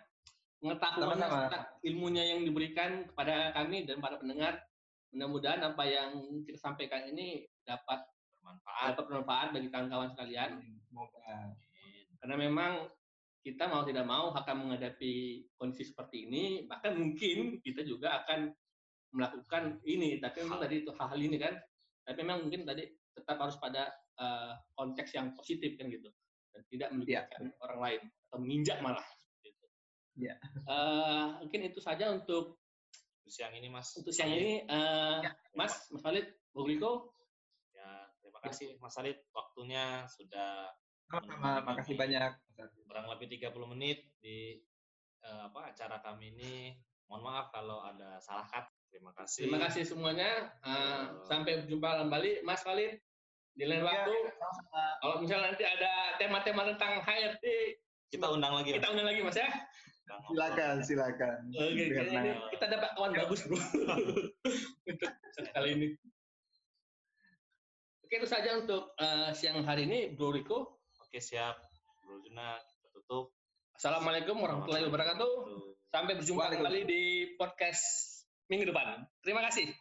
serta 0.64 1.76
ilmunya 1.84 2.34
yang 2.34 2.40
diberikan 2.42 3.06
kepada 3.10 3.54
kami 3.54 3.86
dan 3.86 4.02
para 4.02 4.18
pendengar. 4.18 4.66
Mudah-mudahan 5.14 5.62
apa 5.62 5.84
yang 5.86 6.42
kita 6.42 6.58
sampaikan 6.58 7.06
ini 7.06 7.46
dapat 7.62 8.02
bermanfaat 8.44 8.92
dapat 8.92 9.04
bermanfaat 9.08 9.48
bagi 9.56 9.68
kawan-kawan 9.72 10.12
sekalian 10.12 10.60
semoga 10.84 11.56
karena 12.20 12.36
memang 12.40 12.72
kita 13.44 13.68
mau 13.68 13.84
tidak 13.84 14.08
mau 14.08 14.32
akan 14.32 14.56
menghadapi 14.64 15.44
kondisi 15.60 15.92
seperti 15.92 16.24
ini, 16.24 16.64
bahkan 16.64 16.96
mungkin 16.96 17.60
kita 17.60 17.84
juga 17.84 18.24
akan 18.24 18.48
melakukan 19.12 19.84
ini, 19.84 20.16
tapi 20.16 20.48
memang 20.48 20.64
tadi 20.64 20.80
itu 20.80 20.90
hal-hal 20.96 21.20
ini 21.20 21.36
kan, 21.36 21.52
tapi 22.08 22.24
memang 22.24 22.48
mungkin 22.48 22.64
tadi 22.64 22.88
tetap 23.12 23.36
harus 23.36 23.60
pada 23.60 23.92
eh, 24.16 24.52
konteks 24.72 25.12
yang 25.12 25.36
positif 25.36 25.76
kan 25.76 25.92
gitu, 25.92 26.08
dan 26.56 26.64
tidak 26.72 26.88
merugikan 26.96 27.52
orang 27.60 27.78
lain 27.84 28.00
atau 28.32 28.38
menginjak 28.40 28.80
malah. 28.80 29.04
Gitu. 29.44 29.64
Iya. 30.24 30.34
Eh, 30.64 31.26
mungkin 31.44 31.60
itu 31.68 31.84
saja 31.84 32.08
untuk 32.08 32.64
siang 33.28 33.52
ini 33.52 33.68
Mas. 33.68 33.92
untuk 34.00 34.16
siang 34.16 34.32
ini, 34.32 34.64
eh, 34.64 35.18
Ya. 35.20 35.36
Mas, 35.52 35.92
Mas 35.92 36.00
Khalid, 36.00 36.32
Bu 36.56 36.64
Gliko, 36.64 36.80
Ya, 36.80 36.92
terima 36.96 37.13
kasih 38.44 38.68
Mas 38.78 38.92
Salid 38.92 39.16
waktunya 39.30 39.84
sudah 40.06 40.68
Sama-sama, 41.04 41.60
makasih 41.64 41.94
banyak. 41.94 42.32
kurang 42.84 43.06
lebih 43.08 43.26
30 43.32 43.50
menit 43.68 43.98
di 44.18 44.60
eh, 45.20 45.42
apa 45.42 45.70
acara 45.70 45.98
kami 45.98 46.32
ini. 46.32 46.76
Mohon 47.04 47.22
maaf 47.26 47.46
kalau 47.50 47.80
ada 47.80 48.16
salah 48.18 48.44
kata. 48.44 48.72
Terima 48.88 49.10
kasih. 49.12 49.44
terima 49.44 49.60
kasih 49.60 49.82
semuanya. 49.82 50.30
Eh, 50.60 50.70
Eh. 50.70 51.02
sampai 51.24 51.64
jumpa 51.64 51.98
kembali, 51.98 52.40
Mas 52.40 52.62
Khalid, 52.62 52.94
di 53.52 53.64
lain 53.64 53.80
Ya, 53.80 53.84
waktu. 53.84 54.14
Kalau 54.96 55.14
misalnya 55.18 55.50
nanti 55.50 55.64
ada 55.64 55.92
tema-tema 56.14 56.62
tentang 56.64 57.00
HRT, 57.00 57.44
Kita 58.06 58.30
undang 58.30 58.54
lagi. 58.54 58.70
kita 58.70 58.86
undang 58.88 59.06
lagi 59.06 59.20
Mas 59.20 59.34
ya. 59.34 59.50
Silakan, 60.04 60.76
silakan. 60.78 61.38
Oke, 61.50 61.84
naik. 61.90 62.36
kita 62.52 62.64
dapat 62.68 62.90
kawan 62.94 63.12
bagus 63.14 63.40
bro 63.44 63.56
untuk 64.86 65.10
kali 65.50 65.70
ini. 65.74 65.88
Oke 68.04 68.20
itu 68.20 68.28
saja 68.28 68.60
untuk 68.60 68.92
eh, 69.00 69.32
siang 69.32 69.64
hari 69.64 69.88
ini, 69.88 70.12
Bro 70.12 70.36
Riko. 70.36 70.76
Oke, 71.00 71.24
siap. 71.24 71.56
Bro 72.04 72.20
Juna, 72.20 72.60
kita 72.60 72.92
tutup. 72.92 73.32
Assalamualaikum 73.72 74.36
warahmatullahi 74.36 74.84
wabarakatuh. 74.92 75.32
Sampai 75.88 76.20
berjumpa 76.20 76.52
kembali 76.52 76.84
di 76.84 77.32
podcast 77.40 77.80
minggu 78.52 78.68
depan. 78.68 79.08
Terima 79.24 79.40
kasih. 79.48 79.72